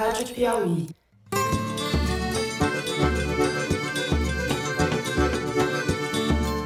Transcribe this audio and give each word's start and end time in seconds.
Rádio 0.00 0.28
Piauí. 0.28 0.86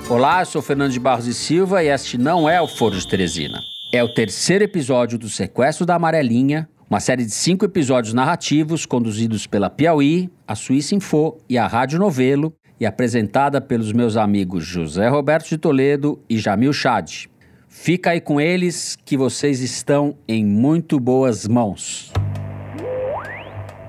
Olá, 0.09 0.45
sou 0.45 0.63
Fernando 0.63 0.93
de 0.93 1.01
Barros 1.01 1.27
e 1.27 1.35
Silva 1.35 1.83
e 1.83 1.89
este 1.89 2.17
não 2.17 2.49
é 2.49 2.63
o 2.63 2.69
Foro 2.69 2.97
de 2.97 3.09
Teresina. 3.09 3.59
É 3.93 4.05
o 4.05 4.15
terceiro 4.15 4.63
episódio 4.63 5.19
do 5.19 5.29
Sequestro 5.29 5.85
da 5.85 5.97
Amarelinha, 5.97 6.69
uma 6.89 7.01
série 7.01 7.25
de 7.25 7.33
cinco 7.33 7.65
episódios 7.65 8.15
narrativos 8.15 8.87
conduzidos 8.87 9.49
pela 9.49 9.69
Piauí, 9.69 10.31
a 10.47 10.55
Suíça 10.55 10.95
Info 10.95 11.37
e 11.49 11.59
a 11.59 11.67
Rádio 11.67 11.99
Novelo 11.99 12.55
e 12.79 12.87
apresentada 12.87 13.61
pelos 13.61 13.93
meus 13.93 14.17
amigos 14.17 14.65
José 14.65 15.09
Roberto 15.09 15.49
de 15.49 15.59
Toledo 15.59 16.23
e 16.31 16.39
Jamil 16.39 16.73
Chad. 16.73 17.25
Fica 17.69 18.11
aí 18.11 18.21
com 18.21 18.41
eles 18.41 18.97
que 19.05 19.17
vocês 19.17 19.61
estão 19.61 20.17
em 20.29 20.47
muito 20.47 21.01
boas 21.01 21.49
mãos. 21.49 22.13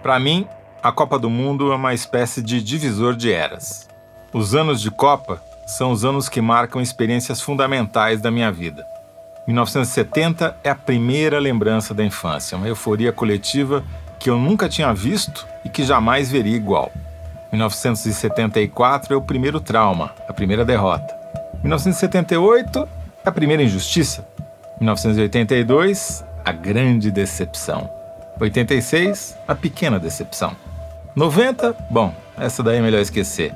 Para 0.05 0.19
mim, 0.19 0.47
a 0.83 0.91
Copa 0.91 1.17
do 1.17 1.31
Mundo 1.31 1.71
é 1.71 1.75
uma 1.75 1.91
espécie 1.91 2.39
de 2.39 2.61
divisor 2.61 3.15
de 3.15 3.33
eras. 3.33 3.89
Os 4.31 4.53
anos 4.53 4.79
de 4.79 4.91
Copa 4.91 5.41
são 5.65 5.89
os 5.89 6.05
anos 6.05 6.29
que 6.29 6.39
marcam 6.39 6.79
experiências 6.79 7.41
fundamentais 7.41 8.21
da 8.21 8.29
minha 8.29 8.51
vida. 8.51 8.85
1970 9.47 10.57
é 10.63 10.69
a 10.69 10.75
primeira 10.75 11.39
lembrança 11.39 11.91
da 11.91 12.05
infância, 12.05 12.55
uma 12.55 12.67
euforia 12.67 13.11
coletiva 13.11 13.83
que 14.19 14.29
eu 14.29 14.37
nunca 14.37 14.69
tinha 14.69 14.93
visto 14.93 15.47
e 15.65 15.69
que 15.69 15.83
jamais 15.83 16.29
veria 16.29 16.55
igual. 16.55 16.91
1974 17.51 19.11
é 19.11 19.17
o 19.17 19.23
primeiro 19.23 19.59
trauma, 19.59 20.13
a 20.29 20.33
primeira 20.33 20.63
derrota. 20.63 21.15
1978 21.63 22.87
é 23.25 23.29
a 23.29 23.31
primeira 23.31 23.63
injustiça. 23.63 24.23
1982, 24.79 26.23
a 26.45 26.51
grande 26.51 27.09
decepção. 27.09 28.04
86, 28.39 29.37
a 29.47 29.55
pequena 29.55 29.99
decepção. 29.99 30.55
90, 31.15 31.75
bom, 31.89 32.13
essa 32.37 32.61
daí 32.61 32.77
é 32.77 32.81
melhor 32.81 32.99
esquecer. 32.99 33.53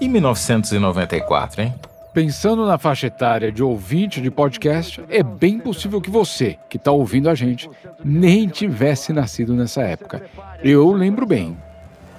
E 0.00 0.08
1994, 0.08 1.62
hein? 1.62 1.74
Pensando 2.12 2.66
na 2.66 2.78
faixa 2.78 3.06
etária 3.06 3.52
de 3.52 3.62
ouvinte 3.62 4.20
de 4.20 4.30
podcast, 4.30 5.00
é 5.08 5.22
bem 5.22 5.58
possível 5.58 6.00
que 6.00 6.10
você, 6.10 6.58
que 6.68 6.76
está 6.76 6.90
ouvindo 6.90 7.30
a 7.30 7.34
gente, 7.34 7.70
nem 8.04 8.48
tivesse 8.48 9.12
nascido 9.12 9.54
nessa 9.54 9.82
época. 9.82 10.22
Eu 10.62 10.90
lembro 10.92 11.24
bem. 11.24 11.56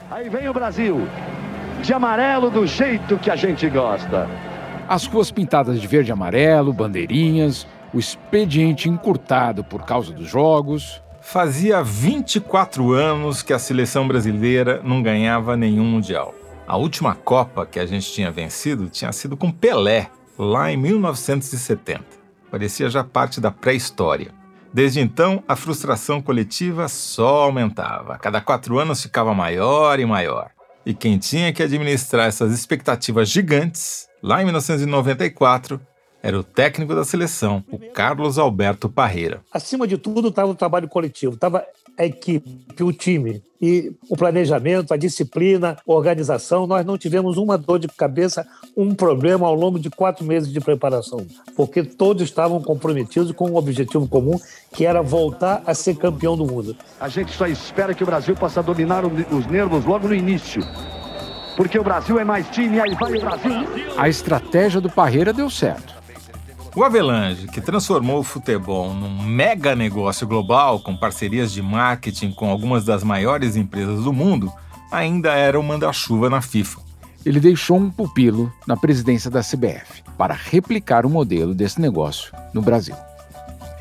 Aí 0.10 0.30
vem 0.30 0.48
o 0.48 0.54
Brasil, 0.54 1.08
de 1.82 1.94
amarelo 1.94 2.50
do 2.50 2.66
jeito 2.66 3.18
que 3.18 3.30
a 3.30 3.36
gente 3.36 3.70
gosta. 3.70 4.30
As 4.88 5.06
ruas 5.06 5.32
pintadas 5.32 5.80
de 5.80 5.88
verde 5.88 6.12
e 6.12 6.14
amarelo, 6.14 6.74
bandeirinhas, 6.74 7.68
o 7.94 8.00
expediente 8.00 8.90
encurtado 8.90 9.64
por 9.64 9.84
causa 9.84 10.14
dos 10.14 10.30
jogos. 10.30 11.02
Fazia 11.22 11.84
24 11.84 12.92
anos 12.92 13.44
que 13.44 13.54
a 13.54 13.60
seleção 13.60 14.08
brasileira 14.08 14.82
não 14.84 15.04
ganhava 15.04 15.56
nenhum 15.56 15.86
Mundial. 15.86 16.34
A 16.68 16.76
última 16.76 17.14
Copa 17.14 17.66
que 17.66 17.80
a 17.80 17.86
gente 17.86 18.12
tinha 18.12 18.32
vencido 18.32 18.90
tinha 18.90 19.12
sido 19.12 19.38
com 19.38 19.52
Pelé, 19.52 20.10
lá 20.38 20.72
em 20.72 20.78
1970. 20.78 22.04
Parecia 22.50 22.90
já 22.90 23.04
parte 23.04 23.40
da 23.40 23.52
pré-história. 23.52 24.34
Desde 24.74 25.00
então, 25.00 25.44
a 25.48 25.56
frustração 25.56 26.22
coletiva 26.22 26.88
só 26.88 27.44
aumentava. 27.44 28.18
Cada 28.18 28.42
quatro 28.42 28.80
anos 28.80 29.04
ficava 29.04 29.34
maior 29.34 30.00
e 30.00 30.06
maior. 30.06 30.50
E 30.86 30.94
quem 30.94 31.18
tinha 31.18 31.54
que 31.54 31.62
administrar 31.62 32.28
essas 32.28 32.52
expectativas 32.52 33.30
gigantes, 33.30 34.08
lá 34.24 34.42
em 34.42 34.46
1994, 34.46 35.80
era 36.24 36.40
o 36.40 36.44
técnico 36.44 36.94
da 36.94 37.04
seleção, 37.04 37.64
o 37.72 37.80
Carlos 37.92 38.38
Alberto 38.38 38.88
Parreira. 38.88 39.42
Acima 39.52 39.88
de 39.88 39.98
tudo 39.98 40.28
estava 40.28 40.52
o 40.52 40.56
trabalho 40.56 40.88
coletivo, 40.88 41.34
estava 41.34 41.66
a 41.98 42.06
equipe, 42.06 42.84
o 42.84 42.94
time. 42.94 43.42
E 43.62 43.94
o 44.10 44.18
planejamento, 44.18 44.92
a 44.92 44.98
disciplina, 44.98 45.78
a 45.88 45.92
organização, 45.92 46.66
nós 46.66 46.84
não 46.84 46.98
tivemos 46.98 47.38
uma 47.38 47.58
dor 47.58 47.78
de 47.78 47.88
cabeça, 47.88 48.48
um 48.76 48.96
problema 48.96 49.46
ao 49.46 49.54
longo 49.54 49.78
de 49.78 49.90
quatro 49.90 50.26
meses 50.26 50.52
de 50.52 50.60
preparação, 50.60 51.28
porque 51.56 51.84
todos 51.84 52.24
estavam 52.24 52.60
comprometidos 52.60 53.32
com 53.32 53.52
um 53.52 53.56
objetivo 53.56 54.08
comum, 54.08 54.40
que 54.74 54.86
era 54.86 55.04
voltar 55.04 55.62
a 55.66 55.76
ser 55.76 55.96
campeão 55.96 56.36
do 56.36 56.46
mundo. 56.46 56.76
A 57.00 57.08
gente 57.08 57.32
só 57.34 57.46
espera 57.46 57.94
que 57.94 58.02
o 58.04 58.06
Brasil 58.06 58.36
possa 58.36 58.64
dominar 58.64 59.04
os 59.06 59.46
nervos 59.46 59.86
logo 59.86 60.08
no 60.08 60.16
início. 60.16 60.64
Porque 61.56 61.78
o 61.78 61.84
Brasil 61.84 62.18
é 62.18 62.24
mais 62.24 62.50
time, 62.50 62.80
aí 62.80 62.96
vai 62.96 63.14
o 63.14 63.22
Brasil. 63.22 63.52
A 63.96 64.10
estratégia 64.10 64.82
do 64.82 64.90
Parreira 64.90 65.32
deu 65.32 65.50
certo. 65.50 66.01
O 66.74 66.86
Avelange, 66.86 67.48
que 67.48 67.60
transformou 67.60 68.20
o 68.20 68.24
futebol 68.24 68.94
num 68.94 69.24
mega 69.24 69.76
negócio 69.76 70.26
global 70.26 70.80
com 70.80 70.96
parcerias 70.96 71.52
de 71.52 71.62
marketing 71.62 72.32
com 72.32 72.50
algumas 72.50 72.86
das 72.86 73.04
maiores 73.04 73.58
empresas 73.58 74.06
do 74.06 74.14
mundo, 74.14 74.52
ainda 74.90 75.34
era 75.34 75.60
o 75.60 75.64
manda-chuva 75.64 76.30
na 76.30 76.42
FIFA. 76.42 76.80
Ele 77.26 77.42
deixou 77.42 77.78
um 77.78 77.92
pupilo 77.92 78.52
na 78.66 78.78
presidência 78.78 79.30
da 79.30 79.42
CBF 79.42 80.02
para 80.18 80.34
replicar 80.34 81.06
o 81.06 81.10
modelo 81.10 81.54
desse 81.54 81.80
negócio 81.82 82.34
no 82.54 82.62
Brasil. 82.62 82.96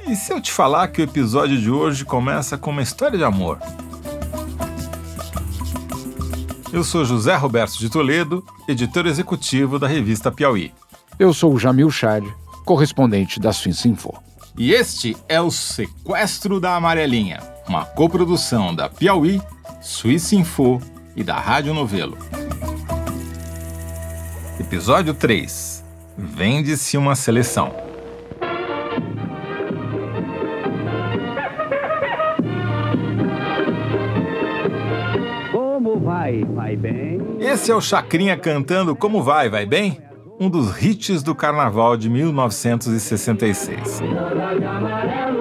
E 0.04 0.16
se 0.16 0.32
eu 0.32 0.40
te 0.40 0.50
falar 0.50 0.88
que 0.88 1.00
o 1.00 1.04
episódio 1.04 1.60
de 1.60 1.70
hoje 1.70 2.04
começa 2.04 2.58
com 2.58 2.70
uma 2.70 2.82
história 2.82 3.16
de 3.16 3.22
amor? 3.22 3.60
Eu 6.72 6.82
sou 6.82 7.04
José 7.04 7.36
Roberto 7.36 7.78
de 7.78 7.88
Toledo, 7.88 8.44
editor 8.66 9.06
executivo 9.06 9.78
da 9.78 9.86
revista 9.86 10.30
Piauí. 10.32 10.72
Eu 11.18 11.32
sou 11.32 11.54
o 11.54 11.58
Jamil 11.58 11.90
Chad, 11.90 12.24
correspondente 12.70 13.41
da 13.41 13.50
Info. 13.84 14.14
E 14.56 14.72
este 14.72 15.16
é 15.28 15.41
o 15.41 15.50
Sequestro 15.50 16.60
da 16.60 16.76
Amarelinha, 16.76 17.41
uma 17.66 17.84
coprodução 17.84 18.72
da 18.72 18.88
Piauí, 18.88 19.42
Suíça 19.81 20.36
Info 20.36 20.81
e 21.16 21.25
da 21.25 21.36
Rádio 21.36 21.75
Novelo. 21.75 22.16
Episódio 24.60 25.14
3 25.14 25.84
Vende-se 26.16 26.97
uma 26.97 27.16
seleção. 27.16 27.75
Como 35.50 35.98
vai? 35.98 36.44
Vai 36.44 36.76
bem? 36.76 37.20
Esse 37.41 37.72
é 37.72 37.75
o 37.75 37.81
Chacrinha 37.81 38.37
cantando 38.37 38.94
Como 38.94 39.25
vai? 39.25 39.48
Vai 39.48 39.66
bem? 39.66 40.09
Um 40.40 40.48
dos 40.48 40.82
hits 40.82 41.22
do 41.22 41.34
carnaval 41.34 41.98
de 41.98 42.08
1966. 42.08 44.00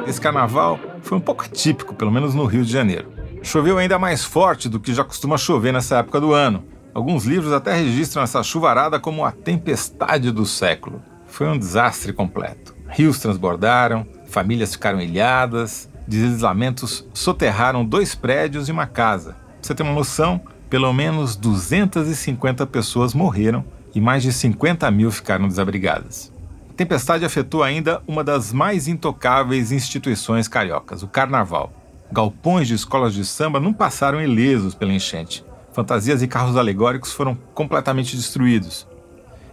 Esse 0.06 0.20
carnaval 0.20 0.78
foi 1.02 1.18
um 1.18 1.22
pouco 1.22 1.46
atípico, 1.46 1.96
pelo 1.96 2.12
menos 2.12 2.36
no 2.36 2.44
Rio 2.44 2.66
de 2.66 2.72
Janeiro. 2.74 3.08
Choveu 3.42 3.78
ainda 3.78 3.98
mais 3.98 4.26
forte 4.26 4.68
do 4.68 4.78
que 4.78 4.94
já 4.94 5.06
costuma 5.06 5.38
chover 5.38 5.72
nessa 5.72 6.00
época 6.00 6.20
do 6.20 6.34
ano. 6.34 6.66
Alguns 6.94 7.24
livros 7.24 7.54
até 7.54 7.74
registram 7.74 8.22
essa 8.22 8.44
chuvarada 8.44 9.00
como 9.00 9.24
a 9.24 9.32
tempestade 9.32 10.34
do 10.34 10.46
século. 10.46 11.02
Foi 11.28 11.48
um 11.48 11.58
desastre 11.58 12.12
completo. 12.12 12.76
Rios 12.90 13.20
transbordaram, 13.20 14.06
famílias 14.28 14.74
ficaram 14.74 15.00
ilhadas, 15.00 15.90
deslizamentos 16.06 17.08
soterraram 17.14 17.86
dois 17.86 18.16
prédios 18.16 18.68
e 18.68 18.72
uma 18.74 18.86
casa. 18.86 19.32
Pra 19.32 19.60
você 19.62 19.74
ter 19.74 19.84
uma 19.84 19.94
noção, 19.94 20.42
pelo 20.70 20.92
menos 20.92 21.38
250 21.38 22.68
pessoas 22.68 23.14
morreram 23.14 23.64
e 23.94 24.02
mais 24.02 24.24
de 24.24 24.32
50 24.32 24.90
mil 24.92 25.12
ficaram 25.12 25.48
desabrigadas. 25.48 26.32
A 26.70 26.74
tempestade 26.74 27.26
afetou 27.26 27.64
ainda 27.64 28.02
uma 28.08 28.24
das 28.24 28.54
mais 28.54 28.88
intocáveis 28.88 29.72
instituições 29.72 30.48
cariocas, 30.48 31.04
o 31.04 31.08
Carnaval. 31.08 31.74
Galpões 32.12 32.68
de 32.68 32.74
escolas 32.74 33.14
de 33.14 33.26
samba 33.26 33.60
não 33.60 33.74
passaram 33.74 34.22
ilesos 34.22 34.74
pela 34.74 34.94
enchente. 34.94 35.46
Fantasias 35.74 36.22
e 36.22 36.28
carros 36.28 36.58
alegóricos 36.58 37.14
foram 37.14 37.36
completamente 37.54 38.16
destruídos. 38.16 38.88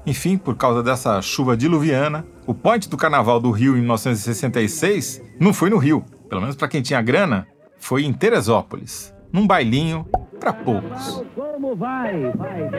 Enfim, 0.07 0.39
por 0.39 0.57
causa 0.57 0.83
dessa 0.83 1.21
chuva 1.21 1.57
diluviana, 1.57 2.25
o 2.47 2.55
point 2.55 2.89
do 2.89 2.97
Carnaval 2.97 3.41
do 3.41 3.51
Rio 3.51 3.77
em 3.77 3.81
1966 3.81 5.21
não 5.39 5.53
foi 5.53 5.69
no 5.69 5.79
Rio, 5.79 6.05
pelo 6.29 6.41
menos 6.41 6.57
para 6.57 6.69
quem 6.69 6.81
tinha 6.81 7.03
grana, 7.03 7.47
foi 7.77 8.05
em 8.05 8.13
Teresópolis, 8.13 9.13
num 9.33 9.47
bailinho 9.47 10.07
para 10.39 10.53
poucos. 10.53 11.25
Como 11.35 11.75
vai? 11.75 12.31
Vai? 12.33 12.71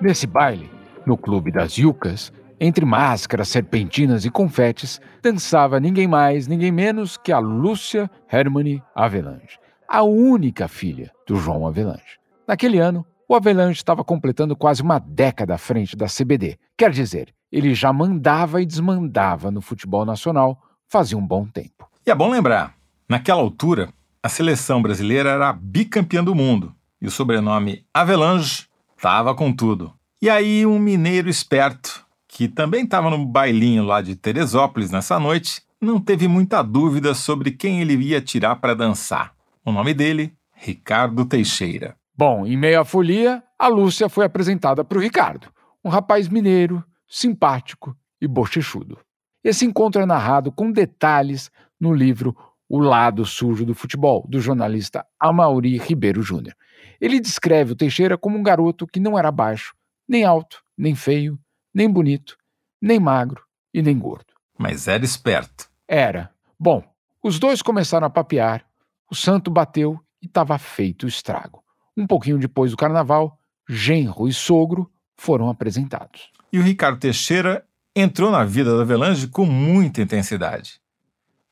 Nesse 0.00 0.26
baile, 0.26 0.70
no 1.04 1.14
Clube 1.14 1.52
das 1.52 1.74
Yucas, 1.74 2.32
entre 2.58 2.86
máscaras, 2.86 3.50
serpentinas 3.50 4.24
e 4.24 4.30
confetes, 4.30 4.98
dançava 5.22 5.78
ninguém 5.78 6.08
mais, 6.08 6.46
ninguém 6.46 6.72
menos 6.72 7.18
que 7.18 7.30
a 7.30 7.38
Lúcia 7.38 8.10
Hermione 8.32 8.82
Avelange, 8.94 9.58
a 9.86 10.02
única 10.02 10.68
filha 10.68 11.12
do 11.26 11.36
João 11.36 11.66
Avelange. 11.66 12.18
Naquele 12.48 12.78
ano, 12.78 13.04
o 13.28 13.34
Avelange 13.34 13.76
estava 13.76 14.02
completando 14.02 14.56
quase 14.56 14.80
uma 14.82 14.98
década 14.98 15.56
à 15.56 15.58
frente 15.58 15.94
da 15.94 16.06
CBD. 16.06 16.58
Quer 16.78 16.92
dizer, 16.92 17.34
ele 17.52 17.74
já 17.74 17.92
mandava 17.92 18.62
e 18.62 18.66
desmandava 18.66 19.50
no 19.50 19.60
futebol 19.60 20.06
nacional 20.06 20.58
fazia 20.88 21.18
um 21.18 21.26
bom 21.26 21.44
tempo. 21.44 21.88
E 22.06 22.10
é 22.10 22.14
bom 22.14 22.30
lembrar, 22.30 22.74
naquela 23.06 23.42
altura, 23.42 23.92
a 24.22 24.30
seleção 24.30 24.80
brasileira 24.80 25.28
era 25.28 25.52
bicampeã 25.52 26.24
do 26.24 26.34
mundo 26.34 26.74
e 27.00 27.06
o 27.06 27.10
sobrenome 27.10 27.84
Avelange 27.92 28.69
Tava 29.00 29.34
com 29.34 29.50
tudo. 29.50 29.94
E 30.20 30.28
aí, 30.28 30.66
um 30.66 30.78
mineiro 30.78 31.30
esperto, 31.30 32.04
que 32.28 32.46
também 32.46 32.84
estava 32.84 33.08
no 33.08 33.24
bailinho 33.24 33.82
lá 33.82 34.02
de 34.02 34.14
Teresópolis 34.14 34.90
nessa 34.90 35.18
noite, 35.18 35.62
não 35.80 35.98
teve 35.98 36.28
muita 36.28 36.60
dúvida 36.60 37.14
sobre 37.14 37.50
quem 37.52 37.80
ele 37.80 37.94
ia 37.94 38.20
tirar 38.20 38.56
para 38.56 38.74
dançar. 38.74 39.32
O 39.64 39.72
nome 39.72 39.94
dele, 39.94 40.34
Ricardo 40.52 41.24
Teixeira. 41.24 41.96
Bom, 42.14 42.46
em 42.46 42.58
meio 42.58 42.78
à 42.78 42.84
folia, 42.84 43.42
a 43.58 43.68
Lúcia 43.68 44.06
foi 44.10 44.26
apresentada 44.26 44.84
para 44.84 44.98
o 44.98 45.00
Ricardo, 45.00 45.48
um 45.82 45.88
rapaz 45.88 46.28
mineiro, 46.28 46.84
simpático 47.08 47.96
e 48.20 48.28
bochechudo. 48.28 48.98
Esse 49.42 49.64
encontro 49.64 50.02
é 50.02 50.04
narrado 50.04 50.52
com 50.52 50.70
detalhes 50.70 51.50
no 51.80 51.94
livro 51.94 52.36
O 52.68 52.78
Lado 52.78 53.24
Sujo 53.24 53.64
do 53.64 53.74
Futebol, 53.74 54.26
do 54.28 54.38
jornalista 54.38 55.06
Amaury 55.18 55.78
Ribeiro 55.78 56.20
Júnior. 56.20 56.54
Ele 57.00 57.18
descreve 57.18 57.72
o 57.72 57.76
Teixeira 57.76 58.18
como 58.18 58.38
um 58.38 58.42
garoto 58.42 58.86
que 58.86 59.00
não 59.00 59.18
era 59.18 59.32
baixo, 59.32 59.74
nem 60.06 60.24
alto, 60.24 60.62
nem 60.76 60.94
feio, 60.94 61.38
nem 61.72 61.88
bonito, 61.88 62.36
nem 62.80 63.00
magro 63.00 63.42
e 63.72 63.80
nem 63.80 63.98
gordo. 63.98 64.34
Mas 64.58 64.86
era 64.86 65.04
esperto. 65.04 65.70
Era. 65.88 66.30
Bom, 66.58 66.84
os 67.22 67.38
dois 67.38 67.62
começaram 67.62 68.06
a 68.06 68.10
papear, 68.10 68.64
o 69.10 69.14
santo 69.14 69.50
bateu 69.50 69.98
e 70.22 70.26
estava 70.26 70.58
feito 70.58 71.04
o 71.04 71.08
estrago. 71.08 71.64
Um 71.96 72.06
pouquinho 72.06 72.38
depois 72.38 72.70
do 72.70 72.76
carnaval, 72.76 73.38
genro 73.68 74.28
e 74.28 74.32
sogro 74.32 74.90
foram 75.16 75.48
apresentados. 75.48 76.30
E 76.52 76.58
o 76.58 76.62
Ricardo 76.62 76.98
Teixeira 76.98 77.64
entrou 77.94 78.30
na 78.30 78.44
vida 78.44 78.76
da 78.76 78.82
Avelange 78.82 79.28
com 79.28 79.46
muita 79.46 80.02
intensidade. 80.02 80.80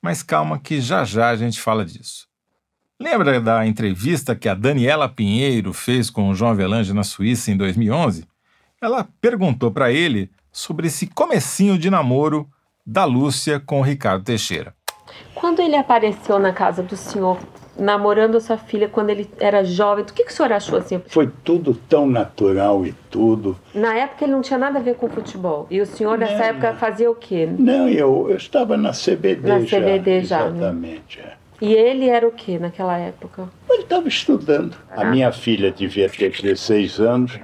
Mas 0.03 0.23
calma 0.23 0.59
que 0.59 0.81
já 0.81 1.05
já 1.05 1.31
a 1.31 1.37
gente 1.37 1.61
fala 1.61 1.85
disso. 1.85 2.28
Lembra 3.01 3.41
da 3.41 3.65
entrevista 3.65 4.35
que 4.35 4.49
a 4.49 4.55
Daniela 4.55 5.09
Pinheiro 5.09 5.73
fez 5.73 6.11
com 6.11 6.31
o 6.31 6.35
João 6.35 6.51
Avelange 6.51 6.93
na 6.93 7.05
Suíça 7.05 7.53
em 7.53 7.57
2011? 7.57 8.25
Ela 8.83 9.07
perguntou 9.21 9.71
para 9.71 9.93
ele 9.93 10.29
sobre 10.51 10.89
esse 10.89 11.07
comecinho 11.07 11.79
de 11.79 11.91
namoro 11.91 12.49
da 12.85 13.05
Lúcia 13.05 13.61
com 13.61 13.79
o 13.79 13.83
Ricardo 13.85 14.25
Teixeira. 14.25 14.75
Quando 15.33 15.61
ele 15.61 15.77
apareceu 15.77 16.41
na 16.41 16.53
casa 16.53 16.83
do 16.83 16.97
senhor, 16.97 17.39
namorando 17.79 18.37
a 18.37 18.41
sua 18.41 18.59
filha 18.59 18.89
quando 18.89 19.11
ele 19.11 19.31
era 19.39 19.63
jovem, 19.63 20.03
o 20.03 20.07
que, 20.13 20.25
que 20.25 20.33
o 20.33 20.35
senhor 20.35 20.53
achou 20.53 20.77
assim? 20.79 21.01
Foi 21.07 21.31
tudo 21.45 21.75
tão 21.89 22.05
natural 22.05 22.85
e 22.85 22.93
tudo. 23.09 23.57
Na 23.73 23.95
época 23.95 24.25
ele 24.25 24.33
não 24.33 24.43
tinha 24.43 24.59
nada 24.59 24.81
a 24.81 24.83
ver 24.83 24.97
com 24.97 25.09
futebol. 25.09 25.69
E 25.71 25.81
o 25.81 25.87
senhor 25.87 26.19
nessa 26.19 26.47
época 26.47 26.75
fazia 26.75 27.09
o 27.09 27.15
quê? 27.15 27.49
Não, 27.59 27.89
eu, 27.89 28.27
eu 28.29 28.37
estava 28.37 28.77
na 28.77 28.91
CBD 28.91 29.49
Na 29.49 29.61
já. 29.61 29.79
CBD 29.79 30.25
já, 30.25 30.51
né? 30.51 30.57
Exatamente. 30.59 31.21
é. 31.21 31.38
E 31.61 31.73
ele 31.73 32.09
era 32.09 32.27
o 32.27 32.31
quê 32.31 32.59
naquela 32.59 32.97
época? 32.97 33.49
Ele 33.69 33.83
estava 33.83 34.07
estudando. 34.07 34.77
A 34.91 35.05
minha 35.05 35.33
filha 35.33 35.73
devia 35.73 36.09
ter 36.09 36.31
16 36.31 37.01
anos, 37.01 37.39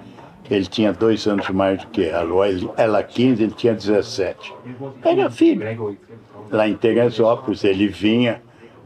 ele 0.49 0.67
tinha 0.67 0.93
dois 0.93 1.27
anos 1.27 1.49
mais 1.51 1.81
do 1.81 1.87
que 1.89 2.05
ela. 2.05 2.47
Ela 2.77 3.03
15, 3.03 3.43
ele 3.43 3.53
tinha 3.53 3.75
17. 3.75 4.55
Era 5.03 5.31
filho. 5.31 5.99
Lá 6.51 6.69
em 6.69 6.75
Teresópolis 6.77 7.65
ele 7.65 7.89
vinha 7.89 8.41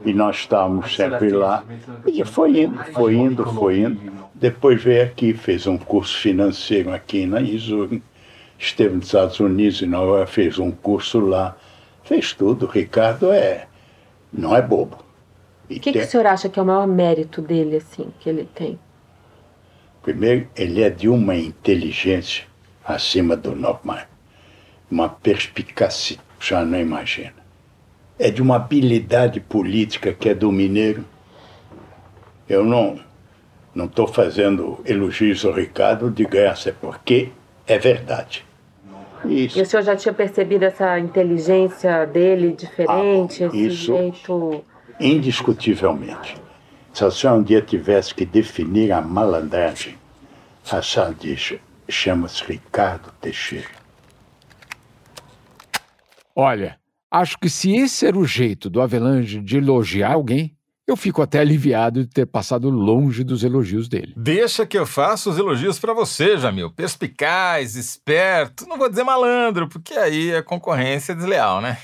e 0.04 0.14
nós 0.14 0.36
estávamos 0.36 0.94
sempre 0.94 1.30
lá. 1.30 1.64
E 2.06 2.24
foi 2.24 2.62
indo, 2.62 2.78
foi 2.92 3.14
indo, 3.14 3.44
foi 3.52 3.80
indo. 3.80 4.12
Depois 4.34 4.82
veio 4.82 5.02
aqui, 5.02 5.34
fez 5.34 5.66
um 5.66 5.76
curso 5.76 6.16
financeiro 6.18 6.92
aqui 6.92 7.26
na 7.26 7.40
Izuri. 7.40 8.02
Esteve 8.58 8.96
nos 8.96 9.06
Estados 9.06 9.38
Unidos 9.40 9.82
e 9.82 9.86
na 9.86 10.00
hora 10.00 10.26
fez 10.26 10.58
um 10.58 10.70
curso 10.70 11.20
lá. 11.20 11.56
Fez 12.04 12.32
tudo. 12.32 12.66
O 12.66 12.68
Ricardo 12.68 13.30
é, 13.30 13.66
não 14.32 14.56
é 14.56 14.62
bobo. 14.62 15.07
O 15.70 15.80
que, 15.80 15.92
que 15.92 15.98
o 15.98 16.06
senhor 16.06 16.26
acha 16.26 16.48
que 16.48 16.58
é 16.58 16.62
o 16.62 16.66
maior 16.66 16.86
mérito 16.86 17.42
dele, 17.42 17.76
assim, 17.76 18.10
que 18.20 18.28
ele 18.28 18.48
tem? 18.54 18.78
Primeiro, 20.02 20.48
ele 20.56 20.82
é 20.82 20.88
de 20.88 21.08
uma 21.08 21.36
inteligência 21.36 22.44
acima 22.84 23.36
do 23.36 23.54
normal, 23.54 24.06
uma 24.90 25.08
perspicácia, 25.10 26.16
já 26.40 26.64
não 26.64 26.80
imagina. 26.80 27.34
É 28.18 28.30
de 28.30 28.40
uma 28.40 28.56
habilidade 28.56 29.40
política 29.40 30.12
que 30.12 30.28
é 30.30 30.34
do 30.34 30.50
mineiro. 30.50 31.04
Eu 32.48 32.64
não 32.64 32.98
não 33.74 33.84
estou 33.84 34.08
fazendo 34.08 34.80
elogios 34.84 35.44
ao 35.44 35.52
Ricardo 35.52 36.10
de 36.10 36.24
graça, 36.24 36.74
porque 36.80 37.28
é 37.64 37.78
verdade. 37.78 38.44
Isso. 39.24 39.56
E 39.58 39.62
o 39.62 39.66
senhor 39.66 39.82
já 39.82 39.94
tinha 39.94 40.12
percebido 40.12 40.64
essa 40.64 40.98
inteligência 40.98 42.04
dele 42.06 42.52
diferente, 42.52 43.44
Ah, 43.44 43.46
esse 43.48 43.66
isso- 43.66 43.94
jeito. 43.94 44.64
Indiscutivelmente. 45.00 46.36
Se 46.92 47.04
a 47.04 47.10
senhora 47.10 47.38
um 47.38 47.42
dia 47.42 47.62
tivesse 47.62 48.14
que 48.14 48.26
definir 48.26 48.90
a 48.92 49.00
malandragem, 49.00 49.96
a 50.70 50.82
senhora 50.82 51.14
diz, 51.18 51.54
chama-se 51.88 52.44
Ricardo 52.44 53.12
Teixeira. 53.20 53.68
Olha, 56.34 56.78
acho 57.10 57.38
que 57.38 57.48
se 57.48 57.74
esse 57.74 58.06
era 58.06 58.18
o 58.18 58.26
jeito 58.26 58.68
do 58.68 58.80
Avelange 58.80 59.40
de 59.40 59.56
elogiar 59.56 60.12
alguém, 60.12 60.56
eu 60.86 60.96
fico 60.96 61.20
até 61.20 61.38
aliviado 61.40 62.02
de 62.04 62.10
ter 62.10 62.26
passado 62.26 62.70
longe 62.70 63.22
dos 63.22 63.44
elogios 63.44 63.88
dele. 63.88 64.14
Deixa 64.16 64.64
que 64.64 64.78
eu 64.78 64.86
faça 64.86 65.28
os 65.28 65.38
elogios 65.38 65.78
para 65.78 65.92
você, 65.92 66.38
Jamil. 66.38 66.70
Perspicaz, 66.70 67.76
esperto, 67.76 68.66
não 68.66 68.78
vou 68.78 68.88
dizer 68.88 69.04
malandro, 69.04 69.68
porque 69.68 69.94
aí 69.94 70.34
a 70.34 70.42
concorrência 70.42 71.12
é 71.12 71.14
desleal, 71.14 71.60
né? 71.60 71.76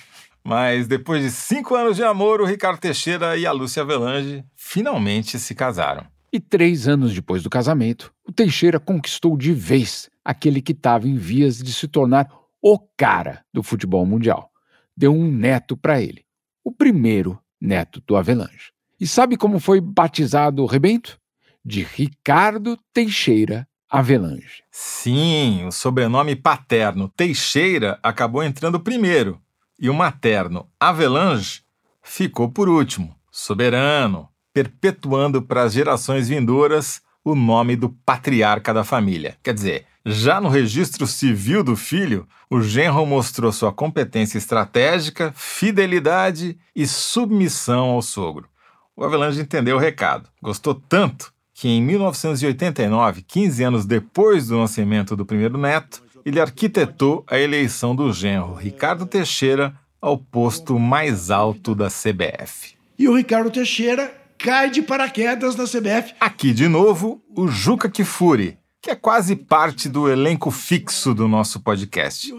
Mas 0.47 0.87
depois 0.87 1.23
de 1.23 1.31
cinco 1.31 1.75
anos 1.75 1.97
de 1.97 2.03
namoro, 2.03 2.45
o 2.45 2.47
Ricardo 2.47 2.79
Teixeira 2.79 3.37
e 3.37 3.47
a 3.47 3.53
Lúcia 3.53 3.83
Avelange 3.83 4.45
finalmente 4.55 5.39
se 5.39 5.55
casaram. 5.55 6.07
E 6.31 6.39
três 6.39 6.87
anos 6.87 7.15
depois 7.15 7.43
do 7.43 7.49
casamento, 7.49 8.13
o 8.29 8.33
Teixeira 8.33 8.79
conquistou 8.79 9.39
de 9.39 9.53
vez 9.55 10.11
aquele 10.23 10.61
que 10.61 10.73
estava 10.73 11.09
em 11.09 11.17
vias 11.17 11.59
de 11.59 11.73
se 11.73 11.89
tornar 11.89 12.29
o 12.61 12.79
cara 12.97 13.43
do 13.53 13.63
futebol 13.63 14.05
mundial. 14.05 14.51
Deu 14.97 15.15
um 15.15 15.31
neto 15.31 15.77
para 15.77 16.03
ele, 16.03 16.25
o 16.63 16.71
primeiro 16.71 17.39
neto 17.61 18.03
do 18.07 18.17
Avelange. 18.17 18.73
E 19.01 19.07
sabe 19.07 19.37
como 19.37 19.59
foi 19.59 19.81
batizado 19.81 20.63
o 20.63 20.67
rebento? 20.67 21.19
De 21.65 21.83
Ricardo 21.83 22.79
Teixeira 22.93 23.67
Avelange. 23.89 24.63
Sim, 24.71 25.65
o 25.67 25.73
sobrenome 25.73 26.37
paterno 26.37 27.09
Teixeira 27.09 27.99
acabou 28.03 28.43
entrando 28.43 28.81
primeiro 28.81 29.41
e 29.79 29.91
o 29.91 29.95
materno 29.95 30.69
Avelange 30.79 31.63
ficou 32.03 32.49
por 32.49 32.69
último, 32.69 33.15
soberano, 33.31 34.29
perpetuando 34.53 35.43
para 35.43 35.63
as 35.63 35.73
gerações 35.73 36.29
vindouras 36.29 37.03
o 37.25 37.35
nome 37.35 37.75
do 37.75 37.89
patriarca 37.89 38.73
da 38.73 38.85
família. 38.85 39.37
Quer 39.43 39.55
dizer, 39.55 39.87
já 40.07 40.41
no 40.41 40.49
registro 40.49 41.07
civil 41.07 41.65
do 41.65 41.75
filho, 41.75 42.29
o 42.51 42.61
genro 42.61 43.07
mostrou 43.07 43.51
sua 43.51 43.73
competência 43.73 44.37
estratégica, 44.37 45.33
fidelidade 45.35 46.59
e 46.77 46.87
submissão 46.87 47.87
ao 47.91 48.03
sogro. 48.03 48.47
O 48.95 49.03
Avelange 49.03 49.41
entendeu 49.41 49.77
o 49.77 49.81
recado, 49.81 50.29
gostou 50.43 50.75
tanto 50.75 51.33
que 51.55 51.69
em 51.69 51.81
1989, 51.81 53.23
15 53.23 53.65
anos 53.65 53.87
depois 53.87 54.49
do 54.49 54.59
nascimento 54.59 55.17
do 55.17 55.25
primeiro 55.25 55.57
neto, 55.57 56.04
ele 56.25 56.41
arquitetou 56.41 57.25
a 57.29 57.39
eleição 57.39 57.95
do 57.95 58.13
genro 58.13 58.55
Ricardo 58.55 59.07
Teixeira 59.07 59.75
ao 60.01 60.17
posto 60.17 60.79
mais 60.79 61.31
alto 61.31 61.75
da 61.75 61.89
CBF. 61.89 62.75
E 62.99 63.09
o 63.09 63.17
Ricardo 63.17 63.51
Teixeira 63.51 64.15
cai 64.39 64.71
de 64.71 64.83
paraquedas 64.83 65.57
na 65.57 65.65
CBF. 65.65 66.15
Aqui 66.21 66.53
de 66.53 66.69
novo, 66.69 67.23
o 67.35 67.49
Juca 67.49 67.89
Kifuri, 67.89 68.59
que 68.81 68.91
é 68.91 68.95
quase 68.95 69.35
parte 69.35 69.89
do 69.89 70.09
elenco 70.09 70.51
fixo 70.51 71.15
do 71.15 71.27
nosso 71.27 71.61
podcast. 71.61 72.33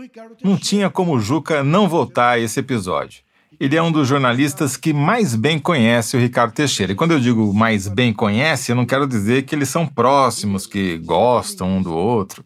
Não 0.44 0.58
tinha 0.58 0.89
como 0.89 1.15
o 1.15 1.20
Juca 1.20 1.63
não 1.63 1.88
voltar 1.88 2.32
a 2.32 2.39
esse 2.39 2.60
episódio. 2.60 3.25
Ele 3.60 3.75
é 3.75 3.82
um 3.82 3.92
dos 3.92 4.08
jornalistas 4.08 4.75
que 4.75 4.94
mais 4.94 5.34
bem 5.34 5.58
conhece 5.58 6.18
o 6.18 6.20
Ricardo 6.20 6.54
Teixeira. 6.54 6.92
E 6.92 6.96
quando 6.96 7.12
eu 7.12 7.20
digo 7.20 7.54
mais 7.54 7.88
bem 7.88 8.13
conhece, 8.13 8.72
eu 8.72 8.75
não 8.75 8.86
quero 8.86 9.08
dizer 9.08 9.44
que 9.44 9.56
eles 9.56 9.70
são 9.70 9.88
próximos, 9.88 10.68
que 10.68 10.98
gostam 10.98 11.77
um 11.77 11.82
do 11.82 11.94
outro. 11.94 12.44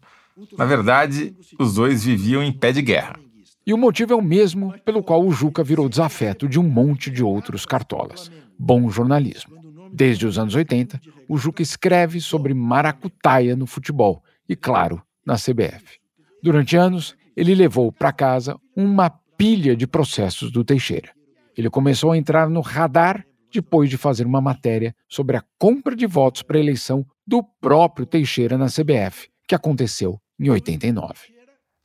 Na 0.56 0.64
verdade, 0.64 1.34
os 1.58 1.74
dois 1.74 2.04
viviam 2.04 2.42
em 2.42 2.52
pé 2.52 2.72
de 2.72 2.82
guerra. 2.82 3.18
E 3.66 3.74
o 3.74 3.78
motivo 3.78 4.12
é 4.12 4.16
o 4.16 4.22
mesmo 4.22 4.74
pelo 4.84 5.02
qual 5.02 5.24
o 5.24 5.30
Juca 5.30 5.62
virou 5.62 5.88
desafeto 5.88 6.48
de 6.48 6.58
um 6.58 6.62
monte 6.62 7.10
de 7.10 7.22
outros 7.22 7.66
cartolas: 7.66 8.30
bom 8.58 8.88
jornalismo. 8.90 9.60
Desde 9.92 10.26
os 10.26 10.38
anos 10.38 10.54
80, 10.54 11.00
o 11.28 11.36
Juca 11.36 11.62
escreve 11.62 12.20
sobre 12.20 12.54
maracutaia 12.54 13.56
no 13.56 13.66
futebol 13.66 14.22
e, 14.48 14.56
claro, 14.56 15.02
na 15.26 15.34
CBF. 15.34 15.98
Durante 16.42 16.76
anos, 16.76 17.14
ele 17.36 17.54
levou 17.54 17.92
para 17.92 18.12
casa 18.12 18.56
uma 18.74 19.10
pilha 19.36 19.76
de 19.76 19.86
processos 19.86 20.50
do 20.50 20.64
Teixeira. 20.64 21.10
Ele 21.56 21.68
começou 21.68 22.12
a 22.12 22.16
entrar 22.16 22.48
no 22.48 22.60
radar 22.60 23.24
depois 23.52 23.90
de 23.90 23.96
fazer 23.96 24.26
uma 24.26 24.40
matéria 24.40 24.94
sobre 25.08 25.36
a 25.36 25.44
compra 25.58 25.94
de 25.94 26.06
votos 26.06 26.42
para 26.42 26.56
a 26.56 26.60
eleição 26.60 27.04
do 27.26 27.42
próprio 27.60 28.06
Teixeira 28.06 28.56
na 28.56 28.66
CBF, 28.66 29.28
que 29.46 29.54
aconteceu 29.54 30.20
em 30.40 30.48
89. 30.48 31.14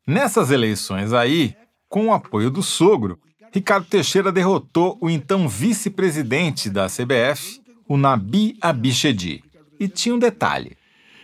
Nessas 0.08 0.50
eleições 0.50 1.12
aí, 1.12 1.54
com 1.90 2.08
o 2.08 2.14
apoio 2.14 2.50
do 2.50 2.64
sogro, 2.64 3.20
Ricardo 3.52 3.86
Teixeira 3.86 4.32
derrotou 4.32 4.98
o 5.02 5.10
então 5.10 5.48
vice-presidente 5.48 6.70
da 6.70 6.88
CBF, 6.88 7.62
o 7.88 7.98
Nabi 7.98 8.58
Abichedi. 8.62 9.44
E 9.80 9.88
tinha 9.88 10.16
um 10.16 10.20
detalhe. 10.20 10.78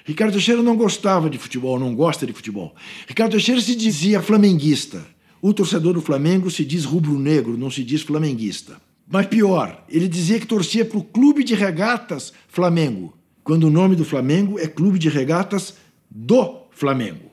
Ricardo 0.03 0.33
Teixeira 0.33 0.61
não 0.61 0.75
gostava 0.75 1.29
de 1.29 1.37
futebol, 1.37 1.79
não 1.79 1.95
gosta 1.95 2.25
de 2.25 2.33
futebol. 2.33 2.75
Ricardo 3.07 3.31
Teixeira 3.31 3.61
se 3.61 3.75
dizia 3.75 4.21
flamenguista. 4.21 5.05
O 5.41 5.53
torcedor 5.53 5.93
do 5.93 6.01
Flamengo 6.01 6.51
se 6.51 6.65
diz 6.65 6.85
rubro-negro, 6.85 7.57
não 7.57 7.71
se 7.71 7.83
diz 7.83 8.01
flamenguista. 8.01 8.81
Mas 9.07 9.27
pior, 9.27 9.83
ele 9.89 10.07
dizia 10.07 10.39
que 10.39 10.47
torcia 10.47 10.85
para 10.85 10.97
o 10.97 11.03
Clube 11.03 11.43
de 11.43 11.55
Regatas 11.55 12.31
Flamengo, 12.47 13.17
quando 13.43 13.65
o 13.65 13.69
nome 13.69 13.95
do 13.95 14.05
Flamengo 14.05 14.59
é 14.59 14.67
Clube 14.67 14.97
de 14.97 15.09
Regatas 15.09 15.75
do 16.09 16.60
Flamengo. 16.81 17.31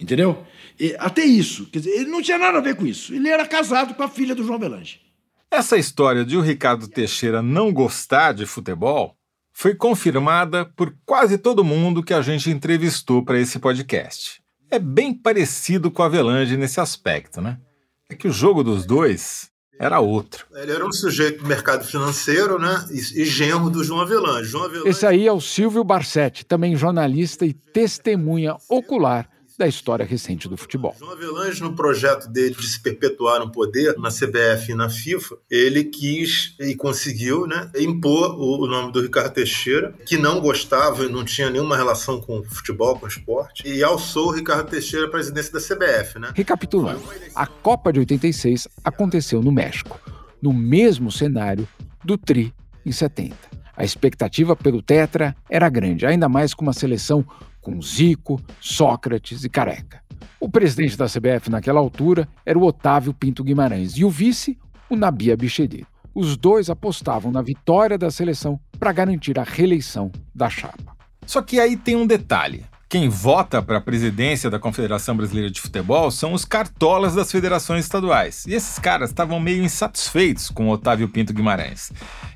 Entendeu? 0.00 0.44
E 0.78 0.96
até 0.98 1.24
isso. 1.24 1.66
Quer 1.66 1.78
dizer, 1.78 1.90
ele 1.92 2.10
não 2.10 2.20
tinha 2.20 2.36
nada 2.36 2.58
a 2.58 2.60
ver 2.60 2.74
com 2.74 2.84
isso. 2.84 3.14
Ele 3.14 3.28
era 3.28 3.46
casado 3.46 3.94
com 3.94 4.02
a 4.02 4.08
filha 4.08 4.34
do 4.34 4.42
João 4.42 4.58
Belange. 4.58 5.00
Essa 5.48 5.76
história 5.76 6.24
de 6.24 6.36
o 6.36 6.40
Ricardo 6.40 6.88
Teixeira 6.88 7.40
não 7.40 7.72
gostar 7.72 8.32
de 8.32 8.46
futebol 8.46 9.16
foi 9.52 9.76
confirmada 9.76 10.64
por 10.64 10.92
quase 11.06 11.38
todo 11.38 11.62
mundo 11.62 12.02
que 12.02 12.14
a 12.14 12.20
gente 12.20 12.50
entrevistou 12.50 13.24
para 13.24 13.38
esse 13.38 13.60
podcast. 13.60 14.42
É 14.68 14.78
bem 14.78 15.14
parecido 15.14 15.88
com 15.88 16.02
a 16.02 16.06
Avelange 16.06 16.56
nesse 16.56 16.80
aspecto, 16.80 17.40
né? 17.40 17.58
É 18.08 18.16
que 18.16 18.26
o 18.26 18.32
jogo 18.32 18.64
dos 18.64 18.84
dois 18.84 19.49
era 19.80 19.98
outro. 19.98 20.44
Ele 20.54 20.72
era 20.72 20.86
um 20.86 20.92
sujeito 20.92 21.42
do 21.42 21.48
mercado 21.48 21.86
financeiro, 21.86 22.58
né? 22.58 22.84
E, 22.90 23.22
e 23.22 23.24
genro 23.24 23.70
do 23.70 23.82
João 23.82 24.02
Avelange. 24.02 24.50
João 24.50 24.64
Avelange. 24.64 24.90
Esse 24.90 25.06
aí 25.06 25.26
é 25.26 25.32
o 25.32 25.40
Silvio 25.40 25.82
Barsetti, 25.82 26.44
também 26.44 26.76
jornalista 26.76 27.46
e 27.46 27.54
testemunha 27.54 28.56
ocular 28.68 29.26
da 29.60 29.68
história 29.68 30.06
recente 30.06 30.48
do 30.48 30.56
futebol. 30.56 30.96
João 30.98 31.12
Avelange, 31.12 31.62
no 31.62 31.76
projeto 31.76 32.26
dele 32.28 32.54
de 32.54 32.66
se 32.66 32.80
perpetuar 32.80 33.40
no 33.40 33.52
poder 33.52 33.94
na 33.98 34.08
CBF 34.08 34.72
e 34.72 34.74
na 34.74 34.88
FIFA, 34.88 35.36
ele 35.50 35.84
quis 35.84 36.54
e 36.58 36.74
conseguiu 36.74 37.46
né, 37.46 37.70
impor 37.78 38.40
o, 38.40 38.66
nome 38.66 38.90
do 38.90 39.02
Ricardo 39.02 39.34
Teixeira, 39.34 39.92
que 40.06 40.16
não 40.16 40.40
gostava 40.40 41.04
e 41.04 41.10
não 41.10 41.26
tinha 41.26 41.50
nenhuma 41.50 41.76
relação 41.76 42.18
com 42.22 42.42
futebol, 42.42 42.98
com 42.98 43.06
esporte, 43.06 43.68
e 43.68 43.84
alçou 43.84 44.28
o 44.28 44.30
Ricardo 44.30 44.70
Teixeira 44.70 45.06
à 45.06 45.10
presidência 45.10 45.52
da 45.52 45.60
CBF. 45.60 46.18
Né? 46.18 46.32
Recapitulando, 46.34 47.02
a 47.34 47.46
Copa 47.46 47.92
de 47.92 47.98
86 47.98 48.66
aconteceu 48.82 49.42
no 49.42 49.52
México, 49.52 50.00
no 50.40 50.54
mesmo 50.54 51.12
cenário 51.12 51.68
do 52.02 52.16
Tri 52.16 52.54
em 52.86 52.92
70. 52.92 53.36
A 53.76 53.84
expectativa 53.84 54.56
pelo 54.56 54.80
Tetra 54.80 55.36
era 55.50 55.68
grande, 55.68 56.06
ainda 56.06 56.30
mais 56.30 56.54
com 56.54 56.62
uma 56.62 56.72
seleção 56.72 57.26
com 57.60 57.80
Zico, 57.80 58.40
Sócrates 58.60 59.44
e 59.44 59.48
Careca. 59.48 60.02
O 60.38 60.48
presidente 60.48 60.96
da 60.96 61.06
CBF 61.06 61.50
naquela 61.50 61.80
altura 61.80 62.28
era 62.46 62.58
o 62.58 62.64
Otávio 62.64 63.12
Pinto 63.12 63.44
Guimarães 63.44 63.96
e 63.96 64.04
o 64.04 64.10
vice, 64.10 64.58
o 64.88 64.96
Nabia 64.96 65.36
Bichedi. 65.36 65.86
Os 66.14 66.36
dois 66.36 66.70
apostavam 66.70 67.30
na 67.30 67.42
vitória 67.42 67.96
da 67.96 68.10
seleção 68.10 68.58
para 68.78 68.92
garantir 68.92 69.38
a 69.38 69.44
reeleição 69.44 70.10
da 70.34 70.48
chapa. 70.48 70.96
Só 71.26 71.42
que 71.42 71.60
aí 71.60 71.76
tem 71.76 71.94
um 71.94 72.06
detalhe. 72.06 72.64
Quem 72.88 73.08
vota 73.08 73.62
para 73.62 73.78
a 73.78 73.80
presidência 73.80 74.50
da 74.50 74.58
Confederação 74.58 75.16
Brasileira 75.16 75.48
de 75.48 75.60
Futebol 75.60 76.10
são 76.10 76.32
os 76.32 76.44
cartolas 76.44 77.14
das 77.14 77.30
federações 77.30 77.84
estaduais. 77.84 78.44
E 78.46 78.54
esses 78.54 78.80
caras 78.80 79.10
estavam 79.10 79.38
meio 79.38 79.62
insatisfeitos 79.62 80.50
com 80.50 80.68
Otávio 80.68 81.08
Pinto 81.08 81.32
Guimarães. 81.32 81.92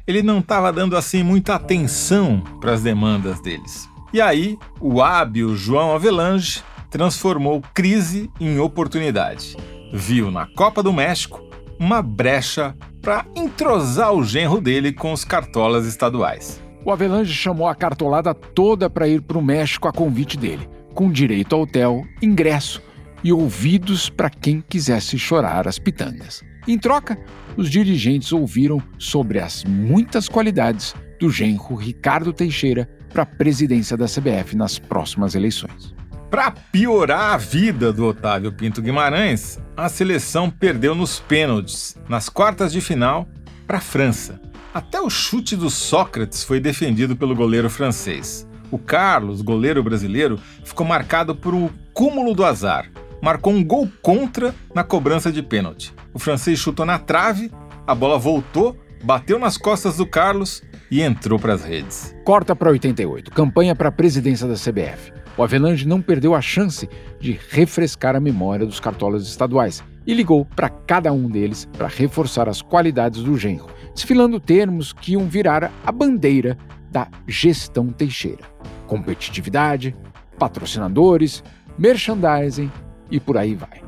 Ele 0.07 0.23
não 0.23 0.39
estava 0.39 0.73
dando 0.73 0.97
assim 0.97 1.25
muita 1.25 1.57
atenção 1.57 2.41
para 2.61 2.73
as 2.73 2.83
demandas 2.83 3.41
deles. 3.41 3.89
E 4.15 4.21
aí, 4.21 4.57
o 4.81 5.03
hábil 5.03 5.57
João 5.57 5.93
Avelange 5.93 6.63
transformou 6.89 7.61
crise 7.75 8.31
em 8.39 8.61
oportunidade. 8.61 9.57
Viu 9.93 10.31
na 10.31 10.47
Copa 10.47 10.85
do 10.85 10.93
México 10.93 11.43
uma 11.81 12.01
brecha 12.01 12.77
para 13.03 13.27
entrosar 13.35 14.13
o 14.13 14.23
genro 14.23 14.61
dele 14.61 14.93
com 14.93 15.13
os 15.13 15.25
cartolas 15.25 15.85
estaduais. 15.85 16.63
O 16.85 16.93
Avelange 16.93 17.35
chamou 17.35 17.67
a 17.67 17.75
cartolada 17.75 18.33
toda 18.33 18.89
para 18.89 19.09
ir 19.09 19.21
para 19.21 19.37
o 19.37 19.43
México 19.43 19.89
a 19.89 19.93
convite 19.93 20.39
dele, 20.39 20.69
com 20.95 21.11
direito 21.11 21.57
a 21.57 21.59
hotel, 21.59 22.05
ingresso 22.23 22.81
e 23.25 23.33
ouvidos 23.33 24.09
para 24.09 24.31
quem 24.31 24.61
quisesse 24.61 25.19
chorar 25.19 25.67
as 25.67 25.81
pitangas. 25.81 26.41
Em 26.69 26.79
troca, 26.79 27.19
os 27.57 27.69
dirigentes 27.69 28.31
ouviram 28.31 28.81
sobre 28.97 29.41
as 29.41 29.65
muitas 29.65 30.29
qualidades 30.29 30.95
do 31.19 31.31
genro 31.31 31.75
Ricardo 31.75 32.33
Teixeira 32.33 32.89
para 33.15 33.23
a 33.23 33.27
presidência 33.27 33.97
da 33.97 34.07
CBF 34.07 34.57
nas 34.57 34.77
próximas 34.77 35.37
eleições. 35.37 35.95
Para 36.29 36.51
piorar 36.51 37.35
a 37.35 37.37
vida 37.37 37.93
do 37.93 38.07
Otávio 38.07 38.53
Pinto 38.53 38.83
Guimarães, 38.83 39.61
a 39.77 39.89
seleção 39.89 40.51
perdeu 40.51 40.97
nos 40.97 41.21
pênaltis, 41.21 41.97
nas 42.09 42.29
quartas 42.29 42.73
de 42.73 42.81
final, 42.81 43.29
para 43.69 43.79
a 43.79 43.81
França. 43.81 44.41
Até 44.75 45.01
o 45.01 45.09
chute 45.09 45.55
do 45.55 45.71
Sócrates 45.71 46.43
foi 46.43 46.59
defendido 46.59 47.15
pelo 47.15 47.37
goleiro 47.37 47.71
francês. 47.71 48.49
O 48.69 48.79
Carlos, 48.79 49.43
goleiro 49.43 49.81
brasileiro, 49.81 50.41
ficou 50.65 50.85
marcado 50.85 51.37
por 51.37 51.55
um 51.55 51.71
cúmulo 51.93 52.35
do 52.35 52.45
azar. 52.45 52.91
Marcou 53.23 53.53
um 53.53 53.63
gol 53.63 53.89
contra 54.03 54.53
na 54.75 54.83
cobrança 54.83 55.31
de 55.31 55.41
pênalti. 55.41 55.95
O 56.13 56.19
francês 56.19 56.59
chutou 56.59 56.85
na 56.85 56.99
trave, 56.99 57.53
a 57.87 57.95
bola 57.95 58.19
voltou, 58.19 58.77
bateu 59.05 59.39
nas 59.39 59.57
costas 59.57 59.99
do 59.99 60.07
Carlos 60.07 60.65
e 60.95 61.03
entrou 61.03 61.41
para 61.41 61.55
as 61.55 61.65
redes. 61.65 62.15
Corta 62.25 62.55
para 62.55 62.71
88, 62.71 63.33
campanha 63.33 63.75
para 63.75 63.89
a 63.89 63.93
presidência 63.93 64.47
da 64.47 64.55
CBF. 64.55 65.13
O 65.37 65.43
Avelange 65.43 65.89
não 65.89 66.01
perdeu 66.01 66.37
a 66.37 66.41
chance 66.41 66.89
de 67.19 67.37
refrescar 67.51 68.15
a 68.15 68.21
memória 68.21 68.65
dos 68.65 68.79
cartolas 68.79 69.27
estaduais 69.27 69.83
e 70.07 70.15
ligou 70.15 70.45
para 70.45 70.69
cada 70.69 71.13
um 71.13 71.29
deles 71.29 71.69
para 71.77 71.89
reforçar 71.89 72.49
as 72.49 72.63
qualidades 72.63 73.25
do 73.25 73.37
genro, 73.37 73.67
desfilando 73.93 74.39
termos 74.39 74.93
que 74.93 75.15
iam 75.15 75.27
virar 75.27 75.73
a 75.85 75.91
bandeira 75.91 76.57
da 76.93 77.09
gestão 77.27 77.89
Teixeira: 77.89 78.45
competitividade, 78.87 79.97
patrocinadores, 80.39 81.43
merchandising 81.77 82.71
e 83.11 83.19
por 83.19 83.37
aí 83.37 83.57
vai. 83.57 83.83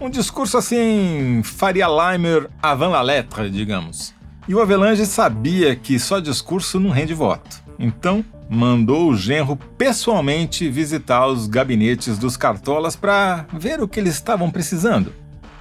Um 0.00 0.10
discurso 0.10 0.58
assim, 0.58 1.40
Faria 1.44 1.86
Limer 1.86 2.50
avant 2.60 2.90
la 2.90 3.02
lettre, 3.02 3.48
digamos. 3.48 4.17
E 4.48 4.54
o 4.54 4.62
Avelange 4.62 5.04
sabia 5.04 5.76
que 5.76 5.98
só 5.98 6.18
discurso 6.18 6.80
não 6.80 6.88
rende 6.88 7.12
voto. 7.12 7.62
Então, 7.78 8.24
mandou 8.48 9.10
o 9.10 9.16
genro 9.16 9.56
pessoalmente 9.76 10.70
visitar 10.70 11.26
os 11.26 11.46
gabinetes 11.46 12.16
dos 12.16 12.34
cartolas 12.34 12.96
para 12.96 13.46
ver 13.52 13.82
o 13.82 13.86
que 13.86 14.00
eles 14.00 14.14
estavam 14.14 14.50
precisando. 14.50 15.12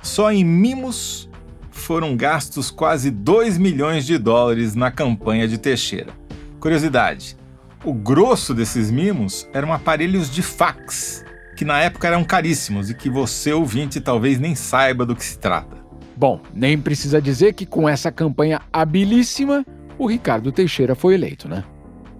Só 0.01 0.31
em 0.31 0.41
mimos 0.41 1.29
foram 1.69 2.15
gastos 2.15 2.71
quase 2.71 3.11
2 3.11 3.57
milhões 3.57 4.05
de 4.05 4.17
dólares 4.17 4.73
na 4.73 4.89
campanha 4.89 5.49
de 5.49 5.57
Teixeira. 5.57 6.13
Curiosidade: 6.57 7.35
o 7.83 7.93
grosso 7.93 8.53
desses 8.53 8.89
mimos 8.89 9.45
eram 9.53 9.73
aparelhos 9.73 10.31
de 10.31 10.41
fax, 10.41 11.25
que 11.57 11.65
na 11.65 11.79
época 11.81 12.07
eram 12.07 12.23
caríssimos 12.23 12.89
e 12.89 12.93
que 12.93 13.09
você, 13.09 13.51
ouvinte, 13.51 13.99
talvez 13.99 14.39
nem 14.39 14.55
saiba 14.55 15.05
do 15.05 15.13
que 15.13 15.25
se 15.25 15.37
trata. 15.37 15.76
Bom, 16.17 16.41
nem 16.51 16.79
precisa 16.79 17.21
dizer 17.21 17.53
que 17.53 17.63
com 17.63 17.87
essa 17.87 18.11
campanha 18.11 18.59
habilíssima, 18.73 19.63
o 19.99 20.07
Ricardo 20.07 20.51
Teixeira 20.51 20.95
foi 20.95 21.13
eleito, 21.13 21.47
né? 21.47 21.63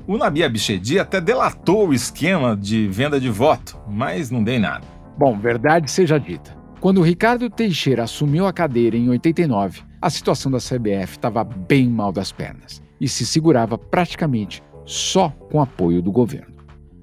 O 0.06 0.18
Nabi 0.18 0.44
Abichedi 0.44 1.00
até 1.00 1.20
delatou 1.20 1.90
o 1.90 1.94
esquema 1.94 2.56
de 2.56 2.88
venda 2.88 3.20
de 3.20 3.30
voto, 3.30 3.76
mas 3.88 4.30
não 4.30 4.44
dei 4.44 4.60
nada. 4.60 4.86
Bom, 5.18 5.38
verdade 5.38 5.90
seja 5.90 6.20
dita. 6.20 6.56
Quando 6.80 7.00
o 7.00 7.04
Ricardo 7.04 7.50
Teixeira 7.50 8.04
assumiu 8.04 8.46
a 8.46 8.54
cadeira 8.54 8.96
em 8.96 9.10
89, 9.10 9.82
a 10.00 10.10
situação 10.12 10.52
da 10.52 10.60
CBF 10.60 11.14
estava 11.14 11.44
bem 11.44 11.90
mal 11.90 12.12
das 12.12 12.32
pernas 12.32 12.84
e 13.02 13.10
se 13.10 13.26
segurava 13.26 13.80
praticamente 13.80 14.62
só 14.86 15.30
com 15.52 15.60
apoio 15.60 16.04
do 16.04 16.12
governo. 16.12 16.47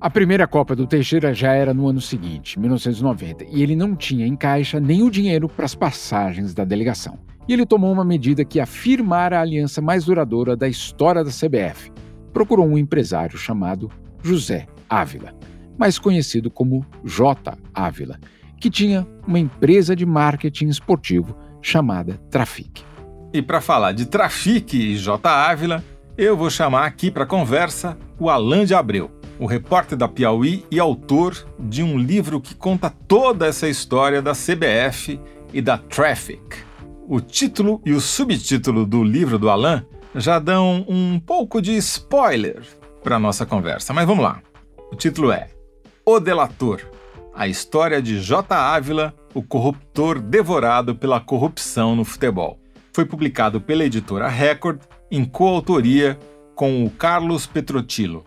A 0.05 0.11
primeira 0.11 0.47
Copa 0.47 0.77
do 0.77 0.87
Teixeira 0.87 1.33
já 1.33 1.55
era 1.55 1.73
no 1.73 1.89
ano 1.89 1.99
seguinte, 1.99 2.61
1990, 2.61 3.47
e 3.51 3.63
ele 3.63 3.75
não 3.75 3.97
tinha 3.97 4.27
em 4.27 4.37
caixa 4.37 4.79
nem 4.79 5.03
o 5.03 5.11
dinheiro 5.11 5.49
para 5.49 5.65
as 5.65 5.75
passagens 5.75 6.53
da 6.53 6.63
delegação. 6.63 7.19
E 7.49 7.55
ele 7.55 7.65
tomou 7.65 7.91
uma 7.91 8.05
medida 8.05 8.45
que 8.45 8.61
afirmara 8.61 9.39
a 9.39 9.41
aliança 9.41 9.81
mais 9.81 10.05
duradoura 10.05 10.55
da 10.55 10.69
história 10.69 11.25
da 11.25 11.31
CBF. 11.31 11.91
Procurou 12.35 12.67
um 12.67 12.77
empresário 12.77 13.39
chamado 13.39 13.91
José 14.23 14.67
Ávila, 14.91 15.33
mais 15.79 15.99
conhecido 15.99 16.51
como 16.51 16.85
J. 17.03 17.57
Ávila, 17.73 18.19
que 18.61 18.69
tinha 18.69 19.07
uma 19.27 19.39
empresa 19.39 19.97
de 19.97 20.05
marketing 20.05 20.67
esportivo 20.67 21.35
chamada 21.63 22.21
Trafic. 22.31 22.83
E 23.33 23.41
para 23.41 23.63
falar 23.63 23.93
de 23.93 24.05
Trafic 24.05 24.75
e 24.75 24.97
J. 24.99 25.31
Ávila, 25.31 25.83
eu 26.15 26.37
vou 26.37 26.51
chamar 26.51 26.85
aqui 26.85 27.11
para 27.11 27.25
conversa 27.25 27.97
o 28.21 28.29
Alain 28.29 28.67
de 28.67 28.75
Abreu 28.75 29.14
o 29.39 29.47
repórter 29.47 29.97
da 29.97 30.09
Piauí 30.09 30.65
e 30.71 30.79
autor 30.79 31.47
de 31.59 31.83
um 31.83 31.99
livro 31.99 32.41
que 32.41 32.55
conta 32.55 32.91
toda 32.91 33.47
essa 33.47 33.69
história 33.69 34.23
da 34.23 34.33
CBF 34.33 35.21
e 35.53 35.61
da 35.61 35.79
Traffic. 35.79 36.43
O 37.09 37.21
título 37.21 37.81
e 37.85 37.93
o 37.93 38.01
subtítulo 38.01 38.87
do 38.87 39.03
livro 39.03 39.39
do 39.39 39.51
Alain 39.51 39.83
já 40.15 40.39
dão 40.39 40.85
um 40.89 41.19
pouco 41.19 41.61
de 41.61 41.77
spoiler 41.77 42.63
para 43.03 43.19
nossa 43.19 43.45
conversa, 43.45 43.93
mas 43.93 44.07
vamos 44.07 44.25
lá. 44.25 44.41
O 44.91 44.97
título 44.97 45.31
é 45.31 45.49
O 46.07 46.21
Delator 46.21 46.95
a 47.35 47.49
história 47.49 48.01
de 48.01 48.21
J. 48.21 48.55
Ávila, 48.55 49.13
o 49.35 49.43
corruptor 49.43 50.21
devorado 50.21 50.95
pela 50.95 51.21
corrupção 51.21 51.97
no 51.97 52.05
futebol. 52.05 52.61
Foi 52.93 53.05
publicado 53.05 53.61
pela 53.61 53.85
editora 53.85 54.29
Record 54.29 54.81
em 55.11 55.25
coautoria 55.25 56.17
com 56.55 56.85
o 56.85 56.91
Carlos 56.91 57.45
Petrotilo. 57.45 58.25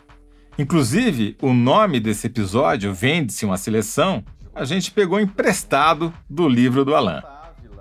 Inclusive, 0.59 1.37
o 1.39 1.53
nome 1.53 1.99
desse 1.99 2.25
episódio, 2.25 2.91
Vende-se 2.91 3.45
uma 3.45 3.57
Seleção, 3.57 4.23
a 4.55 4.65
gente 4.65 4.89
pegou 4.91 5.19
emprestado 5.19 6.11
do 6.27 6.49
livro 6.49 6.83
do 6.83 6.95
Alain. 6.95 7.21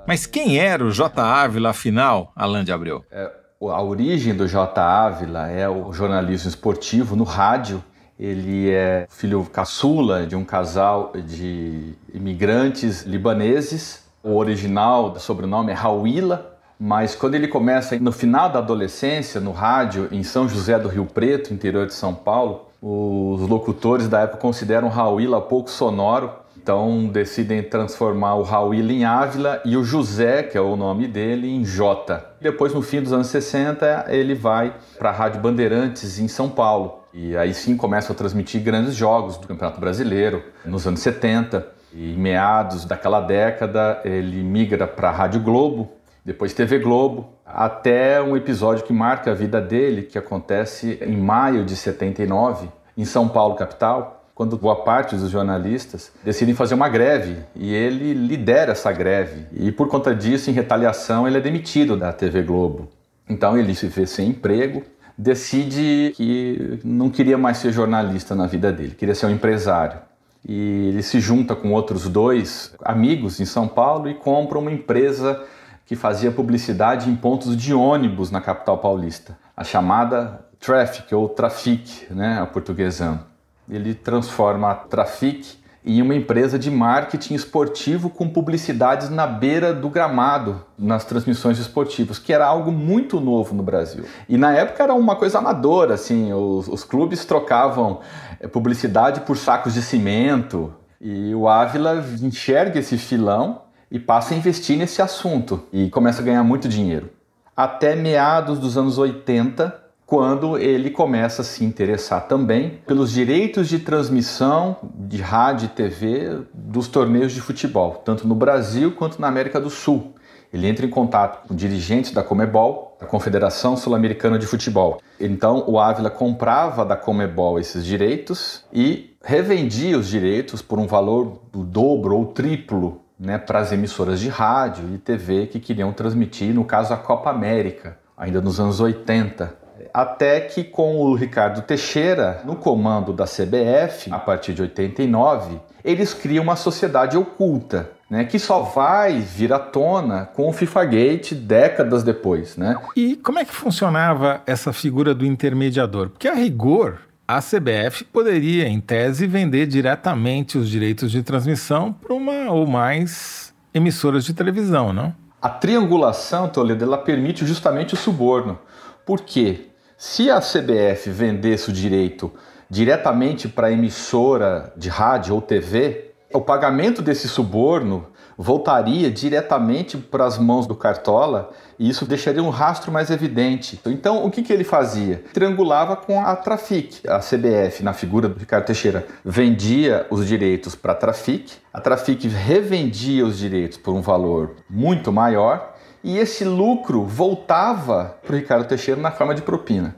Mas 0.06 0.26
quem 0.26 0.58
era 0.58 0.84
o 0.84 0.90
J. 0.90 1.22
Ávila, 1.22 1.70
afinal, 1.70 2.32
Alain 2.36 2.64
de 2.64 2.72
Abreu? 2.72 3.02
É, 3.10 3.32
A 3.62 3.82
origem 3.82 4.34
do 4.34 4.46
J. 4.46 4.78
Ávila 4.78 5.48
é 5.48 5.66
o 5.66 5.90
jornalismo 5.90 6.50
esportivo 6.50 7.16
no 7.16 7.24
rádio. 7.24 7.82
Ele 8.18 8.70
é 8.70 9.06
filho 9.08 9.42
caçula 9.44 10.26
de 10.26 10.36
um 10.36 10.44
casal 10.44 11.12
de 11.14 11.94
imigrantes 12.12 13.04
libaneses. 13.04 14.04
O 14.22 14.34
original 14.36 15.10
do 15.10 15.18
sobrenome 15.18 15.72
é 15.72 15.74
Hawila, 15.74 16.58
mas 16.78 17.14
quando 17.14 17.34
ele 17.34 17.48
começa 17.48 17.98
no 17.98 18.12
final 18.12 18.50
da 18.50 18.58
adolescência, 18.58 19.40
no 19.40 19.50
rádio, 19.50 20.08
em 20.12 20.22
São 20.22 20.46
José 20.46 20.78
do 20.78 20.88
Rio 20.88 21.06
Preto, 21.06 21.54
interior 21.54 21.86
de 21.86 21.94
São 21.94 22.14
Paulo, 22.14 22.65
os 22.88 23.48
locutores 23.48 24.08
da 24.08 24.20
época 24.20 24.38
consideram 24.38 24.88
Hawila 24.88 25.40
pouco 25.40 25.70
sonoro 25.70 26.30
então 26.66 27.06
decidem 27.06 27.62
transformar 27.62 28.34
o 28.34 28.42
Raul 28.42 28.74
em 28.74 29.04
Ávila 29.04 29.62
e 29.64 29.76
o 29.76 29.84
José, 29.84 30.42
que 30.42 30.58
é 30.58 30.60
o 30.60 30.74
nome 30.74 31.06
dele, 31.06 31.48
em 31.48 31.64
Jota. 31.64 32.26
Depois, 32.40 32.74
no 32.74 32.82
fim 32.82 33.00
dos 33.00 33.12
anos 33.12 33.28
60, 33.28 34.06
ele 34.08 34.34
vai 34.34 34.74
para 34.98 35.10
a 35.10 35.12
Rádio 35.12 35.40
Bandeirantes 35.40 36.18
em 36.18 36.26
São 36.26 36.48
Paulo. 36.48 37.04
E 37.14 37.36
aí 37.36 37.54
sim 37.54 37.76
começa 37.76 38.12
a 38.12 38.16
transmitir 38.16 38.60
grandes 38.64 38.96
jogos 38.96 39.36
do 39.36 39.46
Campeonato 39.46 39.78
Brasileiro 39.78 40.42
nos 40.64 40.84
anos 40.88 40.98
70. 40.98 41.64
E 41.92 42.14
em 42.14 42.18
meados 42.18 42.84
daquela 42.84 43.20
década, 43.20 44.00
ele 44.04 44.42
migra 44.42 44.88
para 44.88 45.10
a 45.10 45.12
Rádio 45.12 45.40
Globo, 45.42 45.92
depois 46.24 46.52
TV 46.52 46.80
Globo, 46.80 47.28
até 47.46 48.20
um 48.20 48.36
episódio 48.36 48.84
que 48.84 48.92
marca 48.92 49.30
a 49.30 49.34
vida 49.34 49.60
dele, 49.60 50.02
que 50.02 50.18
acontece 50.18 50.98
em 51.00 51.16
maio 51.16 51.64
de 51.64 51.76
79, 51.76 52.68
em 52.96 53.04
São 53.04 53.28
Paulo, 53.28 53.54
capital 53.54 54.16
quando 54.36 54.58
boa 54.58 54.76
parte 54.76 55.16
dos 55.16 55.30
jornalistas 55.30 56.12
decidem 56.22 56.54
fazer 56.54 56.74
uma 56.74 56.90
greve 56.90 57.38
e 57.54 57.72
ele 57.74 58.12
lidera 58.12 58.72
essa 58.72 58.92
greve. 58.92 59.46
E 59.50 59.72
por 59.72 59.88
conta 59.88 60.14
disso, 60.14 60.50
em 60.50 60.52
retaliação, 60.52 61.26
ele 61.26 61.38
é 61.38 61.40
demitido 61.40 61.96
da 61.96 62.12
TV 62.12 62.42
Globo. 62.42 62.86
Então 63.26 63.56
ele 63.56 63.74
se 63.74 63.86
vê 63.86 64.06
sem 64.06 64.28
emprego, 64.28 64.82
decide 65.16 66.12
que 66.14 66.78
não 66.84 67.08
queria 67.08 67.38
mais 67.38 67.56
ser 67.56 67.72
jornalista 67.72 68.34
na 68.34 68.46
vida 68.46 68.70
dele, 68.70 68.94
queria 68.94 69.14
ser 69.14 69.24
um 69.24 69.30
empresário. 69.30 70.00
E 70.46 70.88
ele 70.90 71.02
se 71.02 71.18
junta 71.18 71.56
com 71.56 71.72
outros 71.72 72.06
dois 72.06 72.74
amigos 72.84 73.40
em 73.40 73.46
São 73.46 73.66
Paulo 73.66 74.06
e 74.06 74.12
compra 74.12 74.58
uma 74.58 74.70
empresa 74.70 75.42
que 75.86 75.96
fazia 75.96 76.30
publicidade 76.30 77.08
em 77.08 77.16
pontos 77.16 77.56
de 77.56 77.72
ônibus 77.72 78.30
na 78.30 78.42
capital 78.42 78.76
paulista, 78.76 79.38
a 79.56 79.64
chamada 79.64 80.44
Traffic 80.66 81.14
ou 81.14 81.28
Trafic, 81.28 82.12
né, 82.12 82.40
a 82.40 82.46
portuguesando 82.46 83.36
ele 83.68 83.94
transforma 83.94 84.70
a 84.70 84.74
Trafic 84.74 85.58
em 85.84 86.02
uma 86.02 86.14
empresa 86.14 86.58
de 86.58 86.68
marketing 86.68 87.34
esportivo 87.34 88.10
com 88.10 88.28
publicidades 88.28 89.08
na 89.08 89.24
beira 89.24 89.72
do 89.72 89.88
gramado 89.88 90.64
nas 90.76 91.04
transmissões 91.04 91.60
esportivas, 91.60 92.18
que 92.18 92.32
era 92.32 92.44
algo 92.44 92.72
muito 92.72 93.20
novo 93.20 93.54
no 93.54 93.62
Brasil. 93.62 94.04
E 94.28 94.36
na 94.36 94.52
época 94.52 94.82
era 94.82 94.94
uma 94.94 95.14
coisa 95.14 95.38
amadora, 95.38 95.94
assim, 95.94 96.32
os, 96.32 96.66
os 96.66 96.82
clubes 96.82 97.24
trocavam 97.24 98.00
eh, 98.40 98.48
publicidade 98.48 99.20
por 99.20 99.36
sacos 99.36 99.74
de 99.74 99.82
cimento. 99.82 100.74
E 101.00 101.32
o 101.34 101.46
Ávila 101.46 102.04
enxerga 102.20 102.80
esse 102.80 102.98
filão 102.98 103.62
e 103.88 104.00
passa 104.00 104.34
a 104.34 104.36
investir 104.36 104.76
nesse 104.76 105.00
assunto 105.00 105.62
e 105.72 105.88
começa 105.88 106.20
a 106.20 106.24
ganhar 106.24 106.42
muito 106.42 106.68
dinheiro. 106.68 107.10
Até 107.56 107.94
meados 107.94 108.58
dos 108.58 108.76
anos 108.76 108.98
80, 108.98 109.85
quando 110.06 110.56
ele 110.56 110.88
começa 110.88 111.42
a 111.42 111.44
se 111.44 111.64
interessar 111.64 112.28
também 112.28 112.78
pelos 112.86 113.10
direitos 113.10 113.68
de 113.68 113.80
transmissão 113.80 114.76
de 114.94 115.20
rádio 115.20 115.66
e 115.66 115.68
TV 115.68 116.42
dos 116.54 116.86
torneios 116.86 117.32
de 117.32 117.40
futebol, 117.40 118.00
tanto 118.04 118.26
no 118.26 118.34
Brasil 118.36 118.92
quanto 118.92 119.20
na 119.20 119.26
América 119.26 119.60
do 119.60 119.68
Sul. 119.68 120.14
Ele 120.52 120.68
entra 120.68 120.86
em 120.86 120.88
contato 120.88 121.48
com 121.48 121.56
dirigentes 121.56 122.12
da 122.12 122.22
Comebol, 122.22 122.96
da 123.00 123.06
Confederação 123.06 123.76
Sul-Americana 123.76 124.38
de 124.38 124.46
Futebol. 124.46 125.02
Então, 125.18 125.64
o 125.66 125.76
Ávila 125.78 126.08
comprava 126.08 126.84
da 126.84 126.96
Comebol 126.96 127.58
esses 127.58 127.84
direitos 127.84 128.64
e 128.72 129.16
revendia 129.24 129.98
os 129.98 130.06
direitos 130.06 130.62
por 130.62 130.78
um 130.78 130.86
valor 130.86 131.40
do 131.52 131.64
dobro 131.64 132.16
ou 132.16 132.26
triplo 132.26 133.02
né, 133.18 133.38
para 133.38 133.58
as 133.58 133.72
emissoras 133.72 134.20
de 134.20 134.28
rádio 134.28 134.94
e 134.94 134.98
TV 134.98 135.48
que 135.48 135.58
queriam 135.58 135.92
transmitir, 135.92 136.54
no 136.54 136.64
caso, 136.64 136.94
a 136.94 136.96
Copa 136.96 137.28
América, 137.28 137.98
ainda 138.16 138.40
nos 138.40 138.60
anos 138.60 138.78
80 138.78 139.65
até 139.96 140.40
que 140.40 140.62
com 140.62 140.98
o 140.98 141.14
Ricardo 141.14 141.62
Teixeira 141.62 142.42
no 142.44 142.54
comando 142.54 143.14
da 143.14 143.24
CBF, 143.24 144.12
a 144.12 144.18
partir 144.18 144.52
de 144.52 144.60
89, 144.60 145.58
eles 145.82 146.12
criam 146.12 146.44
uma 146.44 146.54
sociedade 146.54 147.16
oculta, 147.16 147.92
né, 148.10 148.26
que 148.26 148.38
só 148.38 148.60
vai 148.60 149.20
vir 149.20 149.54
à 149.54 149.58
tona 149.58 150.26
com 150.26 150.50
o 150.50 150.52
FIFA 150.52 150.84
Gate 150.84 151.32
décadas 151.32 152.02
depois, 152.02 152.58
né? 152.58 152.76
E 152.94 153.16
como 153.16 153.38
é 153.38 153.44
que 153.46 153.54
funcionava 153.54 154.42
essa 154.46 154.70
figura 154.70 155.14
do 155.14 155.24
intermediador? 155.24 156.10
Porque 156.10 156.28
a 156.28 156.34
rigor 156.34 156.98
a 157.26 157.40
CBF 157.40 158.04
poderia, 158.04 158.68
em 158.68 158.82
tese, 158.82 159.26
vender 159.26 159.66
diretamente 159.66 160.58
os 160.58 160.68
direitos 160.68 161.10
de 161.10 161.22
transmissão 161.22 161.90
para 161.90 162.12
uma 162.12 162.52
ou 162.52 162.66
mais 162.66 163.54
emissoras 163.72 164.26
de 164.26 164.34
televisão, 164.34 164.92
não? 164.92 165.14
A 165.40 165.48
triangulação, 165.48 166.50
Toledo, 166.50 166.84
ela 166.84 166.98
permite 166.98 167.46
justamente 167.46 167.94
o 167.94 167.96
suborno. 167.96 168.58
Por 169.06 169.22
quê? 169.22 169.70
Se 169.98 170.30
a 170.30 170.40
CBF 170.40 171.08
vendesse 171.08 171.70
o 171.70 171.72
direito 171.72 172.30
diretamente 172.68 173.48
para 173.48 173.72
emissora 173.72 174.70
de 174.76 174.90
rádio 174.90 175.34
ou 175.34 175.40
TV, 175.40 176.10
o 176.34 176.40
pagamento 176.42 177.00
desse 177.00 177.26
suborno 177.26 178.06
voltaria 178.36 179.10
diretamente 179.10 179.96
para 179.96 180.26
as 180.26 180.36
mãos 180.36 180.66
do 180.66 180.74
Cartola 180.74 181.50
e 181.78 181.88
isso 181.88 182.04
deixaria 182.04 182.42
um 182.42 182.50
rastro 182.50 182.92
mais 182.92 183.10
evidente. 183.10 183.80
Então, 183.86 184.26
o 184.26 184.30
que, 184.30 184.42
que 184.42 184.52
ele 184.52 184.64
fazia? 184.64 185.24
Triangulava 185.32 185.96
com 185.96 186.20
a 186.20 186.36
Trafic. 186.36 187.00
A 187.08 187.20
CBF, 187.20 187.82
na 187.82 187.94
figura 187.94 188.28
do 188.28 188.38
Ricardo 188.38 188.66
Teixeira, 188.66 189.06
vendia 189.24 190.06
os 190.10 190.26
direitos 190.26 190.74
para 190.74 190.92
a 190.92 190.96
Trafic, 190.96 191.54
a 191.72 191.80
Trafic 191.80 192.28
revendia 192.28 193.24
os 193.24 193.38
direitos 193.38 193.78
por 193.78 193.94
um 193.94 194.02
valor 194.02 194.56
muito 194.68 195.10
maior 195.10 195.74
e 196.02 196.18
esse 196.18 196.44
lucro 196.44 197.04
voltava 197.04 198.16
para 198.24 198.34
o 198.34 198.38
Ricardo 198.38 198.68
Teixeira 198.68 199.00
na 199.00 199.10
forma 199.10 199.34
de 199.34 199.42
propina. 199.42 199.96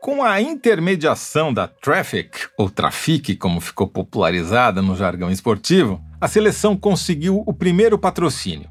Com 0.00 0.22
a 0.22 0.40
intermediação 0.40 1.52
da 1.52 1.66
Traffic, 1.66 2.48
ou 2.56 2.70
Trafic, 2.70 3.36
como 3.36 3.60
ficou 3.60 3.88
popularizada 3.88 4.80
no 4.80 4.94
jargão 4.94 5.30
esportivo, 5.30 6.00
a 6.20 6.28
seleção 6.28 6.76
conseguiu 6.76 7.42
o 7.46 7.52
primeiro 7.52 7.98
patrocínio. 7.98 8.68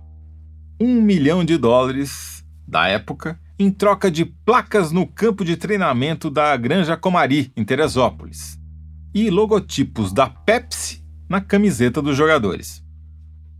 Um 0.79 1.01
milhão 1.01 1.43
de 1.43 1.57
dólares 1.57 2.45
da 2.65 2.87
época 2.87 3.39
em 3.59 3.71
troca 3.71 4.11
de 4.11 4.23
placas 4.23 4.91
no 4.91 5.07
campo 5.07 5.43
de 5.43 5.57
treinamento 5.57 6.29
da 6.29 6.55
Granja 6.55 6.95
Comari, 6.95 7.51
em 7.57 7.65
Teresópolis, 7.65 8.57
e 9.13 9.29
logotipos 9.29 10.13
da 10.13 10.27
Pepsi 10.29 11.03
na 11.27 11.41
camiseta 11.41 12.01
dos 12.01 12.15
jogadores. 12.15 12.83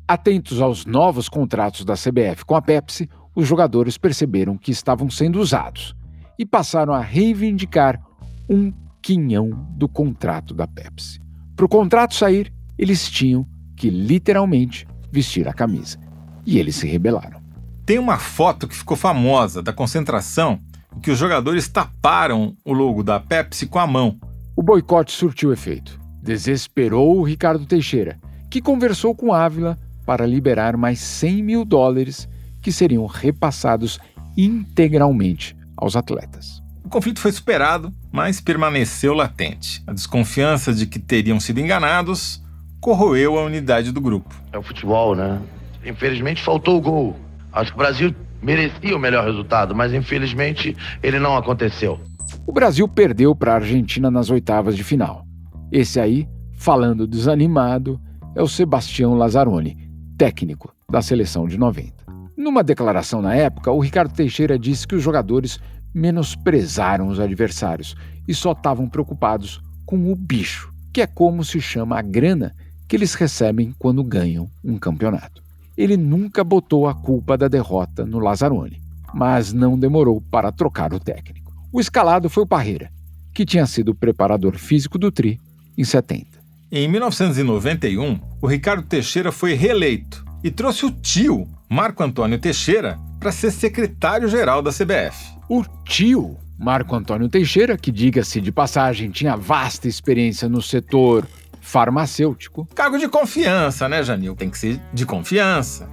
Atentos 0.07 0.61
aos 0.61 0.85
novos 0.85 1.27
contratos 1.27 1.83
da 1.83 1.95
CBF 1.95 2.45
com 2.45 2.55
a 2.55 2.61
Pepsi, 2.61 3.09
os 3.35 3.45
jogadores 3.45 3.97
perceberam 3.97 4.57
que 4.57 4.71
estavam 4.71 5.09
sendo 5.09 5.37
usados 5.37 5.93
e 6.39 6.45
passaram 6.45 6.93
a 6.93 7.01
reivindicar 7.01 8.01
um 8.49 8.71
quinhão 9.01 9.49
do 9.71 9.89
contrato 9.89 10.53
da 10.53 10.65
Pepsi. 10.65 11.19
Para 11.57 11.65
o 11.65 11.69
contrato 11.69 12.15
sair, 12.15 12.53
eles 12.77 13.09
tinham 13.09 13.45
que 13.75 13.89
literalmente 13.89 14.87
vestir 15.11 15.45
a 15.45 15.53
camisa. 15.53 15.99
E 16.45 16.57
eles 16.57 16.77
se 16.77 16.87
rebelaram. 16.87 17.41
Tem 17.85 17.99
uma 17.99 18.17
foto 18.17 18.65
que 18.65 18.75
ficou 18.75 18.95
famosa 18.95 19.61
da 19.61 19.73
concentração 19.73 20.57
em 20.95 21.01
que 21.01 21.11
os 21.11 21.17
jogadores 21.17 21.67
taparam 21.67 22.55
o 22.63 22.71
logo 22.71 23.03
da 23.03 23.19
Pepsi 23.19 23.67
com 23.67 23.79
a 23.79 23.85
mão. 23.85 24.17
O 24.55 24.63
boicote 24.63 25.11
surtiu 25.11 25.51
efeito. 25.51 25.99
Desesperou 26.23 27.17
o 27.17 27.23
Ricardo 27.23 27.65
Teixeira, 27.65 28.17
que 28.49 28.61
conversou 28.61 29.13
com 29.13 29.33
Ávila 29.33 29.77
para 30.07 30.25
liberar 30.25 30.77
mais 30.77 30.99
100 30.99 31.43
mil 31.43 31.65
dólares 31.65 32.29
que 32.61 32.71
seriam 32.71 33.05
repassados 33.05 33.99
integralmente 34.37 35.53
aos 35.75 35.97
atletas. 35.97 36.63
O 36.85 36.87
conflito 36.87 37.19
foi 37.19 37.33
superado, 37.33 37.91
mas 38.09 38.39
permaneceu 38.39 39.13
latente. 39.13 39.83
A 39.85 39.91
desconfiança 39.91 40.73
de 40.73 40.87
que 40.87 40.97
teriam 40.97 41.41
sido 41.41 41.59
enganados 41.59 42.41
corroeu 42.79 43.37
a 43.37 43.43
unidade 43.43 43.91
do 43.91 43.99
grupo. 43.99 44.33
É 44.53 44.57
o 44.57 44.63
futebol, 44.63 45.13
né? 45.13 45.41
Infelizmente 45.85 46.41
faltou 46.41 46.77
o 46.77 46.81
gol. 46.81 47.17
Acho 47.51 47.71
que 47.71 47.77
o 47.77 47.79
Brasil 47.79 48.15
merecia 48.41 48.95
o 48.95 48.99
melhor 48.99 49.25
resultado, 49.25 49.75
mas 49.75 49.93
infelizmente 49.93 50.73
ele 51.03 51.19
não 51.19 51.35
aconteceu. 51.35 51.99
O 52.45 52.53
Brasil 52.53 52.87
perdeu 52.87 53.35
para 53.35 53.51
a 53.51 53.55
Argentina 53.55 54.09
nas 54.09 54.29
oitavas 54.29 54.77
de 54.77 54.85
final. 54.85 55.25
Esse 55.69 55.99
aí, 55.99 56.25
falando 56.57 57.05
desanimado, 57.05 57.99
é 58.37 58.41
o 58.41 58.47
Sebastião 58.47 59.15
Lazzaroni, 59.15 59.86
técnico 60.17 60.73
da 60.89 61.01
seleção 61.01 61.47
de 61.47 61.57
90. 61.57 61.93
Numa 62.35 62.63
declaração 62.63 63.21
na 63.21 63.35
época, 63.35 63.71
o 63.71 63.79
Ricardo 63.79 64.13
Teixeira 64.13 64.57
disse 64.57 64.87
que 64.87 64.95
os 64.95 65.03
jogadores 65.03 65.59
menosprezaram 65.93 67.07
os 67.07 67.19
adversários 67.19 67.95
e 68.27 68.33
só 68.33 68.51
estavam 68.51 68.89
preocupados 68.89 69.61
com 69.85 70.11
o 70.11 70.15
bicho, 70.15 70.71
que 70.93 71.01
é 71.01 71.07
como 71.07 71.43
se 71.43 71.61
chama 71.61 71.97
a 71.97 72.01
grana 72.01 72.53
que 72.87 72.95
eles 72.95 73.13
recebem 73.13 73.73
quando 73.77 74.03
ganham 74.03 74.49
um 74.63 74.77
campeonato. 74.77 75.41
Ele 75.77 75.95
nunca 75.95 76.43
botou 76.43 76.87
a 76.87 76.95
culpa 76.95 77.37
da 77.37 77.47
derrota 77.47 78.05
no 78.05 78.19
Lazzaroni, 78.19 78.81
mas 79.13 79.53
não 79.53 79.77
demorou 79.77 80.21
para 80.31 80.51
trocar 80.51 80.93
o 80.93 80.99
técnico. 80.99 81.51
O 81.71 81.79
escalado 81.79 82.29
foi 82.29 82.43
o 82.43 82.47
Parreira, 82.47 82.91
que 83.33 83.45
tinha 83.45 83.65
sido 83.65 83.89
o 83.89 83.95
preparador 83.95 84.57
físico 84.57 84.97
do 84.97 85.11
Tri 85.11 85.39
em 85.77 85.83
70. 85.83 86.36
Em 86.69 86.85
1991, 86.89 88.19
o 88.41 88.47
Ricardo 88.47 88.83
Teixeira 88.83 89.31
foi 89.31 89.53
reeleito 89.53 90.25
e 90.43 90.51
trouxe 90.51 90.85
o 90.85 90.91
tio, 90.91 91.47
Marco 91.69 92.03
Antônio 92.03 92.37
Teixeira, 92.37 92.99
para 93.21 93.31
ser 93.31 93.51
secretário-geral 93.51 94.61
da 94.61 94.69
CBF. 94.69 95.15
O 95.47 95.63
tio 95.85 96.35
Marco 96.59 96.93
Antônio 96.93 97.29
Teixeira, 97.29 97.77
que 97.77 97.89
diga-se 97.89 98.41
de 98.41 98.51
passagem, 98.51 99.09
tinha 99.09 99.37
vasta 99.37 99.87
experiência 99.87 100.49
no 100.49 100.61
setor 100.61 101.25
farmacêutico. 101.61 102.67
Cargo 102.75 102.97
de 102.97 103.07
confiança, 103.07 103.87
né, 103.87 104.03
Janil? 104.03 104.35
Tem 104.35 104.49
que 104.49 104.57
ser 104.57 104.77
de 104.91 105.05
confiança. 105.05 105.89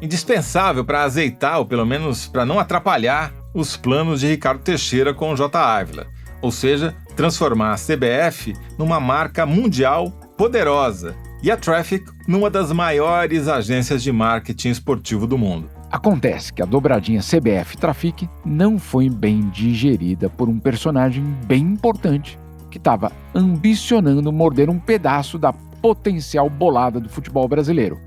Indispensável 0.00 0.84
para 0.84 1.02
azeitar, 1.02 1.58
ou 1.58 1.66
pelo 1.66 1.84
menos 1.84 2.28
para 2.28 2.46
não 2.46 2.60
atrapalhar, 2.60 3.32
os 3.52 3.76
planos 3.76 4.20
de 4.20 4.28
Ricardo 4.28 4.62
Teixeira 4.62 5.12
com 5.12 5.32
o 5.32 5.36
J. 5.36 5.58
Ávila. 5.58 6.06
Ou 6.40 6.52
seja, 6.52 6.94
transformar 7.12 7.72
a 7.72 7.76
CBF 7.76 8.54
numa 8.78 8.98
marca 8.98 9.46
mundial 9.46 10.10
poderosa 10.36 11.14
e 11.42 11.50
a 11.50 11.56
Traffic 11.56 12.04
numa 12.26 12.48
das 12.48 12.72
maiores 12.72 13.48
agências 13.48 14.02
de 14.02 14.12
marketing 14.12 14.70
esportivo 14.70 15.26
do 15.26 15.36
mundo. 15.36 15.68
Acontece 15.90 16.52
que 16.52 16.62
a 16.62 16.64
dobradinha 16.64 17.20
CBF 17.20 17.76
Trafic 17.76 18.28
não 18.46 18.78
foi 18.78 19.10
bem 19.10 19.50
digerida 19.50 20.30
por 20.30 20.48
um 20.48 20.58
personagem 20.58 21.22
bem 21.44 21.60
importante 21.60 22.38
que 22.70 22.78
estava 22.78 23.12
ambicionando 23.34 24.32
morder 24.32 24.70
um 24.70 24.78
pedaço 24.78 25.38
da 25.38 25.52
potencial 25.52 26.48
bolada 26.48 26.98
do 26.98 27.10
futebol 27.10 27.46
brasileiro, 27.46 28.00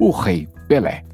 o 0.00 0.10
Rei 0.10 0.48
Pelé. 0.66 1.04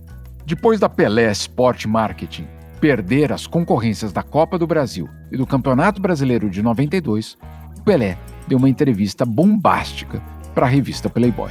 Depois 0.47 0.81
da 0.81 0.89
Pelé 0.89 1.31
Sport 1.33 1.85
Marketing 1.85 2.47
perder 2.85 3.33
as 3.33 3.47
concorrências 3.47 4.13
da 4.13 4.23
Copa 4.23 4.59
do 4.59 4.67
Brasil 4.67 5.09
e 5.33 5.39
do 5.39 5.47
Campeonato 5.47 6.03
Brasileiro 6.03 6.51
de 6.51 6.61
92, 6.61 7.35
o 7.79 7.83
Pelé 7.83 8.19
deu 8.47 8.59
uma 8.59 8.69
entrevista 8.69 9.25
bombástica 9.25 10.23
para 10.55 10.67
a 10.67 10.69
revista 10.69 11.09
Playboy. 11.09 11.51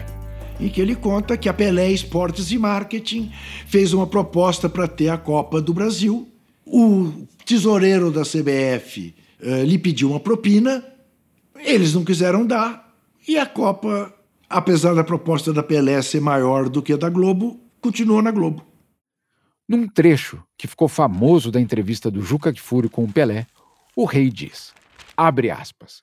Em 0.60 0.70
que 0.70 0.80
ele 0.80 0.96
conta 0.96 1.36
que 1.36 1.50
a 1.50 1.54
Pelé 1.54 1.90
Esportes 1.90 2.52
e 2.52 2.60
Marketing 2.60 3.32
fez 3.66 3.94
uma 3.94 4.06
proposta 4.06 4.70
para 4.70 4.88
ter 4.88 5.10
a 5.10 5.18
Copa 5.18 5.60
do 5.60 5.74
Brasil. 5.74 6.28
O 6.68 7.12
tesoureiro 7.44 8.12
da 8.12 8.22
CBF 8.22 9.16
uh, 9.42 9.50
eh, 9.50 9.64
lhe 9.64 9.80
pediu 9.80 10.12
uma 10.12 10.20
propina 10.20 10.86
eles 11.66 11.96
não 11.96 12.04
quiseram 12.04 12.46
dar 12.46 12.94
e 13.28 13.40
a 13.40 13.46
Copa, 13.48 14.14
apesar 14.48 14.94
da 14.94 15.04
proposta 15.04 15.52
da 15.52 15.64
Pelé 15.64 16.00
ser 16.04 16.22
maior 16.22 16.70
do 16.70 16.84
que 16.84 16.94
a 16.94 16.98
da 16.98 17.10
Globo, 17.10 17.60
continuou 17.82 18.22
na 18.22 18.30
Globo. 18.30 18.73
Num 19.68 19.88
trecho 19.88 20.44
que 20.58 20.68
ficou 20.68 20.88
famoso 20.88 21.50
da 21.50 21.60
entrevista 21.60 22.12
do 22.12 22.22
Juca 22.22 22.52
Kfouri 22.52 22.90
com 22.90 23.06
o 23.06 23.12
Pelé, 23.12 23.48
o 23.96 24.06
rei 24.06 24.30
diz: 24.30 24.74
abre 25.16 25.50
aspas. 25.50 26.02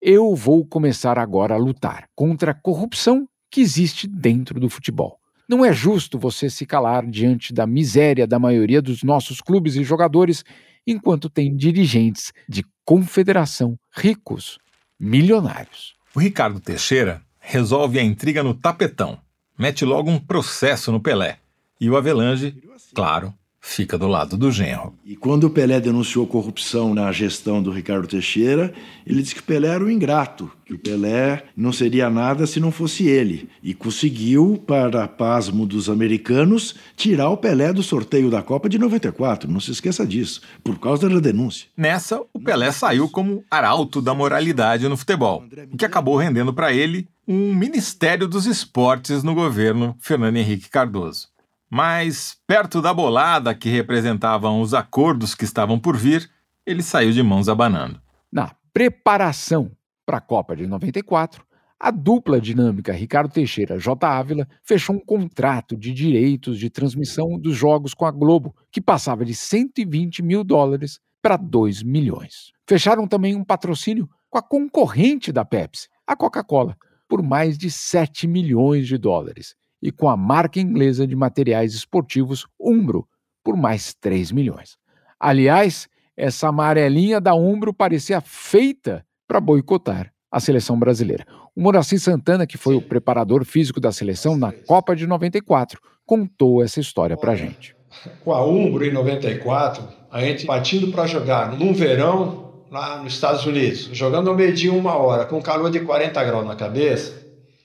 Eu 0.00 0.34
vou 0.34 0.64
começar 0.64 1.18
agora 1.18 1.54
a 1.54 1.58
lutar 1.58 2.08
contra 2.14 2.52
a 2.52 2.54
corrupção 2.54 3.28
que 3.50 3.60
existe 3.60 4.06
dentro 4.06 4.58
do 4.58 4.70
futebol. 4.70 5.18
Não 5.48 5.64
é 5.64 5.72
justo 5.72 6.18
você 6.18 6.48
se 6.48 6.64
calar 6.64 7.04
diante 7.04 7.52
da 7.52 7.66
miséria 7.66 8.26
da 8.26 8.38
maioria 8.38 8.80
dos 8.80 9.02
nossos 9.02 9.40
clubes 9.40 9.74
e 9.74 9.82
jogadores 9.82 10.44
enquanto 10.86 11.28
tem 11.28 11.54
dirigentes 11.54 12.32
de 12.48 12.64
confederação 12.84 13.76
ricos 13.92 14.58
milionários. 14.98 15.94
O 16.14 16.20
Ricardo 16.20 16.60
Teixeira 16.60 17.20
resolve 17.38 17.98
a 17.98 18.02
intriga 18.02 18.42
no 18.42 18.54
tapetão, 18.54 19.18
mete 19.58 19.84
logo 19.84 20.10
um 20.10 20.18
processo 20.18 20.92
no 20.92 21.00
Pelé. 21.00 21.38
E 21.80 21.88
o 21.88 21.96
Avelange, 21.96 22.54
claro, 22.94 23.32
fica 23.60 23.98
do 23.98 24.08
lado 24.08 24.36
do 24.36 24.50
genro. 24.50 24.94
E 25.04 25.14
quando 25.14 25.44
o 25.44 25.50
Pelé 25.50 25.80
denunciou 25.80 26.26
corrupção 26.26 26.94
na 26.94 27.12
gestão 27.12 27.62
do 27.62 27.70
Ricardo 27.70 28.06
Teixeira, 28.06 28.72
ele 29.06 29.22
disse 29.22 29.34
que 29.34 29.40
o 29.40 29.44
Pelé 29.44 29.68
era 29.68 29.84
um 29.84 29.90
ingrato, 29.90 30.50
que 30.64 30.74
o 30.74 30.78
Pelé 30.78 31.44
não 31.56 31.72
seria 31.72 32.08
nada 32.08 32.46
se 32.46 32.58
não 32.58 32.72
fosse 32.72 33.06
ele. 33.06 33.48
E 33.62 33.74
conseguiu, 33.74 34.62
para 34.66 35.06
pasmo 35.06 35.66
dos 35.66 35.90
americanos, 35.90 36.74
tirar 36.96 37.28
o 37.28 37.36
Pelé 37.36 37.72
do 37.72 37.82
sorteio 37.82 38.30
da 38.30 38.42
Copa 38.42 38.68
de 38.68 38.78
94. 38.78 39.50
Não 39.50 39.60
se 39.60 39.70
esqueça 39.70 40.06
disso, 40.06 40.40
por 40.64 40.78
causa 40.78 41.08
da 41.08 41.20
denúncia. 41.20 41.68
Nessa, 41.76 42.20
o 42.32 42.40
Pelé 42.40 42.72
saiu 42.72 43.08
como 43.08 43.44
arauto 43.50 44.00
da 44.00 44.14
moralidade 44.14 44.88
no 44.88 44.96
futebol, 44.96 45.44
o 45.70 45.76
que 45.76 45.84
acabou 45.84 46.16
rendendo 46.16 46.52
para 46.52 46.72
ele 46.72 47.06
um 47.28 47.54
Ministério 47.54 48.26
dos 48.26 48.44
Esportes 48.46 49.22
no 49.22 49.34
governo 49.34 49.94
Fernando 50.00 50.36
Henrique 50.36 50.68
Cardoso. 50.68 51.28
Mas, 51.70 52.36
perto 52.48 52.82
da 52.82 52.92
bolada 52.92 53.54
que 53.54 53.68
representavam 53.68 54.60
os 54.60 54.74
acordos 54.74 55.36
que 55.36 55.44
estavam 55.44 55.78
por 55.78 55.96
vir, 55.96 56.28
ele 56.66 56.82
saiu 56.82 57.12
de 57.12 57.22
mãos 57.22 57.48
abanando. 57.48 58.02
Na 58.30 58.52
preparação 58.72 59.70
para 60.04 60.18
a 60.18 60.20
Copa 60.20 60.56
de 60.56 60.66
94, 60.66 61.44
a 61.78 61.92
dupla 61.92 62.40
dinâmica 62.40 62.92
Ricardo 62.92 63.32
Teixeira 63.32 63.78
J. 63.78 64.04
Ávila 64.04 64.48
fechou 64.64 64.96
um 64.96 64.98
contrato 64.98 65.76
de 65.76 65.92
direitos 65.92 66.58
de 66.58 66.68
transmissão 66.68 67.38
dos 67.38 67.56
jogos 67.56 67.94
com 67.94 68.04
a 68.04 68.10
Globo, 68.10 68.52
que 68.72 68.80
passava 68.80 69.24
de 69.24 69.32
120 69.32 70.24
mil 70.24 70.42
dólares 70.42 70.98
para 71.22 71.36
2 71.36 71.84
milhões. 71.84 72.50
Fecharam 72.68 73.06
também 73.06 73.36
um 73.36 73.44
patrocínio 73.44 74.10
com 74.28 74.38
a 74.38 74.42
concorrente 74.42 75.30
da 75.30 75.44
Pepsi, 75.44 75.88
a 76.04 76.16
Coca-Cola, 76.16 76.76
por 77.08 77.22
mais 77.22 77.56
de 77.56 77.70
7 77.70 78.26
milhões 78.26 78.88
de 78.88 78.98
dólares 78.98 79.54
e 79.82 79.90
com 79.90 80.08
a 80.08 80.16
marca 80.16 80.60
inglesa 80.60 81.06
de 81.06 81.16
materiais 81.16 81.74
esportivos 81.74 82.46
Umbro 82.60 83.06
por 83.42 83.56
mais 83.56 83.94
3 83.94 84.32
milhões. 84.32 84.76
Aliás, 85.18 85.88
essa 86.16 86.48
amarelinha 86.48 87.20
da 87.20 87.34
Umbro 87.34 87.72
parecia 87.72 88.20
feita 88.20 89.04
para 89.26 89.40
boicotar 89.40 90.12
a 90.30 90.38
seleção 90.38 90.78
brasileira. 90.78 91.26
O 91.54 91.60
Moraci 91.62 91.98
Santana, 91.98 92.46
que 92.46 92.56
foi 92.56 92.76
o 92.76 92.82
preparador 92.82 93.44
físico 93.44 93.80
da 93.80 93.90
seleção 93.90 94.36
na 94.36 94.52
Copa 94.52 94.94
de 94.94 95.06
94, 95.06 95.80
contou 96.06 96.62
essa 96.62 96.80
história 96.80 97.16
para 97.16 97.34
gente. 97.34 97.74
Com 98.22 98.32
a 98.32 98.44
Umbro 98.44 98.84
em 98.84 98.92
94, 98.92 99.82
a 100.10 100.20
gente 100.20 100.46
partindo 100.46 100.92
para 100.92 101.06
jogar 101.06 101.58
num 101.58 101.72
verão 101.72 102.64
lá 102.70 103.02
nos 103.02 103.14
Estados 103.14 103.44
Unidos, 103.44 103.90
jogando 103.92 104.30
ao 104.30 104.36
meio-dia 104.36 104.72
uma 104.72 104.94
hora, 104.94 105.24
com 105.24 105.42
calor 105.42 105.70
de 105.70 105.80
40 105.80 106.22
graus 106.22 106.46
na 106.46 106.54
cabeça, 106.54 107.20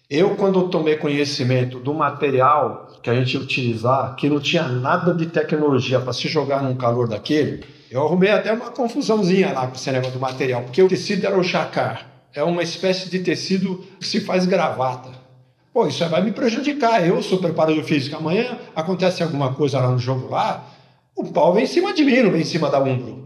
eu, 0.09 0.35
quando 0.35 0.69
tomei 0.69 0.97
conhecimento 0.97 1.79
do 1.79 1.93
material 1.93 2.87
que 3.01 3.09
a 3.09 3.15
gente 3.15 3.33
ia 3.33 3.39
utilizar, 3.39 4.15
que 4.15 4.29
não 4.29 4.39
tinha 4.39 4.63
nada 4.63 5.13
de 5.13 5.25
tecnologia 5.25 5.99
para 5.99 6.13
se 6.13 6.27
jogar 6.27 6.61
num 6.61 6.75
calor 6.75 7.07
daquele, 7.07 7.63
eu 7.89 8.03
arrumei 8.03 8.31
até 8.31 8.51
uma 8.51 8.71
confusãozinha 8.71 9.53
lá 9.53 9.67
com 9.67 9.75
esse 9.75 9.91
negócio 9.91 10.13
do 10.13 10.19
material, 10.19 10.63
porque 10.63 10.81
o 10.81 10.87
tecido 10.87 11.25
era 11.25 11.37
o 11.37 11.43
jacar. 11.43 12.07
É 12.33 12.43
uma 12.43 12.61
espécie 12.61 13.09
de 13.09 13.19
tecido 13.19 13.83
que 13.99 14.05
se 14.05 14.19
faz 14.19 14.45
gravata. 14.45 15.09
Pô, 15.73 15.87
isso 15.87 16.07
vai 16.07 16.21
me 16.21 16.31
prejudicar. 16.31 17.05
Eu 17.05 17.21
sou 17.21 17.37
preparador 17.37 17.83
físico. 17.83 18.15
Amanhã 18.15 18.57
acontece 18.75 19.23
alguma 19.23 19.53
coisa 19.53 19.79
lá 19.79 19.89
no 19.89 19.99
jogo 19.99 20.29
lá, 20.29 20.65
o 21.15 21.23
pau 21.31 21.53
vem 21.53 21.63
em 21.63 21.67
cima 21.67 21.93
de 21.93 22.03
mim, 22.03 22.23
não 22.23 22.31
vem 22.31 22.41
em 22.41 22.45
cima 22.45 22.69
da 22.69 22.79
Umbro. 22.79 23.23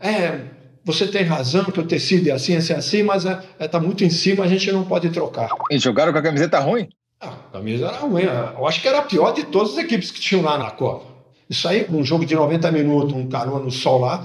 É, 0.00 0.40
você 0.84 1.06
tem 1.06 1.22
razão 1.22 1.64
que 1.64 1.78
o 1.78 1.86
tecido 1.86 2.28
é 2.28 2.32
assim, 2.32 2.56
assim, 2.56 2.72
assim, 2.72 3.02
mas 3.02 3.24
está 3.24 3.42
é, 3.58 3.64
é, 3.64 3.68
tá 3.68 3.80
muito 3.80 4.04
em 4.04 4.10
cima, 4.10 4.44
a 4.44 4.48
gente 4.48 4.70
não 4.72 4.84
pode 4.84 5.10
trocar. 5.10 5.50
E 5.70 5.78
jogaram 5.78 6.12
com 6.12 6.18
a 6.18 6.22
camiseta 6.22 6.58
ruim? 6.58 6.88
Ah, 7.20 7.34
a 7.48 7.52
camisa 7.52 7.86
era 7.86 7.98
ruim. 7.98 8.22
Eu 8.22 8.66
acho 8.66 8.80
que 8.80 8.88
era 8.88 8.98
a 8.98 9.02
pior 9.02 9.32
de 9.32 9.44
todas 9.44 9.72
as 9.72 9.78
equipes 9.78 10.10
que 10.10 10.20
tinham 10.20 10.42
lá 10.42 10.56
na 10.56 10.70
Copa. 10.70 11.06
Isso 11.50 11.66
aí, 11.66 11.86
um 11.90 12.04
jogo 12.04 12.24
de 12.24 12.34
90 12.34 12.70
minutos, 12.70 13.14
um 13.14 13.28
calor 13.28 13.62
no 13.62 13.70
sol 13.70 14.00
lá, 14.00 14.24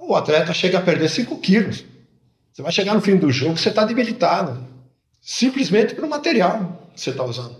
o 0.00 0.14
atleta 0.14 0.52
chega 0.52 0.78
a 0.78 0.82
perder 0.82 1.08
5 1.08 1.36
quilos. 1.38 1.84
Você 2.52 2.62
vai 2.62 2.70
chegar 2.70 2.94
no 2.94 3.00
fim 3.00 3.16
do 3.16 3.32
jogo, 3.32 3.56
você 3.56 3.68
está 3.68 3.84
debilitado. 3.84 4.64
Simplesmente 5.20 5.94
pelo 5.94 6.08
material 6.08 6.90
que 6.94 7.00
você 7.00 7.10
está 7.10 7.24
usando. 7.24 7.56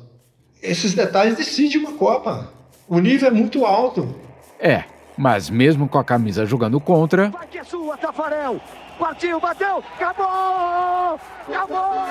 Esses 0.62 0.94
detalhes 0.94 1.36
decidem 1.36 1.78
uma 1.78 1.92
Copa. 1.92 2.52
O 2.88 2.98
nível 2.98 3.28
é 3.28 3.30
muito 3.30 3.64
alto. 3.64 4.14
É, 4.58 4.84
mas 5.16 5.48
mesmo 5.50 5.88
com 5.88 5.98
a 5.98 6.04
camisa 6.04 6.46
jogando 6.46 6.80
contra. 6.80 7.28
Vai 7.30 7.46
que 7.46 7.58
é 7.58 7.64
sua, 7.64 7.96
Tafarel! 7.96 8.60
Partiu, 8.98 9.40
bateu! 9.40 9.82
Acabou! 9.96 11.20
Acabou! 11.48 12.04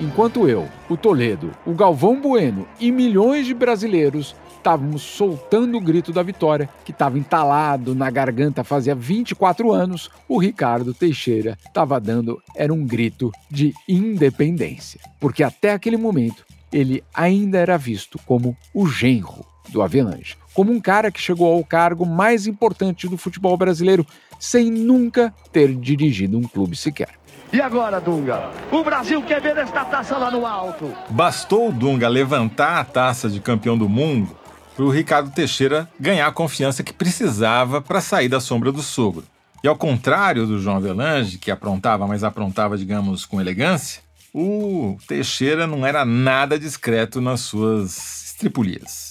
Enquanto 0.00 0.48
eu, 0.48 0.66
o 0.88 0.96
Toledo, 0.96 1.50
o 1.66 1.74
Galvão 1.74 2.20
Bueno 2.20 2.66
e 2.78 2.90
milhões 2.90 3.46
de 3.46 3.52
brasileiros 3.52 4.34
estávamos 4.60 5.02
soltando 5.02 5.76
o 5.76 5.80
grito 5.80 6.12
da 6.12 6.22
vitória, 6.22 6.68
que 6.84 6.90
estava 6.90 7.18
entalado 7.18 7.94
na 7.94 8.10
garganta 8.10 8.62
fazia 8.62 8.94
24 8.94 9.72
anos, 9.72 10.10
o 10.28 10.38
Ricardo 10.38 10.92
Teixeira 10.92 11.58
estava 11.66 11.98
dando 11.98 12.42
era 12.54 12.72
um 12.72 12.86
grito 12.86 13.32
de 13.50 13.74
independência, 13.88 15.00
porque 15.18 15.42
até 15.42 15.72
aquele 15.72 15.96
momento 15.96 16.44
ele 16.70 17.02
ainda 17.12 17.58
era 17.58 17.76
visto 17.76 18.18
como 18.26 18.56
o 18.72 18.86
genro 18.86 19.44
do 19.70 19.82
Avelange 19.82 20.39
como 20.54 20.72
um 20.72 20.80
cara 20.80 21.10
que 21.10 21.20
chegou 21.20 21.52
ao 21.52 21.64
cargo 21.64 22.04
mais 22.04 22.46
importante 22.46 23.08
do 23.08 23.16
futebol 23.16 23.56
brasileiro 23.56 24.06
sem 24.38 24.70
nunca 24.70 25.32
ter 25.52 25.74
dirigido 25.74 26.38
um 26.38 26.42
clube 26.42 26.76
sequer. 26.76 27.20
E 27.52 27.60
agora, 27.60 28.00
Dunga? 28.00 28.50
O 28.70 28.84
Brasil 28.84 29.20
quer 29.22 29.40
ver 29.40 29.56
esta 29.56 29.84
taça 29.84 30.16
lá 30.16 30.30
no 30.30 30.46
alto. 30.46 30.92
Bastou 31.08 31.68
o 31.68 31.72
Dunga 31.72 32.08
levantar 32.08 32.78
a 32.78 32.84
taça 32.84 33.28
de 33.28 33.40
campeão 33.40 33.76
do 33.76 33.88
mundo 33.88 34.36
para 34.76 34.84
o 34.84 34.90
Ricardo 34.90 35.32
Teixeira 35.32 35.88
ganhar 35.98 36.28
a 36.28 36.32
confiança 36.32 36.84
que 36.84 36.92
precisava 36.92 37.82
para 37.82 38.00
sair 38.00 38.28
da 38.28 38.40
sombra 38.40 38.70
do 38.70 38.82
sogro. 38.82 39.24
E 39.62 39.68
ao 39.68 39.76
contrário 39.76 40.46
do 40.46 40.60
João 40.60 40.76
Avelange, 40.76 41.38
que 41.38 41.50
aprontava, 41.50 42.06
mas 42.06 42.24
aprontava, 42.24 42.78
digamos, 42.78 43.26
com 43.26 43.40
elegância, 43.40 44.00
o 44.32 44.96
Teixeira 45.06 45.66
não 45.66 45.84
era 45.84 46.04
nada 46.04 46.58
discreto 46.58 47.20
nas 47.20 47.40
suas 47.40 48.26
estripulias. 48.26 49.09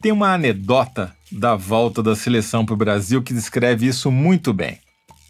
Tem 0.00 0.12
uma 0.12 0.34
anedota 0.34 1.14
da 1.30 1.56
volta 1.56 2.02
da 2.02 2.14
seleção 2.14 2.64
para 2.64 2.74
o 2.74 2.78
Brasil 2.78 3.22
que 3.22 3.32
descreve 3.32 3.86
isso 3.86 4.10
muito 4.10 4.52
bem. 4.52 4.78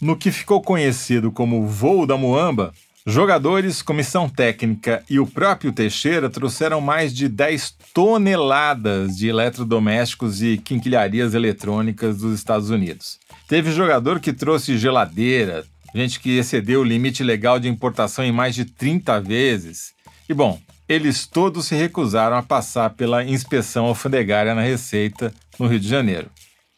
No 0.01 0.17
que 0.17 0.31
ficou 0.31 0.61
conhecido 0.61 1.31
como 1.31 1.67
voo 1.67 2.07
da 2.07 2.17
Muamba, 2.17 2.73
jogadores, 3.07 3.83
comissão 3.83 4.29
técnica 4.29 5.03
e 5.09 5.21
o 5.21 5.27
próprio 5.27 5.73
Teixeira 5.73 6.29
trouxeram 6.29 6.81
mais 6.81 7.15
de 7.15 7.29
10 7.29 7.75
toneladas 7.95 9.17
de 9.17 9.29
eletrodomésticos 9.29 10.43
e 10.43 10.59
quinquilharias 10.59 11.35
eletrônicas 11.35 12.19
dos 12.19 12.35
Estados 12.35 12.71
Unidos. 12.71 13.19
Teve 13.47 13.73
jogador 13.73 14.21
que 14.21 14.33
trouxe 14.33 14.77
geladeira, 14.77 15.65
gente 15.95 16.19
que 16.19 16.37
excedeu 16.37 16.81
o 16.81 16.85
limite 16.85 17.23
legal 17.23 17.61
de 17.61 17.69
importação 17.69 18.25
em 18.25 18.33
mais 18.33 18.55
de 18.55 18.65
30 18.65 19.21
vezes. 19.21 19.93
E 20.29 20.35
bom, 20.35 20.59
eles 20.89 21.27
todos 21.27 21.67
se 21.67 21.75
recusaram 21.75 22.37
a 22.37 22.43
passar 22.43 22.91
pela 22.91 23.25
inspeção 23.25 23.87
alfandegária 23.87 24.55
na 24.55 24.63
Receita, 24.63 25.33
no 25.59 25.67
Rio 25.67 25.81
de 25.81 25.89
Janeiro. 25.89 26.31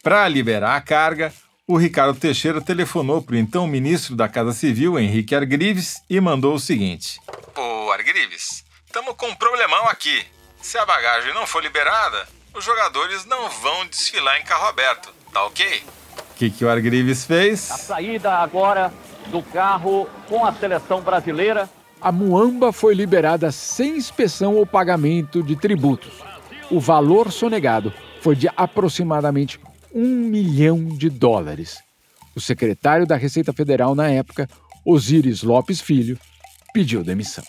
Para 0.02 0.28
liberar 0.28 0.76
a 0.76 0.80
carga, 0.80 1.32
o 1.66 1.76
Ricardo 1.76 2.18
Teixeira 2.18 2.60
telefonou 2.60 3.20
para 3.20 3.34
o 3.34 3.38
então 3.38 3.66
ministro 3.66 4.14
da 4.14 4.28
Casa 4.28 4.52
Civil, 4.52 4.98
Henrique 4.98 5.34
Argrives, 5.34 6.00
e 6.08 6.20
mandou 6.20 6.54
o 6.54 6.60
seguinte: 6.60 7.18
Ô 7.56 7.90
Argrives, 7.90 8.64
estamos 8.86 9.14
com 9.16 9.26
um 9.26 9.34
problemão 9.34 9.84
aqui. 9.88 10.24
Se 10.62 10.78
a 10.78 10.86
bagagem 10.86 11.34
não 11.34 11.46
for 11.46 11.62
liberada, 11.62 12.28
os 12.54 12.64
jogadores 12.64 13.24
não 13.24 13.50
vão 13.50 13.86
desfilar 13.86 14.40
em 14.40 14.44
carro 14.44 14.68
aberto, 14.68 15.12
tá 15.32 15.44
ok? 15.44 15.84
O 16.30 16.34
que, 16.36 16.50
que 16.50 16.64
o 16.64 16.70
Argrives 16.70 17.24
fez? 17.24 17.70
A 17.70 17.78
saída 17.78 18.32
agora 18.34 18.92
do 19.26 19.42
carro 19.42 20.08
com 20.28 20.44
a 20.44 20.52
seleção 20.52 21.00
brasileira. 21.00 21.68
A 22.06 22.12
Muamba 22.12 22.72
foi 22.72 22.94
liberada 22.94 23.50
sem 23.50 23.96
inspeção 23.96 24.54
ou 24.54 24.64
pagamento 24.64 25.42
de 25.42 25.56
tributos. 25.56 26.12
O 26.70 26.78
valor 26.78 27.32
sonegado 27.32 27.92
foi 28.20 28.36
de 28.36 28.48
aproximadamente 28.56 29.58
um 29.92 30.06
milhão 30.06 30.84
de 30.84 31.10
dólares. 31.10 31.78
O 32.36 32.40
secretário 32.40 33.08
da 33.08 33.16
Receita 33.16 33.52
Federal 33.52 33.92
na 33.96 34.08
época, 34.08 34.48
Osíris 34.84 35.42
Lopes 35.42 35.80
Filho, 35.80 36.16
pediu 36.72 37.02
demissão. 37.02 37.42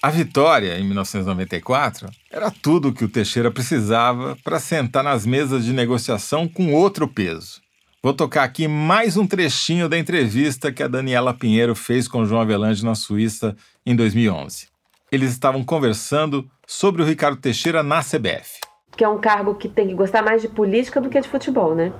A 0.00 0.10
vitória, 0.10 0.78
em 0.78 0.84
1994, 0.84 2.08
era 2.30 2.52
tudo 2.52 2.90
o 2.90 2.92
que 2.92 3.04
o 3.04 3.08
Teixeira 3.08 3.50
precisava 3.50 4.38
para 4.44 4.60
sentar 4.60 5.02
nas 5.02 5.26
mesas 5.26 5.64
de 5.64 5.72
negociação 5.72 6.46
com 6.46 6.72
outro 6.72 7.08
peso. 7.08 7.63
Vou 8.04 8.12
tocar 8.12 8.44
aqui 8.44 8.68
mais 8.68 9.16
um 9.16 9.26
trechinho 9.26 9.88
da 9.88 9.96
entrevista 9.96 10.70
que 10.70 10.82
a 10.82 10.86
Daniela 10.86 11.32
Pinheiro 11.32 11.74
fez 11.74 12.06
com 12.06 12.26
João 12.26 12.42
Avelange 12.42 12.84
na 12.84 12.94
Suíça 12.94 13.56
em 13.86 13.96
2011. 13.96 14.68
Eles 15.10 15.30
estavam 15.30 15.64
conversando 15.64 16.46
sobre 16.66 17.00
o 17.00 17.04
Ricardo 17.06 17.38
Teixeira 17.38 17.82
na 17.82 18.02
CBF. 18.02 18.60
Que 18.94 19.04
é 19.04 19.08
um 19.08 19.18
cargo 19.18 19.54
que 19.54 19.70
tem 19.70 19.88
que 19.88 19.94
gostar 19.94 20.22
mais 20.22 20.42
de 20.42 20.48
política 20.48 21.00
do 21.00 21.08
que 21.08 21.18
de 21.18 21.26
futebol, 21.26 21.74
né? 21.74 21.94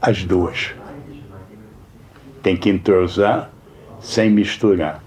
As 0.00 0.24
duas. 0.24 0.74
Tem 2.42 2.56
que 2.56 2.70
entrosar 2.70 3.50
sem 4.00 4.30
misturar. 4.30 5.04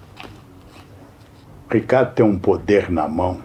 O 1.67 1.73
Ricardo 1.73 2.13
tem 2.13 2.23
um 2.23 2.38
poder 2.38 2.91
na 2.91 3.07
mão 3.07 3.41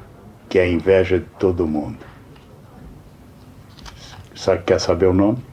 que 0.51 0.59
é 0.59 0.65
a 0.65 0.69
inveja 0.69 1.19
de 1.19 1.27
todo 1.39 1.67
mundo. 1.67 2.05
Sabe, 4.35 4.65
quer 4.65 4.79
saber 4.79 5.07
o 5.07 5.15
nome? 5.15 5.52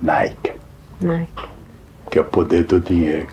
Nike. 0.00 0.52
Nike. 1.00 1.48
Que 2.10 2.18
é 2.18 2.22
o 2.22 2.24
poder 2.24 2.64
do 2.64 2.80
dinheiro. 2.80 3.28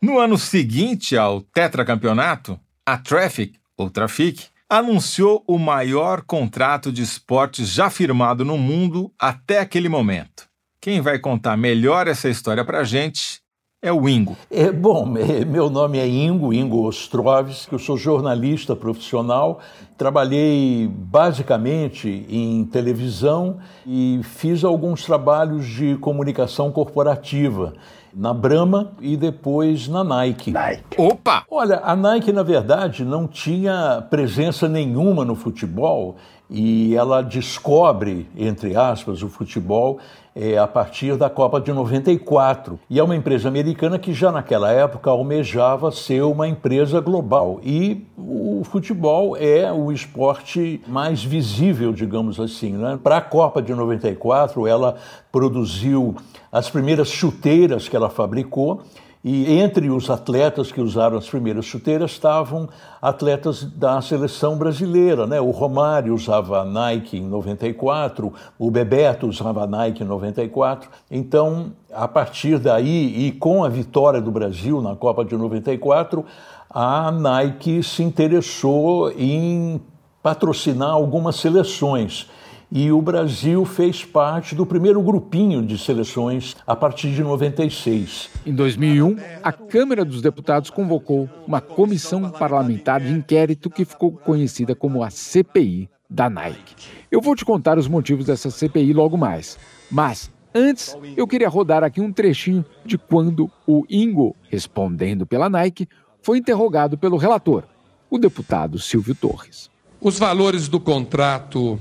No 0.00 0.18
ano 0.18 0.36
seguinte 0.36 1.16
ao 1.16 1.40
tetracampeonato, 1.40 2.60
a 2.84 2.98
Traffic, 2.98 3.58
ou 3.76 3.90
Trafic, 3.90 4.48
anunciou 4.68 5.42
o 5.46 5.58
maior 5.58 6.22
contrato 6.22 6.92
de 6.92 7.02
esportes 7.02 7.68
já 7.68 7.88
firmado 7.88 8.44
no 8.44 8.58
mundo 8.58 9.12
até 9.18 9.60
aquele 9.60 9.88
momento. 9.88 10.48
Quem 10.80 11.00
vai 11.00 11.18
contar 11.18 11.56
melhor 11.56 12.06
essa 12.06 12.28
história 12.28 12.64
pra 12.64 12.84
gente 12.84 13.40
é 13.82 13.92
o 13.92 14.08
Ingo. 14.08 14.36
É, 14.50 14.72
bom, 14.72 15.06
meu 15.46 15.68
nome 15.70 15.98
é 15.98 16.08
Ingo, 16.08 16.52
Ingo 16.52 16.86
Ostrovski, 16.86 17.72
eu 17.74 17.78
sou 17.78 17.96
jornalista 17.96 18.74
profissional, 18.74 19.60
trabalhei 19.96 20.88
basicamente 20.88 22.26
em 22.28 22.64
televisão 22.64 23.58
e 23.86 24.20
fiz 24.22 24.64
alguns 24.64 25.04
trabalhos 25.04 25.66
de 25.66 25.96
comunicação 25.96 26.72
corporativa 26.72 27.74
na 28.14 28.32
Brahma 28.32 28.92
e 28.98 29.14
depois 29.14 29.88
na 29.88 30.02
Nike. 30.02 30.50
Nike. 30.50 30.98
Opa! 30.98 31.44
Olha, 31.50 31.80
a 31.84 31.94
Nike, 31.94 32.32
na 32.32 32.42
verdade, 32.42 33.04
não 33.04 33.28
tinha 33.28 34.02
presença 34.08 34.66
nenhuma 34.68 35.22
no 35.22 35.34
futebol 35.34 36.16
e 36.48 36.96
ela 36.96 37.22
descobre, 37.22 38.26
entre 38.34 38.74
aspas, 38.74 39.22
o 39.22 39.28
futebol 39.28 39.98
é, 40.36 40.58
a 40.58 40.66
partir 40.66 41.16
da 41.16 41.30
Copa 41.30 41.58
de 41.58 41.72
94. 41.72 42.78
E 42.90 42.98
é 42.98 43.02
uma 43.02 43.16
empresa 43.16 43.48
americana 43.48 43.98
que 43.98 44.12
já 44.12 44.30
naquela 44.30 44.70
época 44.70 45.08
almejava 45.08 45.90
ser 45.90 46.22
uma 46.22 46.46
empresa 46.46 47.00
global. 47.00 47.58
E 47.62 48.06
o 48.18 48.62
futebol 48.62 49.34
é 49.34 49.72
o 49.72 49.90
esporte 49.90 50.82
mais 50.86 51.24
visível, 51.24 51.90
digamos 51.90 52.38
assim. 52.38 52.72
Né? 52.72 52.98
Para 53.02 53.16
a 53.16 53.22
Copa 53.22 53.62
de 53.62 53.74
94, 53.74 54.66
ela 54.66 54.96
produziu 55.32 56.14
as 56.52 56.68
primeiras 56.68 57.08
chuteiras 57.08 57.88
que 57.88 57.96
ela 57.96 58.10
fabricou 58.10 58.82
e 59.28 59.58
entre 59.58 59.90
os 59.90 60.08
atletas 60.08 60.70
que 60.70 60.80
usaram 60.80 61.18
as 61.18 61.28
primeiras 61.28 61.64
chuteiras 61.64 62.12
estavam 62.12 62.68
atletas 63.02 63.64
da 63.64 64.00
seleção 64.00 64.56
brasileira, 64.56 65.26
né? 65.26 65.40
O 65.40 65.50
Romário 65.50 66.14
usava 66.14 66.64
Nike 66.64 67.16
em 67.16 67.26
94, 67.26 68.32
o 68.56 68.70
Bebeto 68.70 69.26
usava 69.26 69.66
Nike 69.66 70.04
em 70.04 70.06
94. 70.06 70.88
Então, 71.10 71.72
a 71.92 72.06
partir 72.06 72.60
daí 72.60 73.26
e 73.26 73.32
com 73.32 73.64
a 73.64 73.68
vitória 73.68 74.20
do 74.20 74.30
Brasil 74.30 74.80
na 74.80 74.94
Copa 74.94 75.24
de 75.24 75.36
94, 75.36 76.24
a 76.70 77.10
Nike 77.10 77.82
se 77.82 78.04
interessou 78.04 79.10
em 79.10 79.80
patrocinar 80.22 80.90
algumas 80.90 81.34
seleções 81.34 82.30
e 82.70 82.90
o 82.90 83.00
Brasil 83.00 83.64
fez 83.64 84.04
parte 84.04 84.54
do 84.54 84.66
primeiro 84.66 85.00
grupinho 85.00 85.64
de 85.64 85.78
seleções 85.78 86.56
a 86.66 86.74
partir 86.74 87.12
de 87.12 87.22
96. 87.22 88.30
Em 88.44 88.54
2001, 88.54 89.16
a 89.42 89.52
Câmara 89.52 90.04
dos 90.04 90.20
Deputados 90.20 90.70
convocou 90.70 91.28
uma 91.46 91.60
comissão 91.60 92.30
parlamentar 92.30 93.00
de 93.00 93.12
inquérito 93.12 93.70
que 93.70 93.84
ficou 93.84 94.12
conhecida 94.12 94.74
como 94.74 95.02
a 95.02 95.10
CPI 95.10 95.88
da 96.08 96.28
Nike. 96.28 96.74
Eu 97.10 97.20
vou 97.20 97.34
te 97.34 97.44
contar 97.44 97.78
os 97.78 97.88
motivos 97.88 98.26
dessa 98.26 98.50
CPI 98.50 98.92
logo 98.92 99.16
mais, 99.16 99.58
mas 99.90 100.30
antes 100.54 100.96
eu 101.16 101.26
queria 101.26 101.48
rodar 101.48 101.84
aqui 101.84 102.00
um 102.00 102.12
trechinho 102.12 102.64
de 102.84 102.98
quando 102.98 103.50
o 103.66 103.84
Ingo, 103.88 104.34
respondendo 104.50 105.26
pela 105.26 105.48
Nike, 105.48 105.88
foi 106.22 106.38
interrogado 106.38 106.98
pelo 106.98 107.16
relator, 107.16 107.64
o 108.10 108.18
deputado 108.18 108.78
Silvio 108.78 109.14
Torres. 109.14 109.70
Os 110.00 110.18
valores 110.18 110.68
do 110.68 110.78
contrato 110.78 111.80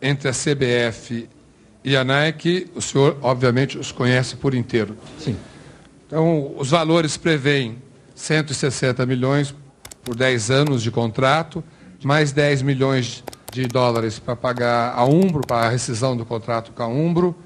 entre 0.00 0.28
a 0.28 0.32
CBF 0.32 1.28
e 1.84 1.96
a 1.96 2.04
Nike, 2.04 2.70
o 2.74 2.80
senhor, 2.80 3.16
obviamente, 3.22 3.78
os 3.78 3.92
conhece 3.92 4.36
por 4.36 4.54
inteiro. 4.54 4.96
Sim. 5.18 5.36
Então, 6.06 6.54
os 6.56 6.70
valores 6.70 7.16
prevêem 7.16 7.78
160 8.14 9.04
milhões 9.06 9.54
por 10.02 10.14
10 10.14 10.50
anos 10.50 10.82
de 10.82 10.90
contrato, 10.90 11.62
mais 12.02 12.32
10 12.32 12.62
milhões 12.62 13.22
de 13.52 13.66
dólares 13.66 14.18
para 14.18 14.36
pagar 14.36 14.94
a 14.94 15.04
Umbro, 15.04 15.46
para 15.46 15.66
a 15.66 15.70
rescisão 15.70 16.16
do 16.16 16.24
contrato 16.24 16.72
com 16.72 16.82
a 16.82 16.86
Umbro, 16.86 17.36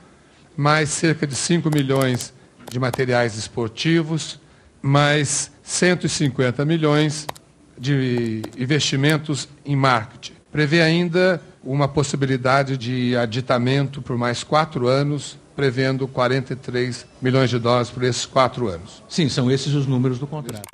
mais 0.56 0.90
cerca 0.90 1.26
de 1.26 1.34
5 1.34 1.70
milhões 1.70 2.32
de 2.70 2.78
materiais 2.78 3.36
esportivos, 3.36 4.40
mais 4.80 5.50
150 5.62 6.64
milhões 6.64 7.26
de 7.78 8.42
investimentos 8.58 9.48
em 9.64 9.76
marketing. 9.76 10.34
Prevê 10.50 10.82
ainda 10.82 11.40
uma 11.64 11.88
possibilidade 11.88 12.76
de 12.76 13.16
aditamento 13.16 14.02
por 14.02 14.16
mais 14.16 14.42
quatro 14.42 14.88
anos, 14.88 15.38
prevendo 15.54 16.08
43 16.08 17.06
milhões 17.20 17.50
de 17.50 17.58
dólares 17.58 17.90
por 17.90 18.02
esses 18.02 18.26
quatro 18.26 18.68
anos. 18.68 19.02
Sim, 19.08 19.28
são 19.28 19.50
esses 19.50 19.74
os 19.74 19.86
números 19.86 20.18
do 20.18 20.26
contrato. 20.26 20.68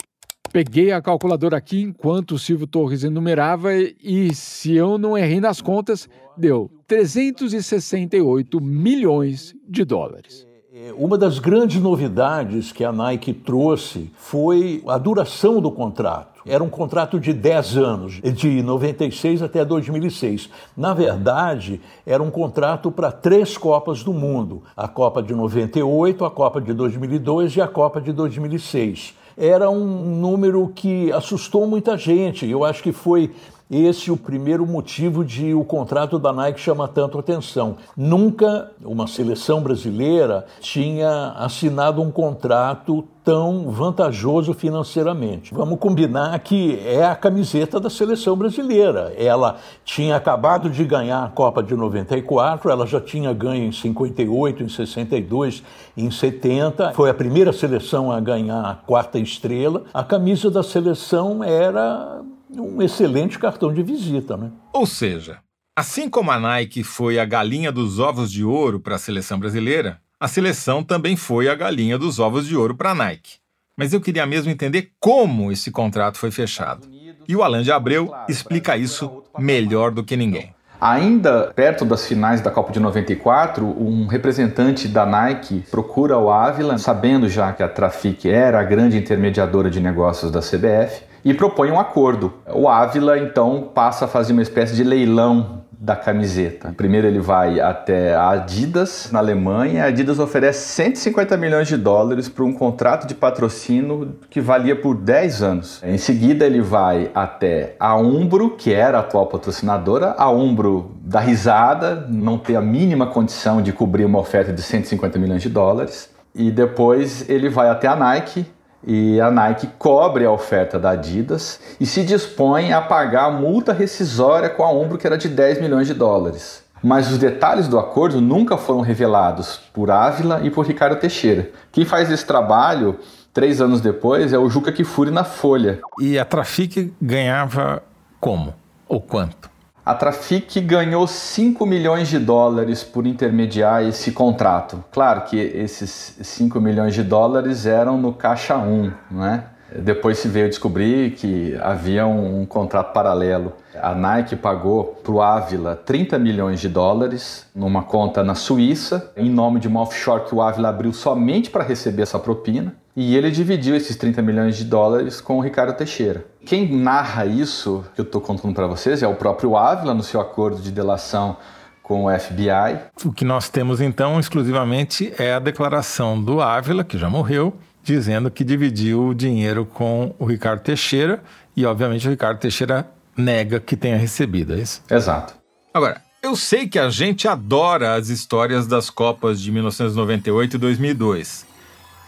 Peguei 0.51 0.93
a 0.93 1.03
calculadora 1.03 1.59
aqui 1.59 1.83
enquanto 1.83 2.33
o 2.33 2.39
Silvio 2.39 2.67
Torres 2.67 3.05
enumerava 3.05 3.75
e, 3.75 4.35
se 4.35 4.75
eu 4.75 4.97
não 4.97 5.17
errei 5.17 5.41
nas 5.41 5.61
contas, 5.61 6.09
deu 6.37 6.71
368 6.87 8.61
milhões 8.61 9.55
de 9.69 9.85
dólares. 9.85 10.48
Uma 10.97 11.19
das 11.19 11.39
grandes 11.39 11.81
novidades 11.81 12.73
que 12.73 12.85
a 12.85 12.93
Nike 12.93 13.33
trouxe 13.33 14.11
foi 14.17 14.83
a 14.87 14.97
duração 14.97 15.61
do 15.61 15.71
contrato. 15.71 16.41
Era 16.47 16.63
um 16.65 16.71
contrato 16.71 17.21
de 17.21 17.33
10 17.33 17.77
anos, 17.77 18.21
de 18.23 18.63
96 18.63 19.43
até 19.43 19.65
2006. 19.65 20.49
Na 20.77 20.95
verdade, 20.95 21.81
era 22.07 22.23
um 22.23 22.31
contrato 22.31 22.91
para 22.91 23.11
três 23.13 23.59
Copas 23.59 24.03
do 24.03 24.13
Mundo: 24.13 24.63
a 24.77 24.89
Copa 24.89 25.23
de 25.23 25.35
98, 25.35 26.25
a 26.25 26.31
Copa 26.31 26.61
de 26.61 26.73
2002 26.73 27.57
e 27.57 27.61
a 27.61 27.69
Copa 27.69 28.01
de 28.01 28.13
2006. 28.13 29.15
Era 29.37 29.69
um 29.71 29.85
número 29.85 30.73
que 30.75 31.13
assustou 31.13 31.67
muita 31.67 31.97
gente. 31.97 32.49
Eu 32.49 32.65
acho 32.65 32.83
que 32.83 32.93
foi 32.93 33.33
esse 33.71 34.09
é 34.09 34.13
o 34.13 34.17
primeiro 34.17 34.67
motivo 34.67 35.25
de 35.25 35.53
o 35.53 35.63
contrato 35.63 36.19
da 36.19 36.33
Nike 36.33 36.59
chamar 36.59 36.89
tanto 36.89 37.19
atenção. 37.19 37.77
Nunca 37.97 38.71
uma 38.83 39.07
seleção 39.07 39.63
brasileira 39.63 40.47
tinha 40.61 41.35
assinado 41.37 42.01
um 42.01 42.11
contrato 42.11 43.07
tão 43.23 43.71
vantajoso 43.71 44.55
financeiramente. 44.55 45.53
Vamos 45.53 45.79
combinar 45.79 46.39
que 46.39 46.81
é 46.83 47.05
a 47.05 47.15
camiseta 47.15 47.79
da 47.79 47.91
seleção 47.91 48.35
brasileira. 48.35 49.13
Ela 49.19 49.57
tinha 49.85 50.17
acabado 50.17 50.71
de 50.71 50.83
ganhar 50.87 51.25
a 51.25 51.29
Copa 51.29 51.63
de 51.63 51.77
94, 51.77 52.71
ela 52.71 52.87
já 52.87 53.03
tinha 53.03 53.35
ganho 53.35 53.65
em 53.65 53.73
58, 53.73 54.63
em 54.63 54.69
62, 54.71 55.63
em 55.95 56.11
70. 56.11 56.95
Foi 56.95 57.11
a 57.11 57.15
primeira 57.15 57.53
seleção 57.53 58.11
a 58.11 58.19
ganhar 58.19 58.65
a 58.65 58.75
quarta 58.75 59.19
estrela. 59.19 59.85
A 59.93 60.03
camisa 60.03 60.51
da 60.51 60.63
seleção 60.63 61.45
era 61.45 62.23
um 62.51 62.83
excelente 62.83 63.39
cartão 63.39 63.73
de 63.73 63.83
visita, 63.83 64.37
né? 64.37 64.51
Ou 64.73 64.87
seja, 64.87 65.39
assim 65.77 66.09
como 66.09 66.31
a 66.31 66.39
Nike 66.39 66.83
foi 66.83 67.19
a 67.19 67.25
galinha 67.25 67.71
dos 67.71 67.99
ovos 67.99 68.31
de 68.31 68.45
ouro 68.45 68.81
para 68.81 68.97
a 68.97 68.99
seleção 68.99 69.39
brasileira, 69.39 70.01
a 70.21 70.27
seleção 70.27 70.83
também 70.83 71.17
foi 71.17 71.49
a 71.49 71.55
galinha 71.55 71.97
dos 71.99 72.19
ovos 72.19 72.47
de 72.47 72.57
ouro 72.57 72.75
para 72.75 72.91
a 72.91 72.95
Nike. 72.95 73.37
Mas 73.77 73.93
eu 73.93 74.01
queria 74.01 74.27
mesmo 74.27 74.51
entender 74.51 74.91
como 74.99 75.53
esse 75.53 75.71
contrato 75.71 76.19
foi 76.19 76.33
fechado. 76.33 76.89
E 77.29 77.37
o 77.37 77.43
Alan 77.43 77.63
de 77.63 77.71
Abreu 77.71 78.13
explica 78.29 78.77
isso 78.77 79.23
melhor 79.39 79.93
do 79.93 80.03
que 80.03 80.17
ninguém. 80.17 80.53
Ainda 80.81 81.53
perto 81.55 81.85
das 81.85 82.07
finais 82.07 82.41
da 82.41 82.53
Copa 82.53 82.73
de 82.73 82.79
94, 82.79 83.67
um 83.67 84.07
representante 84.07 84.87
da 84.87 85.05
Nike 85.05 85.65
procura 85.71 86.17
o 86.17 86.31
Ávila, 86.31 86.79
sabendo 86.79 87.29
já 87.29 87.53
que 87.53 87.63
a 87.65 87.69
Trafic 87.69 88.29
era 88.29 88.61
a 88.61 88.65
grande 88.65 88.97
intermediadora 88.97 89.71
de 89.71 89.81
negócios 89.81 90.31
da 90.31 90.41
CBF, 90.41 91.03
e 91.25 91.35
propõe 91.35 91.71
um 91.71 91.81
acordo. 91.81 92.33
O 92.53 92.69
Ávila 92.69 93.19
então 93.19 93.71
passa 93.75 94.05
a 94.05 94.09
fazer 94.09 94.33
uma 94.33 94.43
espécie 94.43 94.75
de 94.75 94.85
leilão 94.85 95.59
da 95.81 95.95
camiseta. 95.95 96.75
Primeiro 96.77 97.07
ele 97.07 97.21
vai 97.21 97.61
até 97.61 98.15
a 98.15 98.31
Adidas 98.31 99.11
na 99.13 99.21
Alemanha. 99.21 99.85
A 99.85 99.87
Adidas 99.87 100.19
oferece 100.19 100.67
150 100.69 101.37
milhões 101.37 101.69
de 101.69 101.77
dólares 101.77 102.29
para 102.29 102.45
um 102.45 102.53
contrato 102.53 103.07
de 103.07 103.15
patrocínio 103.15 104.17
que 104.29 104.41
valia 104.41 104.75
por 104.75 104.97
10 104.97 105.43
anos. 105.43 105.81
Em 105.85 105.97
seguida 105.97 106.45
ele 106.45 106.61
vai 106.61 107.11
até 107.15 107.77
a 107.79 107.97
Umbro, 107.97 108.57
que 108.57 108.73
era 108.73 108.99
a 108.99 109.01
atual 109.01 109.27
patrocinadora. 109.27 110.17
A 110.19 110.29
Umbro 110.29 110.97
dá 111.01 111.21
risada, 111.21 112.07
não 112.09 112.39
tem 112.39 112.57
a 112.57 112.61
mínima 112.61 113.07
condição 113.07 113.63
de 113.63 113.73
cobrir 113.73 114.05
uma 114.05 114.19
oferta 114.19 114.53
de 114.53 114.63
150 114.63 115.17
milhões 115.19 115.43
de 115.43 115.49
dólares. 115.49 116.11
E 116.35 116.51
depois 116.51 117.29
ele 117.29 117.49
vai 117.49 117.69
até 117.69 117.87
a 117.87 117.95
Nike, 117.95 118.47
e 118.87 119.21
a 119.21 119.31
Nike 119.31 119.69
cobre 119.79 120.25
a 120.25 120.31
oferta 120.31 120.79
da 120.79 120.91
Adidas 120.91 121.61
e 121.81 121.87
se 121.87 122.05
dispõe 122.05 122.73
a 122.73 122.81
pagar 122.81 123.27
a 123.27 123.31
multa 123.31 123.73
rescisória 123.73 124.49
com 124.49 124.63
a 124.63 124.73
Umbro 124.73 124.99
que 124.99 125.07
era 125.07 125.19
de 125.19 125.29
10 125.29 125.61
milhões 125.61 125.87
de 125.87 125.95
dólares. 125.95 126.65
Mas 126.83 127.11
os 127.11 127.19
detalhes 127.19 127.67
do 127.67 127.79
acordo 127.79 128.21
nunca 128.21 128.57
foram 128.57 128.81
revelados 128.81 129.61
por 129.73 129.91
Ávila 129.91 130.41
e 130.45 130.51
por 130.51 130.65
Ricardo 130.65 130.99
Teixeira. 130.99 131.51
Quem 131.73 131.85
faz 131.85 132.11
esse 132.11 132.25
trabalho 132.25 132.99
três 133.33 133.61
anos 133.61 133.81
depois 133.81 134.33
é 134.33 134.39
o 134.39 134.49
Juca 134.49 134.71
Kifuri 134.71 135.11
na 135.11 135.25
Folha. 135.25 135.81
E 136.01 136.19
a 136.19 136.25
Trafic 136.25 136.93
ganhava 137.03 137.83
como? 138.21 138.55
Ou 138.89 139.01
quanto? 139.01 139.51
A 139.89 139.95
Trafic 139.95 140.61
ganhou 140.61 141.07
5 141.07 141.65
milhões 141.65 142.09
de 142.09 142.19
dólares 142.19 142.85
por 142.85 143.07
intermediar 143.07 143.83
esse 143.83 144.13
contrato. 144.13 144.85
Claro 144.93 145.23
que 145.23 145.39
esses 145.39 146.15
5 146.21 146.61
milhões 146.61 146.93
de 146.93 147.03
dólares 147.03 147.65
eram 147.65 147.97
no 147.97 148.13
caixa 148.13 148.59
1, 148.59 148.93
né? 149.11 149.45
Depois 149.75 150.19
se 150.19 150.29
veio 150.29 150.47
descobrir 150.47 151.13
que 151.13 151.57
havia 151.63 152.07
um, 152.07 152.43
um 152.43 152.45
contrato 152.45 152.93
paralelo. 152.93 153.55
A 153.81 153.95
Nike 153.95 154.37
pagou 154.37 155.01
para 155.03 155.13
o 155.13 155.23
Ávila 155.23 155.75
30 155.75 156.19
milhões 156.19 156.61
de 156.61 156.69
dólares 156.69 157.47
numa 157.55 157.83
conta 157.83 158.23
na 158.23 158.35
Suíça, 158.35 159.11
em 159.17 159.31
nome 159.31 159.59
de 159.59 159.69
uma 159.69 159.81
offshore 159.81 160.27
que 160.27 160.35
o 160.35 160.43
Ávila 160.43 160.69
abriu 160.69 160.93
somente 160.93 161.49
para 161.49 161.65
receber 161.65 162.03
essa 162.03 162.19
propina. 162.19 162.75
E 163.01 163.15
ele 163.15 163.31
dividiu 163.31 163.77
esses 163.77 163.95
30 163.95 164.21
milhões 164.23 164.57
de 164.57 164.65
dólares 164.65 165.21
com 165.21 165.39
o 165.39 165.41
Ricardo 165.41 165.73
Teixeira. 165.73 166.27
Quem 166.45 166.69
narra 166.69 167.25
isso 167.25 167.85
que 167.95 168.01
eu 168.01 168.05
estou 168.05 168.21
contando 168.21 168.53
para 168.53 168.67
vocês 168.67 169.05
é 169.05 169.07
o 169.07 169.15
próprio 169.15 169.57
Ávila 169.57 169.95
no 169.95 170.03
seu 170.03 170.21
acordo 170.21 170.61
de 170.61 170.73
delação 170.73 171.37
com 171.81 172.07
o 172.07 172.19
FBI. 172.19 172.77
O 173.05 173.13
que 173.13 173.25
nós 173.25 173.49
temos 173.49 173.81
então 173.81 174.19
exclusivamente 174.19 175.13
é 175.17 175.33
a 175.33 175.39
declaração 175.39 176.21
do 176.21 176.43
Ávila, 176.43 176.83
que 176.83 176.99
já 176.99 177.09
morreu, 177.09 177.57
dizendo 177.85 178.33
que 178.33 178.43
dividiu 178.43 179.07
o 179.07 179.15
dinheiro 179.15 179.65
com 179.65 180.13
o 180.19 180.25
Ricardo 180.25 180.63
Teixeira 180.63 181.23
e, 181.57 181.65
obviamente, 181.65 182.09
o 182.09 182.11
Ricardo 182.11 182.41
Teixeira 182.41 182.85
nega 183.17 183.61
que 183.61 183.77
tenha 183.77 183.97
recebido, 183.97 184.55
é 184.55 184.59
isso? 184.59 184.83
Exato. 184.91 185.35
Agora, 185.73 186.03
eu 186.21 186.35
sei 186.35 186.67
que 186.67 186.81
a 186.81 186.91
gente 186.91 187.29
adora 187.29 187.95
as 187.95 188.09
histórias 188.09 188.67
das 188.67 188.91
Copas 188.91 189.41
de 189.41 189.53
1998 189.53 190.57
e 190.57 190.59
2002. 190.59 191.48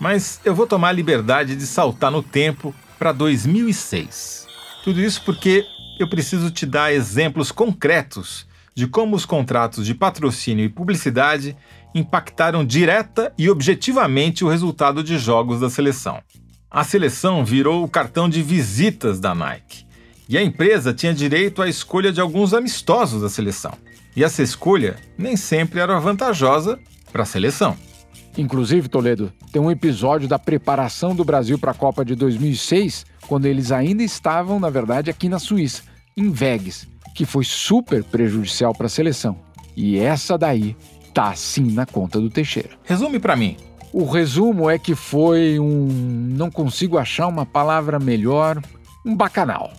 Mas 0.00 0.40
eu 0.46 0.54
vou 0.54 0.66
tomar 0.66 0.88
a 0.88 0.92
liberdade 0.92 1.54
de 1.54 1.66
saltar 1.66 2.10
no 2.10 2.22
tempo 2.22 2.74
para 2.98 3.12
2006. 3.12 4.46
Tudo 4.82 4.98
isso 5.00 5.22
porque 5.24 5.66
eu 5.98 6.08
preciso 6.08 6.50
te 6.50 6.64
dar 6.64 6.92
exemplos 6.92 7.52
concretos 7.52 8.46
de 8.74 8.86
como 8.86 9.14
os 9.14 9.26
contratos 9.26 9.84
de 9.84 9.94
patrocínio 9.94 10.64
e 10.64 10.68
publicidade 10.70 11.54
impactaram 11.94 12.64
direta 12.64 13.30
e 13.36 13.50
objetivamente 13.50 14.42
o 14.42 14.48
resultado 14.48 15.04
de 15.04 15.18
jogos 15.18 15.60
da 15.60 15.68
seleção. 15.68 16.22
A 16.70 16.82
seleção 16.82 17.44
virou 17.44 17.84
o 17.84 17.88
cartão 17.88 18.28
de 18.28 18.42
visitas 18.42 19.20
da 19.20 19.34
Nike 19.34 19.84
e 20.26 20.38
a 20.38 20.42
empresa 20.42 20.94
tinha 20.94 21.12
direito 21.12 21.60
à 21.60 21.68
escolha 21.68 22.10
de 22.10 22.20
alguns 22.20 22.54
amistosos 22.54 23.20
da 23.20 23.28
seleção. 23.28 23.72
E 24.16 24.24
essa 24.24 24.42
escolha 24.42 24.96
nem 25.18 25.36
sempre 25.36 25.80
era 25.80 25.98
vantajosa 25.98 26.78
para 27.12 27.24
a 27.24 27.26
seleção. 27.26 27.76
Inclusive, 28.40 28.88
Toledo, 28.88 29.30
tem 29.52 29.60
um 29.60 29.70
episódio 29.70 30.26
da 30.26 30.38
preparação 30.38 31.14
do 31.14 31.22
Brasil 31.22 31.58
para 31.58 31.72
a 31.72 31.74
Copa 31.74 32.02
de 32.02 32.14
2006, 32.14 33.04
quando 33.28 33.44
eles 33.44 33.70
ainda 33.70 34.02
estavam, 34.02 34.58
na 34.58 34.70
verdade, 34.70 35.10
aqui 35.10 35.28
na 35.28 35.38
Suíça, 35.38 35.82
em 36.16 36.30
Vegas, 36.30 36.88
que 37.14 37.26
foi 37.26 37.44
super 37.44 38.02
prejudicial 38.02 38.74
para 38.74 38.86
a 38.86 38.88
seleção. 38.88 39.36
E 39.76 39.98
essa 39.98 40.38
daí 40.38 40.74
tá 41.12 41.34
sim 41.34 41.70
na 41.70 41.84
conta 41.84 42.18
do 42.18 42.30
Teixeira. 42.30 42.70
Resume 42.82 43.18
para 43.18 43.36
mim. 43.36 43.58
O 43.92 44.06
resumo 44.06 44.70
é 44.70 44.78
que 44.78 44.94
foi 44.94 45.58
um. 45.60 45.88
não 46.34 46.50
consigo 46.50 46.96
achar 46.96 47.26
uma 47.26 47.44
palavra 47.44 47.98
melhor. 47.98 48.58
um 49.04 49.14
bacanal. 49.14 49.70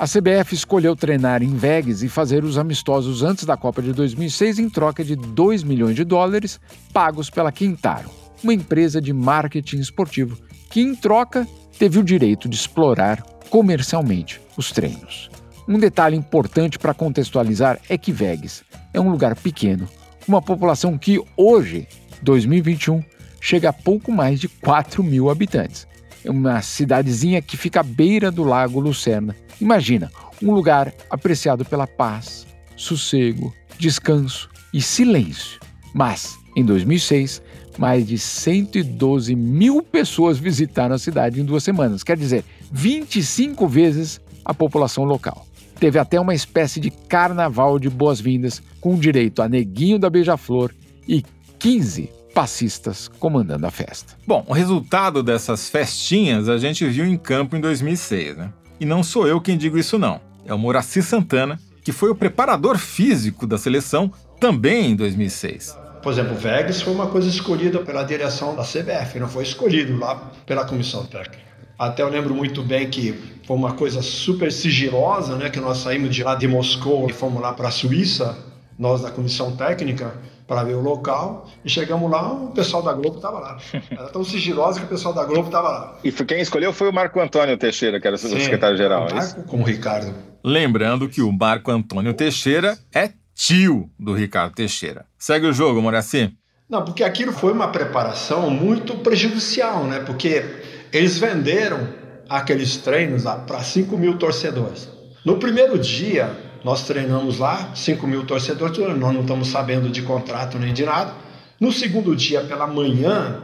A 0.00 0.06
CBF 0.06 0.54
escolheu 0.54 0.96
treinar 0.96 1.42
em 1.42 1.54
Vegas 1.54 2.02
e 2.02 2.08
fazer 2.08 2.42
os 2.42 2.56
amistosos 2.56 3.22
antes 3.22 3.44
da 3.44 3.54
Copa 3.54 3.82
de 3.82 3.92
2006 3.92 4.58
em 4.58 4.70
troca 4.70 5.04
de 5.04 5.14
2 5.14 5.62
milhões 5.62 5.94
de 5.94 6.04
dólares 6.04 6.58
pagos 6.90 7.28
pela 7.28 7.52
Quintaro, 7.52 8.08
uma 8.42 8.54
empresa 8.54 8.98
de 8.98 9.12
marketing 9.12 9.76
esportivo 9.76 10.38
que, 10.70 10.80
em 10.80 10.94
troca, 10.94 11.46
teve 11.78 11.98
o 11.98 12.02
direito 12.02 12.48
de 12.48 12.56
explorar 12.56 13.20
comercialmente 13.50 14.40
os 14.56 14.72
treinos. 14.72 15.30
Um 15.68 15.78
detalhe 15.78 16.16
importante 16.16 16.78
para 16.78 16.94
contextualizar 16.94 17.78
é 17.86 17.98
que 17.98 18.10
Vegas 18.10 18.64
é 18.94 19.00
um 19.00 19.10
lugar 19.10 19.36
pequeno, 19.36 19.86
uma 20.26 20.40
população 20.40 20.96
que 20.96 21.22
hoje, 21.36 21.86
2021, 22.22 23.04
chega 23.38 23.68
a 23.68 23.72
pouco 23.74 24.10
mais 24.10 24.40
de 24.40 24.48
4 24.48 25.04
mil 25.04 25.28
habitantes. 25.28 25.89
Uma 26.24 26.60
cidadezinha 26.62 27.40
que 27.40 27.56
fica 27.56 27.80
à 27.80 27.82
beira 27.82 28.30
do 28.30 28.44
Lago 28.44 28.78
Lucerna 28.78 29.34
Imagina, 29.60 30.10
um 30.42 30.52
lugar 30.52 30.92
apreciado 31.10 31.64
pela 31.66 31.86
paz, 31.86 32.46
sossego, 32.76 33.54
descanso 33.78 34.48
e 34.72 34.80
silêncio. 34.80 35.60
Mas, 35.92 36.38
em 36.56 36.64
2006, 36.64 37.42
mais 37.76 38.06
de 38.06 38.18
112 38.18 39.36
mil 39.36 39.82
pessoas 39.82 40.38
visitaram 40.38 40.94
a 40.94 40.98
cidade 40.98 41.40
em 41.40 41.44
duas 41.44 41.62
semanas, 41.62 42.02
quer 42.02 42.16
dizer, 42.16 42.42
25 42.72 43.68
vezes 43.68 44.18
a 44.44 44.54
população 44.54 45.04
local. 45.04 45.46
Teve 45.78 45.98
até 45.98 46.18
uma 46.18 46.34
espécie 46.34 46.80
de 46.80 46.90
carnaval 46.90 47.78
de 47.78 47.90
boas-vindas, 47.90 48.62
com 48.80 48.98
direito 48.98 49.42
a 49.42 49.48
neguinho 49.48 49.98
da 49.98 50.08
beija-flor 50.08 50.72
e 51.06 51.22
15 51.58 52.19
passistas 52.34 53.08
comandando 53.18 53.66
a 53.66 53.70
festa. 53.70 54.14
Bom, 54.26 54.44
o 54.46 54.52
resultado 54.52 55.22
dessas 55.22 55.68
festinhas 55.68 56.48
a 56.48 56.58
gente 56.58 56.86
viu 56.86 57.04
em 57.04 57.16
campo 57.16 57.56
em 57.56 57.60
2006, 57.60 58.36
né? 58.36 58.52
E 58.78 58.86
não 58.86 59.02
sou 59.02 59.26
eu 59.26 59.40
quem 59.40 59.58
digo 59.58 59.76
isso, 59.76 59.98
não. 59.98 60.20
É 60.46 60.54
o 60.54 60.58
Moraci 60.58 61.02
Santana, 61.02 61.58
que 61.84 61.92
foi 61.92 62.10
o 62.10 62.14
preparador 62.14 62.78
físico 62.78 63.46
da 63.46 63.58
seleção 63.58 64.10
também 64.38 64.92
em 64.92 64.96
2006. 64.96 65.76
Por 66.02 66.12
exemplo, 66.12 66.34
o 66.34 66.38
Vegas 66.38 66.80
foi 66.80 66.94
uma 66.94 67.08
coisa 67.08 67.28
escolhida 67.28 67.80
pela 67.80 68.02
direção 68.02 68.56
da 68.56 68.62
CBF, 68.62 69.18
não 69.18 69.28
foi 69.28 69.42
escolhido 69.42 69.98
lá 69.98 70.32
pela 70.46 70.64
comissão 70.64 71.04
técnica. 71.04 71.50
Até 71.78 72.02
eu 72.02 72.08
lembro 72.08 72.34
muito 72.34 72.62
bem 72.62 72.88
que 72.88 73.12
foi 73.46 73.56
uma 73.56 73.72
coisa 73.72 74.00
super 74.00 74.50
sigilosa, 74.50 75.36
né? 75.36 75.50
Que 75.50 75.60
nós 75.60 75.78
saímos 75.78 76.14
de 76.14 76.22
lá 76.22 76.34
de 76.34 76.46
Moscou 76.46 77.08
e 77.08 77.12
fomos 77.12 77.40
lá 77.40 77.52
para 77.52 77.68
a 77.68 77.70
Suíça, 77.70 78.36
nós 78.78 79.02
da 79.02 79.10
comissão 79.10 79.54
técnica, 79.56 80.14
para 80.50 80.64
ver 80.64 80.74
o 80.74 80.80
local. 80.80 81.48
E 81.64 81.70
chegamos 81.70 82.10
lá, 82.10 82.32
o 82.32 82.50
pessoal 82.50 82.82
da 82.82 82.92
Globo 82.92 83.18
estava 83.18 83.38
lá. 83.38 83.58
Era 83.88 84.08
tão 84.08 84.24
sigilosa 84.24 84.80
que 84.80 84.86
o 84.86 84.88
pessoal 84.88 85.14
da 85.14 85.24
Globo 85.24 85.46
estava 85.46 85.68
lá. 85.68 85.98
E 86.02 86.10
quem 86.10 86.40
escolheu 86.40 86.72
foi 86.72 86.90
o 86.90 86.92
Marco 86.92 87.20
Antônio 87.20 87.56
Teixeira, 87.56 88.00
que 88.00 88.08
era 88.08 88.16
o 88.16 88.18
secretário-geral. 88.18 89.02
o 89.02 89.14
é 89.14 89.18
isso? 89.18 89.36
Marco 89.36 89.42
com 89.44 89.60
o 89.60 89.62
Ricardo. 89.62 90.12
Lembrando 90.42 91.08
que 91.08 91.22
o 91.22 91.30
Marco 91.30 91.70
Antônio 91.70 92.12
Teixeira 92.14 92.76
é 92.92 93.12
tio 93.32 93.88
do 93.96 94.12
Ricardo 94.12 94.52
Teixeira. 94.52 95.06
Segue 95.16 95.46
o 95.46 95.52
jogo, 95.52 95.80
Moraci. 95.80 96.34
Não, 96.68 96.84
porque 96.84 97.04
aquilo 97.04 97.32
foi 97.32 97.52
uma 97.52 97.68
preparação 97.68 98.50
muito 98.50 98.96
prejudicial, 98.96 99.84
né? 99.84 100.00
Porque 100.00 100.44
eles 100.92 101.16
venderam 101.16 101.86
aqueles 102.28 102.76
treinos 102.76 103.22
para 103.46 103.60
5 103.60 103.96
mil 103.96 104.18
torcedores. 104.18 104.88
No 105.24 105.38
primeiro 105.38 105.78
dia, 105.78 106.36
nós 106.64 106.84
treinamos 106.84 107.38
lá, 107.38 107.70
5 107.74 108.06
mil 108.06 108.24
torcedores, 108.24 108.78
nós 108.78 109.14
não 109.14 109.22
estamos 109.22 109.48
sabendo 109.48 109.88
de 109.88 110.02
contrato 110.02 110.58
nem 110.58 110.72
de 110.72 110.84
nada. 110.84 111.12
No 111.58 111.72
segundo 111.72 112.14
dia, 112.14 112.40
pela 112.42 112.66
manhã, 112.66 113.42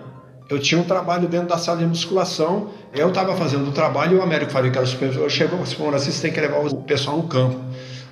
eu 0.49 0.59
tinha 0.59 0.81
um 0.81 0.85
trabalho 0.85 1.29
dentro 1.29 1.49
da 1.49 1.59
sala 1.59 1.79
de 1.79 1.87
musculação. 1.87 2.71
Eu 2.95 3.09
estava 3.09 3.37
fazendo 3.37 3.69
o 3.69 3.73
trabalho 3.73 4.17
e 4.17 4.19
o 4.19 4.23
Américo 4.23 4.53
falou 4.53 4.71
que 4.71 4.79
era 4.79 4.87
o 4.87 4.89
supervisor. 4.89 5.29
Chegou 5.29 5.61
e 5.63 5.67
falou 5.67 5.95
assim: 5.95 6.11
você 6.11 6.23
tem 6.23 6.33
que 6.33 6.41
levar 6.41 6.59
o 6.59 6.83
pessoal 6.83 7.17
no 7.17 7.25
campo. 7.25 7.59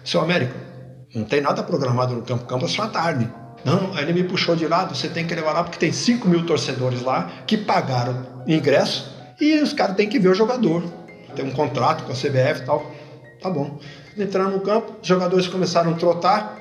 Seu 0.04 0.20
Américo, 0.20 0.54
não 1.14 1.24
tem 1.24 1.40
nada 1.40 1.62
programado 1.62 2.14
no 2.14 2.22
campo, 2.22 2.44
o 2.44 2.46
campo 2.46 2.64
é 2.64 2.68
só 2.68 2.82
à 2.82 2.88
tarde. 2.88 3.30
Não, 3.64 3.98
ele 3.98 4.12
me 4.12 4.24
puxou 4.24 4.54
de 4.54 4.66
lado, 4.66 4.94
você 4.94 5.08
tem 5.08 5.26
que 5.26 5.34
levar 5.34 5.52
lá 5.52 5.64
porque 5.64 5.78
tem 5.78 5.90
5 5.90 6.28
mil 6.28 6.44
torcedores 6.44 7.00
lá 7.00 7.30
que 7.46 7.56
pagaram 7.56 8.26
ingresso 8.46 9.10
e 9.40 9.62
os 9.62 9.72
caras 9.72 9.96
têm 9.96 10.08
que 10.08 10.18
ver 10.18 10.28
o 10.28 10.34
jogador. 10.34 10.82
Tem 11.34 11.44
um 11.44 11.50
contrato 11.50 12.04
com 12.04 12.12
a 12.12 12.14
CBF 12.14 12.60
e 12.60 12.66
tal. 12.66 12.92
Tá 13.40 13.48
bom. 13.48 13.78
Entraram 14.16 14.50
no 14.50 14.60
campo, 14.60 14.96
os 15.00 15.06
jogadores 15.06 15.46
começaram 15.46 15.92
a 15.92 15.94
trotar, 15.94 16.60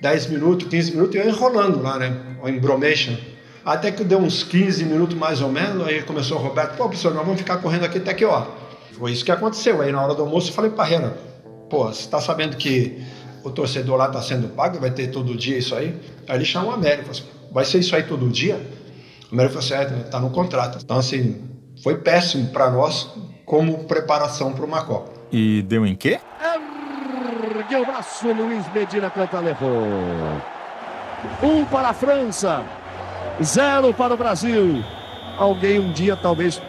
10 0.00 0.26
minutos, 0.28 0.66
15 0.68 0.92
minutos, 0.92 1.14
e 1.14 1.18
eu 1.18 1.28
enrolando 1.28 1.82
lá, 1.82 1.98
né? 1.98 2.16
O 2.42 2.48
embromation. 2.48 3.16
Até 3.64 3.90
que 3.90 4.02
deu 4.02 4.18
uns 4.18 4.42
15 4.42 4.84
minutos 4.84 5.16
mais 5.16 5.42
ou 5.42 5.50
menos, 5.50 5.86
aí 5.86 6.02
começou 6.02 6.38
o 6.38 6.40
Roberto, 6.40 6.76
pô, 6.76 6.84
professor, 6.84 7.12
nós 7.14 7.24
vamos 7.24 7.40
ficar 7.40 7.58
correndo 7.58 7.84
aqui 7.84 7.98
até 7.98 8.14
que 8.14 8.24
ó. 8.24 8.46
Foi 8.92 9.12
isso 9.12 9.24
que 9.24 9.30
aconteceu. 9.30 9.80
Aí 9.82 9.92
na 9.92 10.02
hora 10.02 10.14
do 10.14 10.22
almoço 10.22 10.50
eu 10.50 10.54
falei 10.54 10.70
pra 10.70 10.84
Rena, 10.84 11.14
pô, 11.68 11.84
você 11.84 12.08
tá 12.08 12.20
sabendo 12.20 12.56
que 12.56 13.02
o 13.44 13.50
torcedor 13.50 13.96
lá 13.96 14.08
tá 14.08 14.20
sendo 14.20 14.48
pago, 14.48 14.78
vai 14.80 14.90
ter 14.90 15.08
todo 15.08 15.34
dia 15.36 15.58
isso 15.58 15.74
aí? 15.74 15.94
Aí 16.26 16.36
ele 16.36 16.44
chamou 16.44 16.70
o 16.70 16.74
Américo, 16.74 17.14
falou 17.14 17.20
assim, 17.20 17.52
vai 17.52 17.64
ser 17.64 17.78
isso 17.78 17.94
aí 17.94 18.02
todo 18.02 18.28
dia? 18.28 18.60
O 19.30 19.34
Américo 19.34 19.60
falou 19.60 19.84
assim, 19.84 19.94
é, 19.94 20.02
tá 20.04 20.18
no 20.18 20.30
contrato. 20.30 20.78
Então 20.82 20.98
assim, 20.98 21.42
foi 21.82 21.98
péssimo 21.98 22.48
para 22.48 22.70
nós 22.70 23.10
como 23.44 23.84
preparação 23.84 24.52
para 24.52 24.64
uma 24.64 24.82
Copa. 24.82 25.12
E 25.32 25.62
deu 25.62 25.86
em 25.86 25.94
quê? 25.94 26.18
Ergueu 27.42 27.82
o 27.82 27.86
braço, 27.86 28.30
Luiz 28.32 28.70
Medina 28.72 29.08
Cantalejo. 29.08 29.64
Um 31.42 31.64
para 31.64 31.88
a 31.88 31.94
França, 31.94 32.62
zero 33.42 33.94
para 33.94 34.14
o 34.14 34.16
Brasil. 34.16 34.84
Alguém 35.38 35.78
um 35.80 35.90
dia 35.92 36.16
talvez 36.16 36.60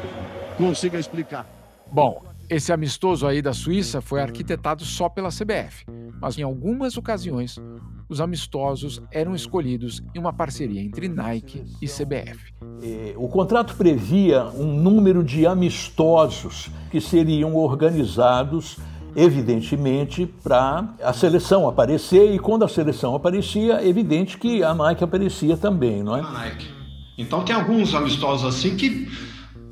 consiga 0.57 0.97
explicar. 0.97 1.45
Bom, 1.91 2.23
esse 2.49 2.71
amistoso 2.71 3.27
aí 3.27 3.41
da 3.41 3.53
Suíça 3.53 4.01
foi 4.01 4.21
arquitetado 4.21 4.85
só 4.85 5.09
pela 5.09 5.29
CBF, 5.29 5.85
mas 6.21 6.37
em 6.37 6.43
algumas 6.43 6.97
ocasiões 6.97 7.57
os 8.07 8.21
amistosos 8.21 9.01
eram 9.11 9.35
escolhidos 9.35 10.01
em 10.13 10.19
uma 10.19 10.33
parceria 10.33 10.81
entre 10.81 11.07
Nike 11.07 11.63
e 11.81 11.87
CBF. 11.87 12.53
O 13.15 13.27
contrato 13.27 13.75
previa 13.75 14.45
um 14.47 14.73
número 14.73 15.23
de 15.23 15.45
amistosos 15.45 16.69
que 16.89 16.99
seriam 16.99 17.55
organizados, 17.55 18.77
evidentemente, 19.15 20.25
para 20.43 20.93
a 21.01 21.13
seleção 21.13 21.67
aparecer, 21.67 22.33
e 22.33 22.39
quando 22.39 22.63
a 22.63 22.67
seleção 22.67 23.15
aparecia, 23.15 23.81
é 23.81 23.87
evidente 23.87 24.37
que 24.37 24.63
a 24.63 24.73
Nike 24.73 25.03
aparecia 25.03 25.57
também, 25.57 26.03
não 26.03 26.15
é? 26.15 26.21
Então 27.17 27.43
tem 27.43 27.55
alguns 27.55 27.93
amistosos 27.93 28.45
assim 28.45 28.75
que 28.75 29.07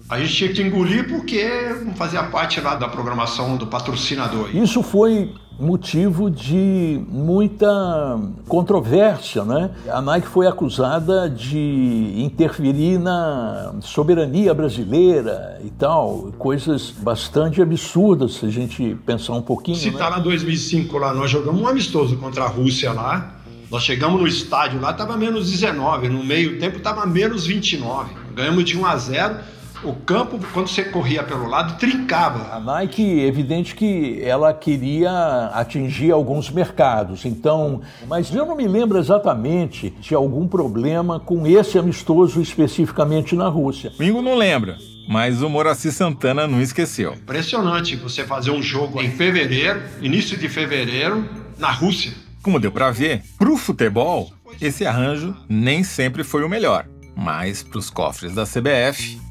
a 0.09 0.19
gente 0.19 0.35
tinha 0.35 0.51
que 0.51 0.61
engolir 0.63 1.07
porque 1.07 1.47
não 1.85 1.93
fazia 1.93 2.23
parte 2.23 2.59
lá 2.59 2.73
da 2.75 2.87
programação 2.87 3.55
do 3.55 3.67
patrocinador. 3.67 4.49
Isso 4.55 4.81
foi 4.81 5.31
motivo 5.59 6.31
de 6.31 6.99
muita 7.09 8.19
controvérsia, 8.47 9.43
né? 9.43 9.69
A 9.87 10.01
Nike 10.01 10.27
foi 10.27 10.47
acusada 10.47 11.29
de 11.29 12.13
interferir 12.17 12.97
na 12.97 13.75
soberania 13.81 14.51
brasileira 14.53 15.59
e 15.63 15.69
tal, 15.69 16.33
coisas 16.39 16.89
bastante 16.89 17.61
absurdas 17.61 18.35
se 18.35 18.45
a 18.47 18.49
gente 18.49 18.97
pensar 19.05 19.33
um 19.33 19.41
pouquinho. 19.41 19.77
Se 19.77 19.91
né? 19.91 19.97
tá 19.97 20.09
lá 20.09 20.17
2005 20.17 20.97
lá, 20.97 21.13
nós 21.13 21.29
jogamos 21.29 21.61
um 21.61 21.67
amistoso 21.67 22.17
contra 22.17 22.45
a 22.45 22.47
Rússia 22.47 22.91
lá. 22.93 23.35
Nós 23.69 23.83
chegamos 23.83 24.19
no 24.19 24.27
estádio 24.27 24.81
lá, 24.81 24.91
tava 24.93 25.15
menos 25.15 25.51
19, 25.51 26.09
no 26.09 26.23
meio 26.23 26.57
tempo 26.57 26.79
tava 26.79 27.05
menos 27.05 27.45
29. 27.45 28.15
Ganhamos 28.33 28.63
de 28.63 28.75
1 28.75 28.85
a 28.85 28.97
0 28.97 29.35
o 29.83 29.93
campo, 29.93 30.39
quando 30.53 30.67
você 30.67 30.83
corria 30.83 31.23
pelo 31.23 31.47
lado, 31.47 31.77
trincava. 31.77 32.55
A 32.55 32.59
Nike, 32.59 33.21
evidente 33.21 33.75
que 33.75 34.21
ela 34.21 34.53
queria 34.53 35.51
atingir 35.53 36.11
alguns 36.11 36.49
mercados, 36.49 37.25
então, 37.25 37.81
mas 38.07 38.33
eu 38.33 38.45
não 38.45 38.55
me 38.55 38.67
lembro 38.67 38.97
exatamente 38.97 39.91
de 40.01 40.13
algum 40.13 40.47
problema 40.47 41.19
com 41.19 41.47
esse 41.47 41.77
amistoso 41.77 42.41
especificamente 42.41 43.35
na 43.35 43.47
Rússia. 43.47 43.91
Mingo 43.99 44.21
não 44.21 44.35
lembra, 44.35 44.77
mas 45.07 45.41
o 45.41 45.49
Moraci 45.49 45.91
Santana 45.91 46.47
não 46.47 46.61
esqueceu. 46.61 47.13
Impressionante 47.13 47.95
você 47.95 48.23
fazer 48.23 48.51
um 48.51 48.61
jogo 48.61 49.01
em 49.01 49.11
fevereiro, 49.11 49.81
início 50.01 50.37
de 50.37 50.49
fevereiro, 50.49 51.27
na 51.57 51.71
Rússia. 51.71 52.11
Como 52.41 52.59
deu 52.59 52.71
para 52.71 52.91
ver, 52.91 53.21
pro 53.37 53.57
futebol, 53.57 54.31
esse 54.61 54.85
arranjo 54.85 55.35
nem 55.47 55.83
sempre 55.83 56.23
foi 56.23 56.43
o 56.43 56.49
melhor, 56.49 56.85
mas 57.15 57.63
pros 57.63 57.89
cofres 57.89 58.33
da 58.33 58.43
CBF 58.45 59.28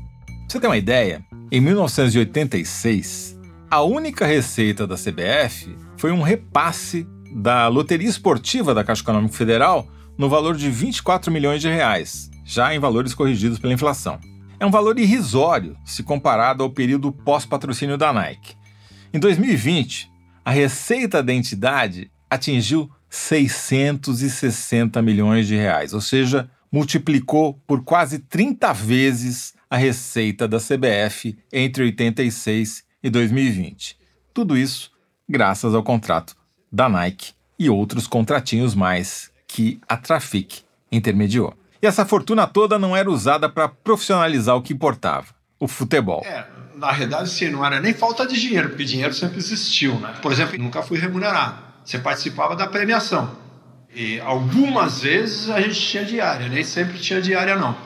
você 0.48 0.60
ter 0.60 0.66
uma 0.66 0.78
ideia, 0.78 1.22
em 1.52 1.60
1986, 1.60 3.38
a 3.70 3.82
única 3.82 4.24
receita 4.24 4.86
da 4.86 4.94
CBF 4.94 5.76
foi 5.98 6.10
um 6.10 6.22
repasse 6.22 7.06
da 7.34 7.68
loteria 7.68 8.08
esportiva 8.08 8.72
da 8.72 8.82
Caixa 8.82 9.02
Econômica 9.02 9.34
Federal 9.34 9.86
no 10.16 10.26
valor 10.26 10.56
de 10.56 10.70
24 10.70 11.30
milhões 11.30 11.60
de 11.60 11.68
reais, 11.68 12.30
já 12.46 12.74
em 12.74 12.78
valores 12.78 13.12
corrigidos 13.12 13.58
pela 13.58 13.74
inflação. 13.74 14.18
É 14.58 14.64
um 14.64 14.70
valor 14.70 14.98
irrisório 14.98 15.76
se 15.84 16.02
comparado 16.02 16.62
ao 16.62 16.70
período 16.70 17.12
pós-patrocínio 17.12 17.98
da 17.98 18.10
Nike. 18.10 18.56
Em 19.12 19.18
2020, 19.18 20.10
a 20.42 20.50
receita 20.50 21.22
da 21.22 21.34
entidade 21.34 22.10
atingiu 22.30 22.90
660 23.10 25.02
milhões 25.02 25.46
de 25.46 25.56
reais, 25.56 25.92
ou 25.92 26.00
seja, 26.00 26.50
multiplicou 26.72 27.52
por 27.66 27.84
quase 27.84 28.18
30 28.18 28.72
vezes 28.72 29.57
a 29.70 29.76
receita 29.76 30.48
da 30.48 30.58
CBF 30.58 31.36
entre 31.52 31.84
86 31.84 32.84
e 33.02 33.10
2020. 33.10 33.96
Tudo 34.32 34.56
isso 34.56 34.90
graças 35.28 35.74
ao 35.74 35.82
contrato 35.82 36.34
da 36.72 36.88
Nike 36.88 37.32
e 37.58 37.68
outros 37.68 38.06
contratinhos 38.06 38.74
mais 38.74 39.30
que 39.46 39.80
a 39.88 39.96
Trafic 39.96 40.62
intermediou. 40.90 41.54
E 41.82 41.86
essa 41.86 42.04
fortuna 42.04 42.46
toda 42.46 42.78
não 42.78 42.96
era 42.96 43.10
usada 43.10 43.48
para 43.48 43.68
profissionalizar 43.68 44.56
o 44.56 44.62
que 44.62 44.72
importava, 44.72 45.26
o 45.60 45.68
futebol. 45.68 46.22
É, 46.24 46.46
na 46.76 46.90
realidade, 46.90 47.30
sim, 47.30 47.50
não 47.50 47.64
era 47.64 47.80
nem 47.80 47.92
falta 47.92 48.26
de 48.26 48.40
dinheiro, 48.40 48.70
porque 48.70 48.84
dinheiro 48.84 49.14
sempre 49.14 49.38
existiu, 49.38 49.94
né? 50.00 50.14
Por 50.22 50.32
exemplo, 50.32 50.58
nunca 50.58 50.82
fui 50.82 50.98
remunerado. 50.98 51.62
Você 51.84 51.98
participava 51.98 52.56
da 52.56 52.66
premiação. 52.66 53.36
E 53.94 54.20
algumas 54.20 55.02
vezes 55.02 55.48
a 55.48 55.60
gente 55.60 55.80
tinha 55.80 56.04
diária, 56.04 56.48
nem 56.48 56.62
sempre 56.62 56.98
tinha 56.98 57.20
diária, 57.20 57.56
não. 57.56 57.76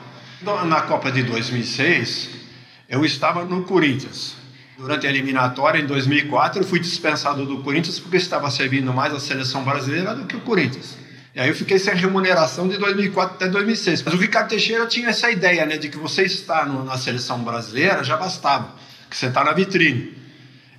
Na 0.43 0.81
Copa 0.81 1.09
de 1.09 1.23
2006, 1.23 2.29
eu 2.89 3.05
estava 3.05 3.45
no 3.45 3.63
Corinthians. 3.63 4.35
Durante 4.77 5.07
a 5.07 5.09
eliminatória, 5.09 5.79
em 5.79 5.85
2004, 5.85 6.61
eu 6.61 6.67
fui 6.67 6.81
dispensado 6.81 7.45
do 7.45 7.63
Corinthians 7.63 7.97
porque 7.97 8.17
estava 8.17 8.51
servindo 8.51 8.93
mais 8.93 9.13
a 9.13 9.21
seleção 9.21 9.63
brasileira 9.63 10.13
do 10.13 10.25
que 10.25 10.35
o 10.35 10.41
Corinthians. 10.41 10.97
E 11.33 11.39
aí 11.39 11.47
eu 11.47 11.55
fiquei 11.55 11.79
sem 11.79 11.95
remuneração 11.95 12.67
de 12.67 12.77
2004 12.77 13.35
até 13.35 13.47
2006. 13.47 14.03
Mas 14.03 14.13
o 14.13 14.17
Ricardo 14.17 14.49
Teixeira 14.49 14.85
tinha 14.85 15.07
essa 15.09 15.31
ideia, 15.31 15.65
né, 15.65 15.77
de 15.77 15.87
que 15.87 15.97
você 15.97 16.23
estar 16.23 16.65
no, 16.65 16.83
na 16.83 16.97
seleção 16.97 17.41
brasileira 17.41 18.03
já 18.03 18.17
bastava, 18.17 18.75
que 19.09 19.15
você 19.15 19.27
está 19.27 19.45
na 19.45 19.53
vitrine. 19.53 20.13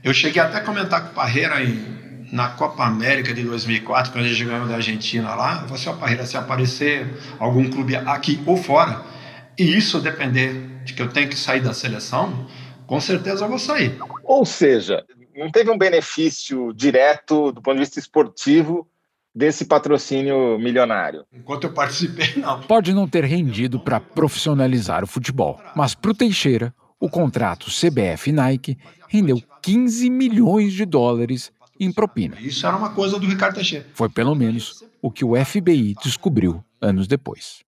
Eu 0.03 0.13
cheguei 0.13 0.43
até 0.43 0.59
a 0.59 0.61
comentar 0.61 1.01
com 1.05 1.13
o 1.13 1.15
Parreira 1.15 1.65
em, 1.65 2.29
na 2.31 2.49
Copa 2.49 2.85
América 2.85 3.33
de 3.33 3.43
2004, 3.43 4.13
quando 4.13 4.27
a 4.27 4.29
gente 4.29 4.45
ganhou 4.45 4.69
da 4.69 4.75
Argentina 4.75 5.35
lá. 5.35 5.63
Eu 5.63 5.69
falei 5.69 5.75
assim, 5.75 5.99
Parreira, 5.99 6.27
se 6.27 6.37
aparecer 6.37 7.07
algum 7.39 7.71
clube 7.71 7.97
aqui 7.97 8.43
ou 8.45 8.59
fora, 8.59 9.15
e 9.59 9.77
isso 9.77 10.01
depender 10.01 10.83
de 10.85 10.95
que 10.95 11.03
eu 11.03 11.09
tenho 11.09 11.29
que 11.29 11.37
sair 11.37 11.61
da 11.61 11.73
seleção, 11.73 12.47
com 12.87 13.01
certeza 13.01 13.45
eu 13.45 13.49
vou 13.49 13.59
sair. 13.59 13.97
Ou 14.23 14.45
seja, 14.45 15.05
não 15.37 15.51
teve 15.51 15.71
um 15.71 15.79
benefício 15.79 16.73
direto 16.73 17.53
do 17.53 17.63
ponto 17.63 17.75
de 17.75 17.81
vista 17.81 17.99
esportivo 17.99 18.87
desse 19.35 19.65
patrocínio 19.65 20.59
milionário? 20.59 21.25
Enquanto 21.33 21.65
eu 21.65 21.73
participei, 21.73 22.35
não. 22.41 22.61
Pode 22.63 22.93
não 22.93 23.09
ter 23.09 23.25
rendido 23.25 23.81
para 23.81 24.01
profissionalizar 24.01 25.03
o 25.03 25.07
futebol, 25.07 25.61
mas 25.75 25.95
para 25.95 26.11
o 26.11 26.15
Teixeira, 26.15 26.75
o 27.01 27.09
contrato 27.09 27.67
CBF 27.67 28.33
Nike 28.33 28.79
rendeu 29.09 29.43
15 29.63 30.09
milhões 30.09 30.73
de 30.73 30.85
dólares 30.85 31.53
em 31.79 31.93
propina. 31.93 32.37
Isso 32.41 32.67
era 32.67 32.77
uma 32.77 32.91
coisa 32.91 33.19
do 33.19 33.27
Ricardo 33.27 33.57
Teixeira. 33.57 33.87
Foi 33.95 34.09
pelo 34.09 34.35
menos 34.35 34.85
o 35.03 35.11
que 35.11 35.25
o 35.25 35.35
FBI 35.45 35.95
descobriu 36.03 36.65
anos 36.81 37.07
depois. 37.07 37.64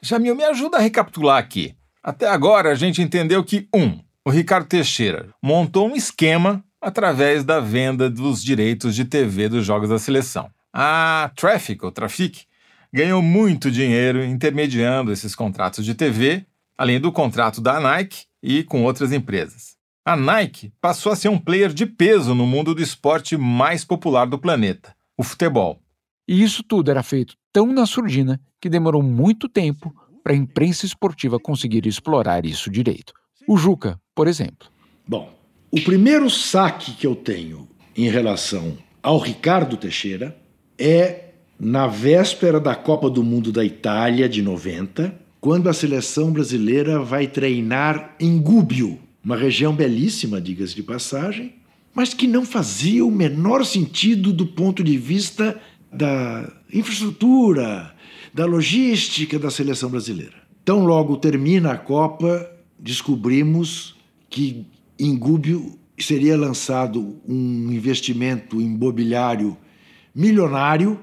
Jamil, 0.00 0.34
me 0.34 0.44
ajuda 0.44 0.76
a 0.76 0.80
recapitular 0.80 1.38
aqui. 1.38 1.74
Até 2.02 2.28
agora 2.28 2.70
a 2.70 2.74
gente 2.74 3.02
entendeu 3.02 3.42
que, 3.42 3.68
um, 3.74 3.98
o 4.24 4.30
Ricardo 4.30 4.66
Teixeira 4.66 5.28
montou 5.42 5.88
um 5.88 5.96
esquema 5.96 6.62
através 6.80 7.44
da 7.44 7.58
venda 7.58 8.08
dos 8.08 8.42
direitos 8.42 8.94
de 8.94 9.04
TV 9.04 9.48
dos 9.48 9.66
jogos 9.66 9.88
da 9.88 9.98
seleção. 9.98 10.50
A 10.72 11.30
Traffic, 11.34 11.84
ou 11.84 11.90
Trafic, 11.90 12.44
ganhou 12.92 13.20
muito 13.20 13.70
dinheiro 13.70 14.24
intermediando 14.24 15.12
esses 15.12 15.34
contratos 15.34 15.84
de 15.84 15.94
TV, 15.94 16.46
além 16.76 17.00
do 17.00 17.10
contrato 17.10 17.60
da 17.60 17.80
Nike 17.80 18.26
e 18.42 18.62
com 18.62 18.84
outras 18.84 19.12
empresas. 19.12 19.76
A 20.04 20.16
Nike 20.16 20.72
passou 20.80 21.12
a 21.12 21.16
ser 21.16 21.28
um 21.28 21.38
player 21.38 21.72
de 21.72 21.84
peso 21.84 22.34
no 22.34 22.46
mundo 22.46 22.74
do 22.74 22.82
esporte 22.82 23.36
mais 23.36 23.84
popular 23.84 24.26
do 24.26 24.38
planeta, 24.38 24.94
o 25.16 25.24
futebol. 25.24 25.82
E 26.28 26.42
isso 26.42 26.62
tudo 26.62 26.90
era 26.90 27.02
feito 27.02 27.34
tão 27.50 27.72
na 27.72 27.86
surdina 27.86 28.38
que 28.60 28.68
demorou 28.68 29.02
muito 29.02 29.48
tempo 29.48 29.94
para 30.22 30.34
a 30.34 30.36
imprensa 30.36 30.84
esportiva 30.84 31.40
conseguir 31.40 31.86
explorar 31.86 32.44
isso 32.44 32.70
direito. 32.70 33.14
O 33.48 33.56
Juca, 33.56 33.98
por 34.14 34.28
exemplo. 34.28 34.68
Bom, 35.06 35.32
o 35.70 35.80
primeiro 35.80 36.28
saque 36.28 36.92
que 36.92 37.06
eu 37.06 37.16
tenho 37.16 37.66
em 37.96 38.10
relação 38.10 38.76
ao 39.02 39.18
Ricardo 39.18 39.76
Teixeira 39.78 40.36
é 40.78 41.30
na 41.58 41.86
véspera 41.86 42.60
da 42.60 42.74
Copa 42.74 43.08
do 43.08 43.24
Mundo 43.24 43.50
da 43.50 43.64
Itália 43.64 44.28
de 44.28 44.42
90, 44.42 45.12
quando 45.40 45.68
a 45.68 45.72
seleção 45.72 46.30
brasileira 46.30 47.00
vai 47.00 47.26
treinar 47.26 48.14
em 48.20 48.38
Gúbio, 48.38 48.98
uma 49.24 49.36
região 49.36 49.74
belíssima, 49.74 50.40
diga-se 50.40 50.74
de 50.74 50.82
passagem, 50.82 51.54
mas 51.94 52.14
que 52.14 52.28
não 52.28 52.44
fazia 52.44 53.04
o 53.04 53.10
menor 53.10 53.64
sentido 53.64 54.32
do 54.32 54.46
ponto 54.46 54.84
de 54.84 54.96
vista 54.96 55.60
da 55.92 56.50
infraestrutura, 56.72 57.94
da 58.32 58.44
logística 58.44 59.38
da 59.38 59.50
seleção 59.50 59.90
brasileira. 59.90 60.36
Tão 60.64 60.84
logo 60.84 61.16
termina 61.16 61.72
a 61.72 61.78
Copa, 61.78 62.48
descobrimos 62.78 63.96
que 64.28 64.66
em 64.98 65.16
Gúbio 65.16 65.78
seria 65.98 66.36
lançado 66.36 67.16
um 67.26 67.72
investimento 67.72 68.60
imobiliário 68.60 69.56
milionário 70.14 70.98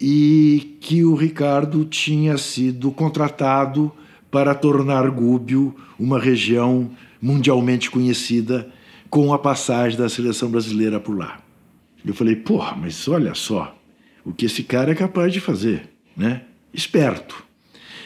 e 0.00 0.76
que 0.80 1.04
o 1.04 1.14
Ricardo 1.14 1.84
tinha 1.84 2.36
sido 2.36 2.90
contratado 2.90 3.92
para 4.30 4.54
tornar 4.54 5.08
Gúbio 5.10 5.74
uma 5.98 6.18
região 6.18 6.90
mundialmente 7.22 7.90
conhecida 7.90 8.68
com 9.08 9.32
a 9.32 9.38
passagem 9.38 9.96
da 9.98 10.08
seleção 10.08 10.50
brasileira 10.50 10.98
por 10.98 11.16
lá. 11.16 11.40
Eu 12.04 12.12
falei, 12.12 12.36
porra, 12.36 12.76
mas 12.76 13.06
olha 13.08 13.34
só 13.34 13.73
o 14.24 14.32
que 14.32 14.46
esse 14.46 14.62
cara 14.62 14.92
é 14.92 14.94
capaz 14.94 15.32
de 15.32 15.40
fazer, 15.40 15.90
né? 16.16 16.42
Esperto. 16.72 17.44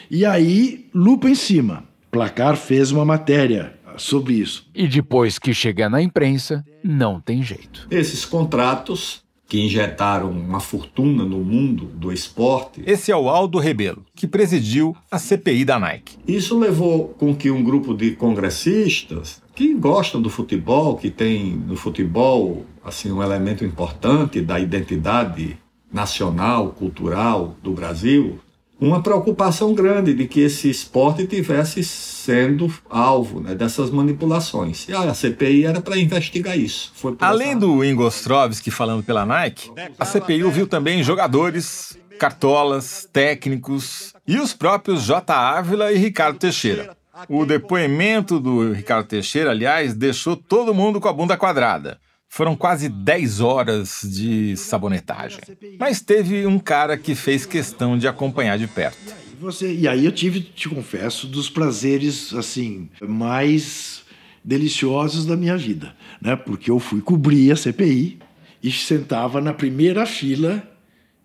E 0.09 0.25
aí, 0.25 0.87
lupa 0.93 1.29
em 1.29 1.35
cima. 1.35 1.83
Placar 2.11 2.57
fez 2.57 2.91
uma 2.91 3.05
matéria 3.05 3.77
sobre 3.97 4.33
isso. 4.33 4.67
E 4.73 4.87
depois 4.87 5.37
que 5.37 5.53
chega 5.53 5.89
na 5.89 6.01
imprensa, 6.01 6.65
não 6.83 7.19
tem 7.19 7.43
jeito. 7.43 7.87
Esses 7.91 8.25
contratos 8.25 9.23
que 9.49 9.59
injetaram 9.59 10.29
uma 10.29 10.59
fortuna 10.59 11.25
no 11.25 11.39
mundo 11.39 11.85
do 11.85 12.13
esporte. 12.13 12.83
Esse 12.85 13.11
é 13.11 13.17
o 13.17 13.27
Aldo 13.27 13.57
Rebelo, 13.57 14.05
que 14.15 14.27
presidiu 14.27 14.95
a 15.09 15.17
CPI 15.17 15.65
da 15.65 15.79
Nike. 15.79 16.17
Isso 16.27 16.57
levou 16.57 17.09
com 17.17 17.35
que 17.35 17.49
um 17.49 17.63
grupo 17.63 17.95
de 17.95 18.11
congressistas 18.11 19.41
que 19.55 19.73
gostam 19.73 20.21
do 20.21 20.29
futebol, 20.29 20.95
que 20.95 21.09
tem 21.09 21.55
no 21.55 21.75
futebol 21.75 22.63
assim 22.85 23.11
um 23.11 23.23
elemento 23.23 23.65
importante 23.65 24.39
da 24.39 24.59
identidade 24.59 25.57
nacional, 25.91 26.69
cultural 26.69 27.55
do 27.61 27.71
Brasil, 27.71 28.39
uma 28.79 29.03
preocupação 29.03 29.73
grande 29.73 30.13
de 30.13 30.25
que 30.25 30.39
esse 30.39 30.69
esporte 30.69 31.27
tivesse 31.27 31.83
sendo 31.83 32.73
alvo 32.89 33.41
né, 33.41 33.53
dessas 33.53 33.89
manipulações. 33.89 34.87
E 34.87 34.93
a 34.93 35.13
CPI 35.13 35.65
era 35.65 35.81
para 35.81 35.97
investigar 35.97 36.57
isso. 36.57 36.93
Além 37.19 37.49
essa... 37.49 37.59
do 37.59 37.83
Ingo 37.83 38.05
Ostrovski 38.05 38.71
falando 38.71 39.03
pela 39.03 39.25
Nike, 39.25 39.69
a 39.97 40.05
CPI 40.05 40.43
ouviu 40.45 40.65
também 40.65 41.03
jogadores, 41.03 41.97
cartolas, 42.17 43.07
técnicos 43.11 44.13
e 44.25 44.37
os 44.37 44.53
próprios 44.53 45.03
J. 45.03 45.33
Ávila 45.33 45.91
e 45.91 45.97
Ricardo 45.97 46.39
Teixeira. 46.39 46.95
O 47.27 47.45
depoimento 47.45 48.39
do 48.39 48.71
Ricardo 48.71 49.07
Teixeira, 49.07 49.51
aliás, 49.51 49.93
deixou 49.93 50.37
todo 50.37 50.73
mundo 50.73 51.01
com 51.01 51.09
a 51.09 51.13
bunda 51.13 51.35
quadrada. 51.35 51.99
Foram 52.29 52.55
quase 52.55 52.87
10 52.87 53.41
horas 53.41 54.01
de 54.03 54.55
sabonetagem. 54.55 55.39
Mas 55.79 55.99
teve 55.99 56.45
um 56.45 56.59
cara 56.59 56.95
que 56.95 57.15
fez 57.15 57.43
questão 57.43 57.97
de 57.97 58.07
acompanhar 58.07 58.57
de 58.57 58.67
perto. 58.67 58.97
Você, 59.41 59.73
e 59.73 59.87
aí 59.87 60.05
eu 60.05 60.11
tive, 60.11 60.41
te 60.41 60.69
confesso, 60.69 61.25
dos 61.25 61.49
prazeres 61.49 62.33
assim 62.33 62.87
mais 63.01 64.03
deliciosos 64.43 65.25
da 65.25 65.35
minha 65.35 65.57
vida, 65.57 65.95
né? 66.21 66.35
Porque 66.35 66.69
eu 66.69 66.79
fui 66.79 67.01
cobrir 67.01 67.51
a 67.51 67.55
CPI 67.55 68.19
e 68.61 68.71
sentava 68.71 69.41
na 69.41 69.53
primeira 69.53 70.05
fila 70.05 70.63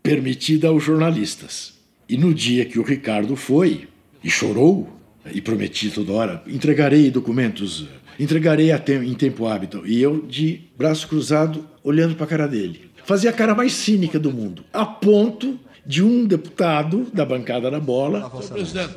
permitida 0.02 0.68
aos 0.68 0.82
jornalistas. 0.82 1.74
E 2.08 2.16
no 2.16 2.32
dia 2.32 2.64
que 2.64 2.78
o 2.78 2.82
Ricardo 2.82 3.36
foi 3.36 3.88
e 4.22 4.30
chorou 4.30 4.98
e 5.32 5.40
prometi 5.40 5.90
toda 5.90 6.12
hora, 6.12 6.42
entregarei 6.46 7.10
documentos 7.10 7.88
entregarei 8.18 8.70
em 8.72 9.14
tempo 9.14 9.46
hábito. 9.46 9.82
E 9.86 10.00
eu, 10.00 10.22
de 10.22 10.62
braço 10.76 11.08
cruzado, 11.08 11.66
olhando 11.82 12.14
para 12.14 12.24
a 12.24 12.28
cara 12.28 12.46
dele. 12.48 12.90
Fazia 13.04 13.30
a 13.30 13.32
cara 13.32 13.54
mais 13.54 13.72
cínica 13.72 14.18
do 14.18 14.32
mundo, 14.32 14.64
a 14.72 14.86
ponto 14.86 15.58
de 15.86 16.02
um 16.02 16.24
deputado 16.24 17.06
da 17.12 17.24
bancada 17.24 17.70
da 17.70 17.78
bola 17.78 18.32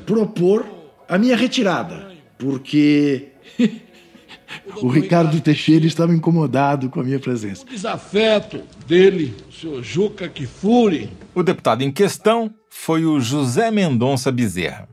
propor 0.05 0.65
a 1.07 1.17
minha 1.17 1.35
retirada, 1.35 2.11
porque 2.37 3.27
o 4.81 4.87
Ricardo 4.87 5.39
Teixeira 5.41 5.85
estava 5.85 6.13
incomodado 6.13 6.89
com 6.89 7.01
a 7.01 7.03
minha 7.03 7.19
presença. 7.19 7.63
O 7.63 7.69
desafeto 7.69 8.61
dele, 8.87 9.33
o 9.49 9.53
senhor 9.53 9.83
Juca 9.83 10.29
Kifuri. 10.29 11.09
O 11.35 11.43
deputado 11.43 11.81
em 11.81 11.91
questão 11.91 12.53
foi 12.69 13.05
o 13.05 13.19
José 13.19 13.71
Mendonça 13.71 14.31
Bezerra. 14.31 14.87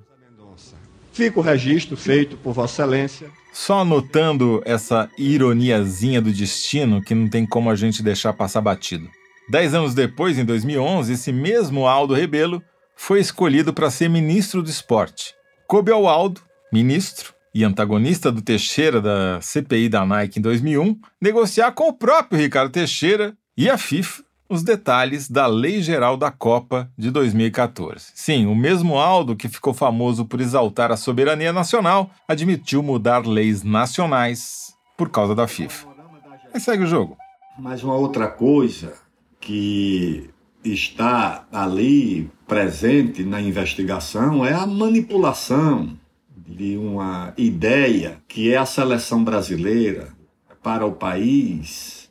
Fica 1.14 1.40
o 1.40 1.42
registro 1.42 1.96
feito 1.96 2.36
por 2.36 2.52
Vossa 2.52 2.82
Excelência 2.82 3.30
só 3.54 3.82
anotando 3.82 4.60
essa 4.66 5.08
ironiazinha 5.16 6.20
do 6.20 6.32
destino 6.32 7.00
que 7.00 7.14
não 7.14 7.28
tem 7.28 7.46
como 7.46 7.70
a 7.70 7.76
gente 7.76 8.02
deixar 8.02 8.32
passar 8.32 8.60
batido. 8.60 9.08
Dez 9.48 9.72
anos 9.72 9.94
depois, 9.94 10.36
em 10.36 10.44
2011, 10.44 11.12
esse 11.12 11.32
mesmo 11.32 11.86
Aldo 11.86 12.14
Rebelo 12.14 12.60
foi 12.96 13.20
escolhido 13.20 13.72
para 13.72 13.90
ser 13.90 14.10
ministro 14.10 14.60
do 14.60 14.68
esporte. 14.68 15.34
Coube 15.68 15.92
ao 15.92 16.08
Aldo, 16.08 16.40
ministro 16.72 17.32
e 17.54 17.62
antagonista 17.62 18.32
do 18.32 18.42
Teixeira 18.42 19.00
da 19.00 19.40
CPI 19.40 19.88
da 19.88 20.04
Nike 20.04 20.40
em 20.40 20.42
2001, 20.42 20.98
negociar 21.20 21.70
com 21.70 21.88
o 21.88 21.92
próprio 21.92 22.40
Ricardo 22.40 22.72
Teixeira 22.72 23.36
e 23.56 23.70
a 23.70 23.78
FIFA 23.78 24.23
os 24.48 24.62
detalhes 24.62 25.28
da 25.28 25.46
Lei 25.46 25.80
Geral 25.80 26.16
da 26.16 26.30
Copa 26.30 26.90
de 26.96 27.10
2014. 27.10 28.12
Sim, 28.14 28.46
o 28.46 28.54
mesmo 28.54 28.98
Aldo 28.98 29.34
que 29.34 29.48
ficou 29.48 29.72
famoso 29.72 30.24
por 30.24 30.40
exaltar 30.40 30.92
a 30.92 30.96
soberania 30.96 31.52
nacional 31.52 32.10
admitiu 32.28 32.82
mudar 32.82 33.26
leis 33.26 33.62
nacionais 33.62 34.74
por 34.96 35.10
causa 35.10 35.34
da 35.34 35.48
FIFA. 35.48 35.88
Mas 36.52 36.62
segue 36.62 36.84
o 36.84 36.86
jogo. 36.86 37.16
Mas 37.58 37.82
uma 37.82 37.94
outra 37.94 38.28
coisa 38.28 38.94
que 39.40 40.30
está 40.64 41.46
ali 41.52 42.30
presente 42.46 43.24
na 43.24 43.40
investigação 43.40 44.44
é 44.44 44.52
a 44.52 44.66
manipulação 44.66 45.96
de 46.46 46.76
uma 46.76 47.32
ideia 47.36 48.18
que 48.28 48.52
é 48.52 48.56
a 48.56 48.66
seleção 48.66 49.22
brasileira 49.22 50.08
para 50.62 50.86
o 50.86 50.92
país 50.92 52.03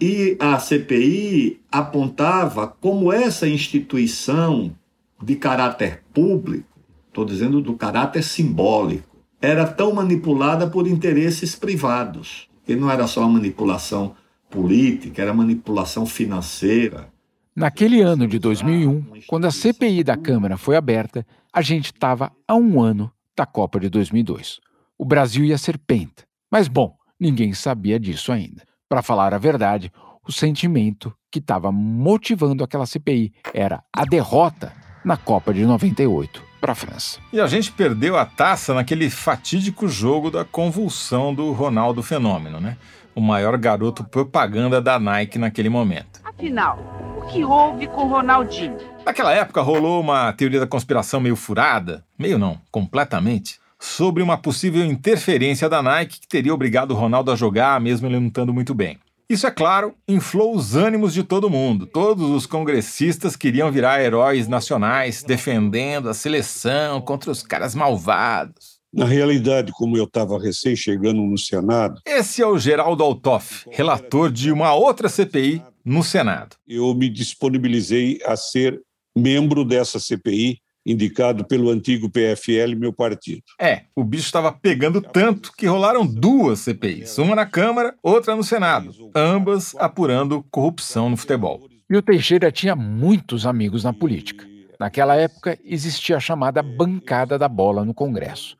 e 0.00 0.36
a 0.40 0.58
CPI 0.58 1.60
apontava 1.70 2.68
como 2.68 3.12
essa 3.12 3.48
instituição 3.48 4.74
de 5.22 5.36
caráter 5.36 6.02
público, 6.12 6.66
estou 7.08 7.24
dizendo 7.24 7.60
do 7.60 7.74
caráter 7.74 8.22
simbólico, 8.22 9.16
era 9.40 9.66
tão 9.66 9.94
manipulada 9.94 10.66
por 10.66 10.86
interesses 10.86 11.54
privados. 11.54 12.48
E 12.66 12.74
não 12.74 12.90
era 12.90 13.06
só 13.06 13.28
manipulação 13.28 14.14
política, 14.50 15.22
era 15.22 15.34
manipulação 15.34 16.06
financeira. 16.06 17.12
Naquele 17.54 18.00
ano 18.00 18.26
de 18.26 18.38
2001, 18.38 19.04
quando 19.26 19.46
a 19.46 19.50
CPI 19.50 20.02
da 20.02 20.16
Câmara 20.16 20.56
foi 20.56 20.76
aberta, 20.76 21.26
a 21.52 21.62
gente 21.62 21.86
estava 21.86 22.32
a 22.48 22.54
um 22.54 22.80
ano 22.80 23.12
da 23.36 23.46
Copa 23.46 23.78
de 23.78 23.88
2002. 23.88 24.60
O 24.98 25.04
Brasil 25.04 25.44
ia 25.44 25.58
ser 25.58 25.78
penta. 25.78 26.24
Mas, 26.50 26.68
bom, 26.68 26.96
ninguém 27.18 27.52
sabia 27.52 27.98
disso 27.98 28.32
ainda. 28.32 28.62
Para 28.88 29.02
falar 29.02 29.32
a 29.32 29.38
verdade, 29.38 29.90
o 30.26 30.32
sentimento 30.32 31.14
que 31.30 31.38
estava 31.38 31.72
motivando 31.72 32.62
aquela 32.62 32.86
CPI 32.86 33.32
era 33.52 33.82
a 33.92 34.04
derrota 34.04 34.72
na 35.04 35.16
Copa 35.16 35.52
de 35.52 35.64
98 35.64 36.42
para 36.60 36.72
a 36.72 36.74
França. 36.74 37.18
E 37.32 37.40
a 37.40 37.46
gente 37.46 37.72
perdeu 37.72 38.16
a 38.16 38.24
taça 38.24 38.72
naquele 38.74 39.10
fatídico 39.10 39.88
jogo 39.88 40.30
da 40.30 40.44
convulsão 40.44 41.34
do 41.34 41.52
Ronaldo 41.52 42.02
Fenômeno, 42.02 42.60
né? 42.60 42.76
O 43.14 43.20
maior 43.20 43.56
garoto 43.56 44.04
propaganda 44.04 44.80
da 44.80 44.98
Nike 44.98 45.38
naquele 45.38 45.68
momento. 45.68 46.20
Afinal, 46.24 46.78
o 47.16 47.26
que 47.26 47.44
houve 47.44 47.86
com 47.86 48.06
Ronaldinho? 48.06 48.76
Naquela 49.04 49.32
época 49.32 49.60
rolou 49.60 50.00
uma 50.00 50.32
teoria 50.32 50.60
da 50.60 50.66
conspiração 50.66 51.20
meio 51.20 51.36
furada, 51.36 52.04
meio 52.18 52.38
não, 52.38 52.58
completamente, 52.70 53.60
sobre 53.84 54.22
uma 54.22 54.38
possível 54.38 54.84
interferência 54.84 55.68
da 55.68 55.82
Nike 55.82 56.20
que 56.20 56.28
teria 56.28 56.54
obrigado 56.54 56.92
o 56.92 56.94
Ronaldo 56.94 57.30
a 57.30 57.36
jogar, 57.36 57.80
mesmo 57.80 58.06
ele 58.06 58.18
não 58.18 58.28
estando 58.28 58.52
muito 58.52 58.74
bem. 58.74 58.98
Isso, 59.28 59.46
é 59.46 59.50
claro, 59.50 59.94
inflou 60.08 60.54
os 60.54 60.74
ânimos 60.74 61.14
de 61.14 61.22
todo 61.22 61.50
mundo. 61.50 61.86
Todos 61.86 62.30
os 62.30 62.46
congressistas 62.46 63.36
queriam 63.36 63.70
virar 63.70 64.02
heróis 64.02 64.48
nacionais, 64.48 65.22
defendendo 65.22 66.08
a 66.08 66.14
seleção 66.14 67.00
contra 67.00 67.30
os 67.30 67.42
caras 67.42 67.74
malvados. 67.74 68.74
Na 68.92 69.06
realidade, 69.06 69.72
como 69.72 69.96
eu 69.96 70.04
estava 70.04 70.38
recém 70.38 70.76
chegando 70.76 71.22
no 71.22 71.36
Senado. 71.36 72.00
Esse 72.06 72.42
é 72.42 72.46
o 72.46 72.58
Geraldo 72.58 73.02
Altoff, 73.02 73.66
relator 73.70 74.30
de 74.30 74.52
uma 74.52 74.72
outra 74.74 75.08
CPI 75.08 75.62
no 75.84 76.02
Senado. 76.02 76.56
Eu 76.66 76.94
me 76.94 77.08
disponibilizei 77.08 78.20
a 78.24 78.36
ser 78.36 78.80
membro 79.16 79.64
dessa 79.64 79.98
CPI 79.98 80.58
indicado 80.84 81.44
pelo 81.44 81.70
antigo 81.70 82.10
PFL, 82.10 82.74
meu 82.76 82.92
partido. 82.92 83.42
É, 83.60 83.82
o 83.96 84.04
bicho 84.04 84.24
estava 84.24 84.52
pegando 84.52 85.00
tanto 85.00 85.52
que 85.52 85.66
rolaram 85.66 86.06
duas 86.06 86.60
CPIs, 86.60 87.18
uma 87.18 87.34
na 87.34 87.46
Câmara, 87.46 87.94
outra 88.02 88.36
no 88.36 88.44
Senado, 88.44 88.92
ambas 89.14 89.74
apurando 89.76 90.44
corrupção 90.50 91.08
no 91.08 91.16
futebol. 91.16 91.66
E 91.88 91.96
o 91.96 92.02
Teixeira 92.02 92.50
tinha 92.50 92.74
muitos 92.74 93.46
amigos 93.46 93.84
na 93.84 93.92
política. 93.92 94.46
Naquela 94.78 95.16
época 95.16 95.58
existia 95.64 96.16
a 96.16 96.20
chamada 96.20 96.62
bancada 96.62 97.38
da 97.38 97.48
bola 97.48 97.84
no 97.84 97.94
Congresso. 97.94 98.56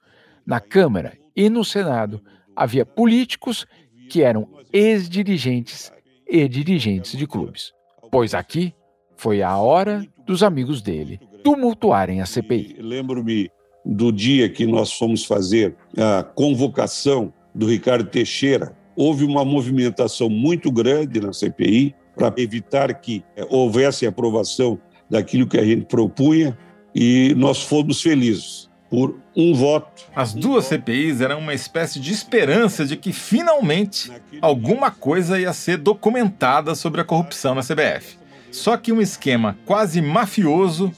Na 0.47 0.61
Câmara 0.61 1.19
e 1.35 1.51
no 1.51 1.65
Senado 1.65 2.23
havia 2.55 2.87
políticos 2.87 3.67
que 4.09 4.23
eram 4.23 4.49
ex-dirigentes 4.73 5.93
e 6.27 6.49
dirigentes 6.49 7.17
de 7.17 7.27
clubes. 7.27 7.73
Pois 8.11 8.35
aqui 8.35 8.75
foi 9.17 9.43
a 9.43 9.57
hora 9.57 10.07
dos 10.27 10.43
amigos 10.43 10.81
dele 10.81 11.19
tumultuarem 11.45 12.23
a 12.23 12.27
CPI. 12.27 12.79
Lembro-me 12.81 13.51
do 13.85 14.11
dia 14.11 14.49
que 14.49 14.67
nós 14.67 14.93
fomos 14.95 15.27
fazer 15.27 15.77
a 15.97 16.23
convocação 16.23 17.33
do 17.55 17.67
Ricardo 17.67 18.09
Teixeira. 18.09 18.75
Houve 18.97 19.25
uma 19.25 19.45
movimentação 19.45 20.31
muito 20.31 20.73
grande 20.73 21.21
na 21.21 21.33
CPI 21.33 21.95
para 22.17 22.33
evitar 22.39 22.95
que 22.95 23.23
eh, 23.37 23.47
houvesse 23.51 24.07
aprovação 24.07 24.79
daquilo 25.11 25.47
que 25.47 25.59
a 25.59 25.65
gente 25.65 25.85
propunha 25.85 26.57
e 26.95 27.35
nós 27.37 27.63
fomos 27.63 28.01
felizes 28.01 28.71
por 28.89 29.19
um 29.37 29.53
voto. 29.53 30.05
As 30.15 30.33
duas 30.33 30.67
CPIs 30.67 31.21
eram 31.21 31.41
uma 31.41 31.53
espécie 31.53 32.01
de 32.01 32.13
esperança 32.13 32.87
de 32.87 32.97
que 32.97 33.13
finalmente 33.13 34.11
alguma 34.41 34.91
coisa 34.91 35.39
ia 35.39 35.53
ser 35.53 35.77
documentada 35.77 36.75
sobre 36.75 37.01
a 37.01 37.05
corrupção 37.05 37.55
na 37.55 37.63
CBF. 37.63 38.17
Só 38.53 38.77
que 38.77 38.93
um 38.93 39.01
esquema 39.03 39.59
quase 39.67 40.01
mafioso 40.01 40.93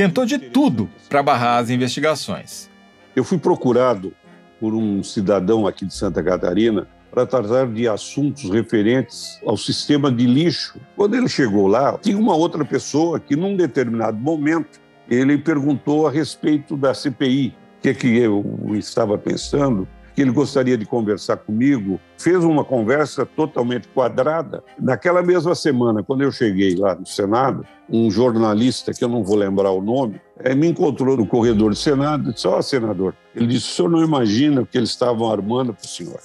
tentou 0.00 0.24
de 0.24 0.38
tudo 0.38 0.88
para 1.10 1.22
barrar 1.22 1.58
as 1.58 1.68
investigações. 1.68 2.70
Eu 3.14 3.22
fui 3.22 3.36
procurado 3.36 4.14
por 4.58 4.72
um 4.72 5.02
cidadão 5.02 5.66
aqui 5.66 5.84
de 5.84 5.92
Santa 5.92 6.22
Catarina 6.22 6.88
para 7.10 7.26
tratar 7.26 7.66
de 7.66 7.86
assuntos 7.86 8.48
referentes 8.48 9.38
ao 9.44 9.58
sistema 9.58 10.10
de 10.10 10.24
lixo. 10.24 10.80
Quando 10.96 11.16
ele 11.16 11.28
chegou 11.28 11.66
lá, 11.66 11.98
tinha 11.98 12.16
uma 12.16 12.34
outra 12.34 12.64
pessoa 12.64 13.20
que, 13.20 13.36
num 13.36 13.54
determinado 13.54 14.16
momento, 14.16 14.80
ele 15.06 15.36
perguntou 15.36 16.08
a 16.08 16.10
respeito 16.10 16.78
da 16.78 16.94
CPI, 16.94 17.48
o 17.48 17.82
que, 17.82 17.88
é 17.90 17.94
que 17.94 18.16
eu 18.16 18.42
estava 18.76 19.18
pensando, 19.18 19.86
que 20.20 20.24
ele 20.24 20.32
gostaria 20.32 20.76
de 20.76 20.84
conversar 20.84 21.38
comigo. 21.38 21.98
Fez 22.18 22.44
uma 22.44 22.62
conversa 22.62 23.24
totalmente 23.24 23.88
quadrada. 23.88 24.62
Naquela 24.78 25.22
mesma 25.22 25.54
semana, 25.54 26.02
quando 26.02 26.20
eu 26.20 26.30
cheguei 26.30 26.74
lá 26.76 26.94
no 26.94 27.06
Senado, 27.06 27.64
um 27.88 28.10
jornalista, 28.10 28.92
que 28.92 29.02
eu 29.02 29.08
não 29.08 29.24
vou 29.24 29.34
lembrar 29.34 29.70
o 29.70 29.80
nome, 29.80 30.20
eh, 30.40 30.54
me 30.54 30.68
encontrou 30.68 31.16
no 31.16 31.26
corredor 31.26 31.70
do 31.70 31.76
Senado 31.76 32.28
e 32.28 32.34
disse: 32.34 32.46
Ó, 32.46 32.58
oh, 32.58 32.62
senador, 32.62 33.14
ele 33.34 33.46
disse: 33.46 33.68
o 33.68 33.74
senhor 33.74 33.90
não 33.90 34.04
imagina 34.04 34.60
o 34.60 34.66
que 34.66 34.76
eles 34.76 34.90
estavam 34.90 35.32
armando 35.32 35.72
para 35.72 35.84
o 35.84 35.88
senhor. 35.88 36.20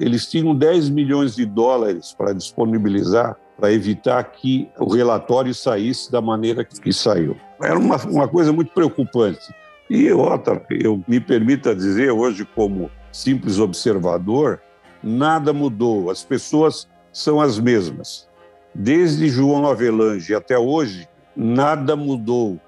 Eles 0.00 0.26
tinham 0.30 0.54
10 0.54 0.88
milhões 0.88 1.36
de 1.36 1.44
dólares 1.44 2.14
para 2.16 2.32
disponibilizar 2.32 3.36
para 3.58 3.72
evitar 3.72 4.22
que 4.24 4.68
o 4.78 4.92
relatório 4.94 5.54
saísse 5.54 6.12
da 6.12 6.20
maneira 6.20 6.62
que 6.62 6.92
saiu. 6.92 7.36
Era 7.62 7.78
uma, 7.78 7.96
uma 8.04 8.28
coisa 8.28 8.52
muito 8.52 8.70
preocupante. 8.72 9.48
E 9.88 10.10
outra, 10.10 10.62
eu 10.68 11.02
me 11.06 11.20
permita 11.20 11.74
dizer 11.74 12.10
hoje 12.10 12.44
como 12.44 12.90
simples 13.16 13.58
observador, 13.58 14.60
nada 15.02 15.52
mudou. 15.52 16.10
As 16.10 16.22
pessoas 16.22 16.86
são 17.10 17.40
as 17.40 17.58
mesmas. 17.58 18.28
Desde 18.74 19.28
João 19.28 19.66
Avelange 19.66 20.34
até 20.34 20.58
hoje, 20.58 21.08
nada 21.34 21.96
mudou. 21.96 22.60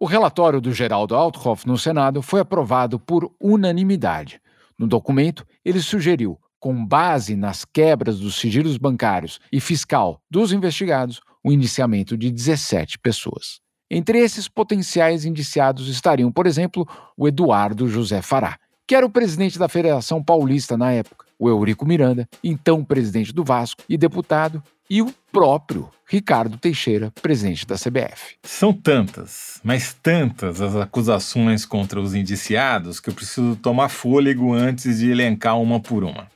O 0.00 0.06
relatório 0.06 0.60
do 0.60 0.72
Geraldo 0.72 1.14
Althoff 1.14 1.66
no 1.66 1.78
Senado 1.78 2.20
foi 2.20 2.40
aprovado 2.40 2.98
por 2.98 3.30
unanimidade. 3.40 4.40
No 4.76 4.88
documento, 4.88 5.46
ele 5.64 5.80
sugeriu, 5.80 6.36
com 6.58 6.84
base 6.84 7.36
nas 7.36 7.64
quebras 7.64 8.18
dos 8.18 8.34
sigilos 8.34 8.76
bancários 8.76 9.38
e 9.52 9.60
fiscal 9.60 10.20
dos 10.28 10.52
investigados, 10.52 11.20
o 11.44 11.52
indiciamento 11.52 12.16
de 12.16 12.32
17 12.32 12.98
pessoas. 12.98 13.60
Entre 13.88 14.18
esses 14.18 14.48
potenciais 14.48 15.24
indiciados 15.24 15.88
estariam, 15.88 16.32
por 16.32 16.46
exemplo, 16.46 16.88
o 17.16 17.28
Eduardo 17.28 17.86
José 17.86 18.20
Fará, 18.20 18.58
que 18.86 18.94
era 18.94 19.06
o 19.06 19.10
presidente 19.10 19.58
da 19.58 19.68
Federação 19.68 20.22
Paulista 20.22 20.76
na 20.76 20.92
época, 20.92 21.26
o 21.38 21.48
Eurico 21.48 21.86
Miranda, 21.86 22.28
então 22.42 22.84
presidente 22.84 23.32
do 23.32 23.44
Vasco 23.44 23.82
e 23.88 23.96
deputado, 23.96 24.62
e 24.88 25.00
o 25.00 25.12
próprio 25.32 25.88
Ricardo 26.06 26.58
Teixeira, 26.58 27.10
presidente 27.22 27.66
da 27.66 27.76
CBF. 27.76 28.36
São 28.42 28.72
tantas, 28.72 29.58
mas 29.64 29.94
tantas 29.94 30.60
as 30.60 30.76
acusações 30.76 31.64
contra 31.64 32.00
os 32.00 32.14
indiciados 32.14 33.00
que 33.00 33.08
eu 33.08 33.14
preciso 33.14 33.56
tomar 33.56 33.88
fôlego 33.88 34.52
antes 34.52 34.98
de 34.98 35.10
elencar 35.10 35.58
uma 35.58 35.80
por 35.80 36.04
uma. 36.04 36.28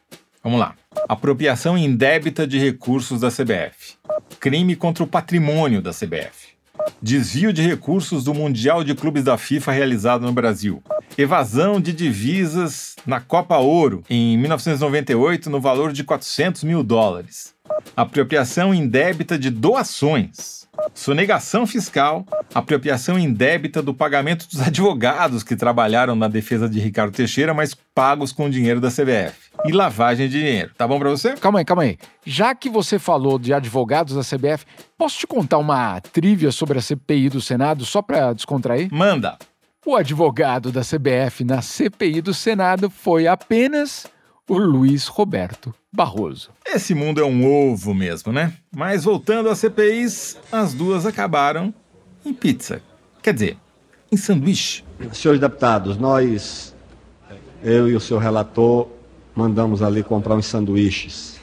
Vamos 0.43 0.61
lá. 0.61 0.75
Apropriação 1.09 1.77
indébita 1.77 2.47
de 2.47 2.59
recursos 2.59 3.21
da 3.21 3.29
CBF. 3.29 3.97
Crime 4.41 4.75
contra 4.75 5.05
o 5.05 5.07
patrimônio 5.07 5.83
da 5.83 5.91
CBF. 5.91 6.48
Desvio 7.01 7.53
de 7.53 7.63
recursos 7.63 8.25
do 8.25 8.35
Mundial 8.35 8.85
de 8.85 8.95
Clubes 8.95 9.25
da 9.25 9.39
FIFA 9.39 9.73
realizado 9.73 10.23
no 10.23 10.33
Brasil. 10.33 10.83
Evasão 11.17 11.81
de 11.81 11.93
divisas 11.93 12.97
na 13.07 13.21
Copa 13.21 13.57
Ouro 13.57 14.03
em 14.09 14.37
1998 14.39 15.49
no 15.51 15.61
valor 15.61 15.93
de 15.93 16.05
400 16.05 16.65
mil 16.65 16.83
dólares. 16.83 17.55
Apropriação 17.97 18.75
indébita 18.75 19.39
de 19.39 19.51
doações. 19.51 20.68
Sonegação 20.95 21.67
fiscal, 21.67 22.25
apropriação 22.55 23.19
indébita 23.19 23.83
do 23.83 23.95
pagamento 23.95 24.49
dos 24.49 24.61
advogados 24.61 25.43
que 25.43 25.57
trabalharam 25.57 26.15
na 26.15 26.29
defesa 26.29 26.69
de 26.69 26.81
Ricardo 26.81 27.15
Teixeira, 27.15 27.55
mas 27.55 27.75
pagos 27.75 28.33
com 28.33 28.51
dinheiro 28.51 28.81
da 28.81 28.89
CBF. 28.89 29.49
E 29.65 29.73
lavagem 29.73 30.29
de 30.29 30.39
dinheiro. 30.41 30.71
Tá 30.77 30.87
bom 30.87 30.99
para 30.99 31.11
você? 31.11 31.35
Calma 31.35 31.59
aí, 31.59 31.65
calma 31.65 31.83
aí. 31.83 31.99
Já 32.25 32.55
que 32.55 32.69
você 32.69 32.99
falou 32.99 33.39
de 33.39 33.53
advogados 33.53 34.15
da 34.15 34.23
CBF, 34.23 34.65
posso 34.97 35.19
te 35.19 35.27
contar 35.27 35.59
uma 35.59 36.01
trivia 36.01 36.53
sobre 36.53 36.79
a 36.79 36.83
CPI 36.83 37.29
do 37.29 37.41
Senado 37.41 37.85
só 37.85 38.01
para 38.01 38.33
descontrair? 38.33 38.89
Manda. 38.93 39.37
O 39.85 39.97
advogado 39.97 40.71
da 40.71 40.83
CBF 40.83 41.45
na 41.45 41.63
CPI 41.63 42.21
do 42.21 42.35
Senado 42.35 42.91
foi 42.91 43.27
apenas 43.27 44.07
o 44.49 44.57
Luiz 44.57 45.07
Roberto 45.07 45.75
Barroso. 45.93 46.51
Esse 46.67 46.95
mundo 46.95 47.21
é 47.21 47.25
um 47.25 47.71
ovo 47.71 47.95
mesmo, 47.95 48.33
né? 48.33 48.55
Mas 48.75 49.05
voltando 49.05 49.49
às 49.51 49.59
CPIs, 49.59 50.39
as 50.51 50.73
duas 50.73 51.05
acabaram 51.05 51.73
em 52.25 52.33
pizza. 52.33 52.81
Quer 53.23 53.35
dizer, 53.35 53.59
em 54.11 54.17
sanduíche. 54.17 54.85
Senhores 55.13 55.41
deputados, 55.41 55.99
nós, 55.99 56.75
eu 57.63 57.89
e 57.89 57.95
o 57.95 58.01
seu 58.01 58.19
relator, 58.19 58.89
mandamos 59.35 59.83
ali 59.83 60.03
comprar 60.03 60.35
uns 60.35 60.47
sanduíches. 60.47 61.39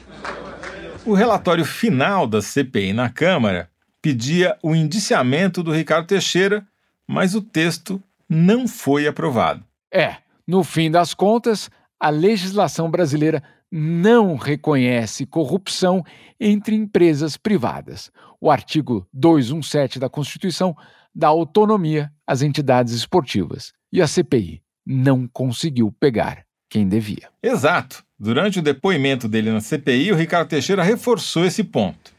O 1.04 1.14
relatório 1.14 1.64
final 1.64 2.26
da 2.26 2.42
CPI 2.42 2.92
na 2.92 3.08
Câmara 3.08 3.70
pedia 4.02 4.56
o 4.62 4.74
indiciamento 4.74 5.62
do 5.62 5.72
Ricardo 5.72 6.06
Teixeira, 6.06 6.66
mas 7.06 7.34
o 7.34 7.40
texto 7.40 8.02
não 8.28 8.66
foi 8.66 9.06
aprovado. 9.06 9.62
É, 9.92 10.16
no 10.46 10.64
fim 10.64 10.90
das 10.90 11.14
contas, 11.14 11.70
a 12.00 12.10
legislação 12.10 12.90
brasileira 12.90 13.42
não 13.70 14.36
reconhece 14.36 15.26
corrupção 15.26 16.04
entre 16.38 16.76
empresas 16.76 17.36
privadas. 17.36 18.10
O 18.40 18.50
artigo 18.50 19.06
217 19.12 19.98
da 19.98 20.08
Constituição 20.08 20.76
dá 21.14 21.28
autonomia 21.28 22.12
às 22.26 22.42
entidades 22.42 22.92
esportivas. 22.92 23.72
E 23.92 24.02
a 24.02 24.06
CPI 24.06 24.62
não 24.86 25.26
conseguiu 25.26 25.90
pegar 25.98 26.44
quem 26.68 26.86
devia. 26.86 27.28
Exato. 27.42 28.04
Durante 28.18 28.58
o 28.58 28.62
depoimento 28.62 29.28
dele 29.28 29.50
na 29.50 29.60
CPI, 29.60 30.12
o 30.12 30.16
Ricardo 30.16 30.48
Teixeira 30.48 30.82
reforçou 30.82 31.44
esse 31.44 31.64
ponto. 31.64 32.12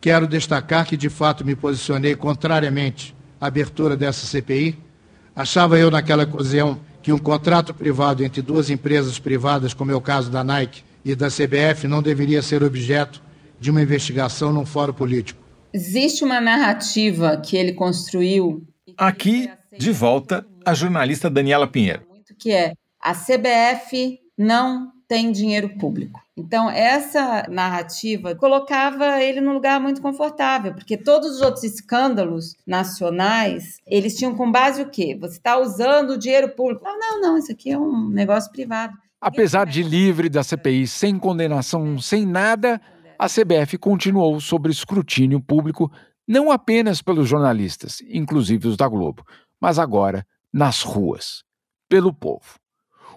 Quero 0.00 0.26
destacar 0.26 0.86
que, 0.86 0.96
de 0.96 1.08
fato, 1.08 1.44
me 1.44 1.56
posicionei 1.56 2.14
contrariamente 2.14 3.14
à 3.40 3.46
abertura 3.46 3.96
dessa 3.96 4.26
CPI. 4.26 4.78
Achava 5.34 5.78
eu, 5.78 5.90
naquela 5.90 6.24
ocasião, 6.24 6.80
que 7.06 7.12
um 7.12 7.18
contrato 7.18 7.72
privado 7.72 8.24
entre 8.24 8.42
duas 8.42 8.68
empresas 8.68 9.16
privadas, 9.16 9.72
como 9.72 9.92
é 9.92 9.94
o 9.94 10.00
caso 10.00 10.28
da 10.28 10.42
Nike 10.42 10.82
e 11.04 11.14
da 11.14 11.28
CBF, 11.28 11.86
não 11.86 12.02
deveria 12.02 12.42
ser 12.42 12.64
objeto 12.64 13.22
de 13.60 13.70
uma 13.70 13.80
investigação 13.80 14.52
num 14.52 14.66
fórum 14.66 14.92
político. 14.92 15.40
Existe 15.72 16.24
uma 16.24 16.40
narrativa 16.40 17.36
que 17.36 17.56
ele 17.56 17.74
construiu. 17.74 18.66
Aqui, 18.98 19.48
de 19.78 19.92
volta, 19.92 20.44
a 20.64 20.74
jornalista 20.74 21.30
Daniela 21.30 21.68
Pinheiro. 21.68 22.02
Que 22.40 22.50
é 22.50 22.72
a 23.00 23.14
CBF 23.14 24.18
não 24.36 24.90
tem 25.08 25.30
dinheiro 25.30 25.70
público. 25.78 26.20
Então, 26.36 26.68
essa 26.68 27.46
narrativa 27.48 28.34
colocava 28.34 29.22
ele 29.22 29.40
num 29.40 29.54
lugar 29.54 29.80
muito 29.80 30.02
confortável, 30.02 30.74
porque 30.74 30.96
todos 30.96 31.36
os 31.36 31.40
outros 31.40 31.64
escândalos 31.64 32.56
nacionais, 32.66 33.80
eles 33.86 34.16
tinham 34.16 34.34
com 34.34 34.50
base 34.50 34.82
o 34.82 34.90
quê? 34.90 35.16
Você 35.20 35.38
está 35.38 35.58
usando 35.58 36.10
o 36.10 36.18
dinheiro 36.18 36.50
público. 36.50 36.84
Não, 36.84 36.98
não, 36.98 37.20
não, 37.20 37.38
isso 37.38 37.52
aqui 37.52 37.70
é 37.70 37.78
um 37.78 38.08
negócio 38.08 38.50
privado. 38.50 38.96
Apesar 39.20 39.66
de 39.66 39.82
livre 39.82 40.28
da 40.28 40.42
CPI, 40.42 40.86
sem 40.86 41.18
condenação, 41.18 41.98
sem 41.98 42.26
nada, 42.26 42.80
a 43.18 43.26
CBF 43.26 43.78
continuou 43.78 44.38
sob 44.40 44.70
escrutínio 44.70 45.40
público, 45.40 45.90
não 46.28 46.50
apenas 46.50 47.00
pelos 47.00 47.28
jornalistas, 47.28 48.02
inclusive 48.08 48.68
os 48.68 48.76
da 48.76 48.88
Globo, 48.88 49.24
mas 49.60 49.78
agora 49.78 50.26
nas 50.52 50.82
ruas, 50.82 51.42
pelo 51.88 52.12
povo 52.12 52.58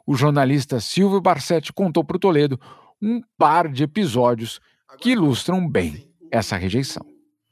o 0.09 0.15
jornalista 0.15 0.79
Silvio 0.79 1.21
Barsetti 1.21 1.71
contou 1.71 2.03
para 2.03 2.17
o 2.17 2.19
Toledo 2.19 2.59
um 2.99 3.21
par 3.37 3.67
de 3.67 3.83
episódios 3.83 4.59
que 4.99 5.11
ilustram 5.11 5.69
bem 5.69 6.11
essa 6.31 6.57
rejeição. 6.57 7.05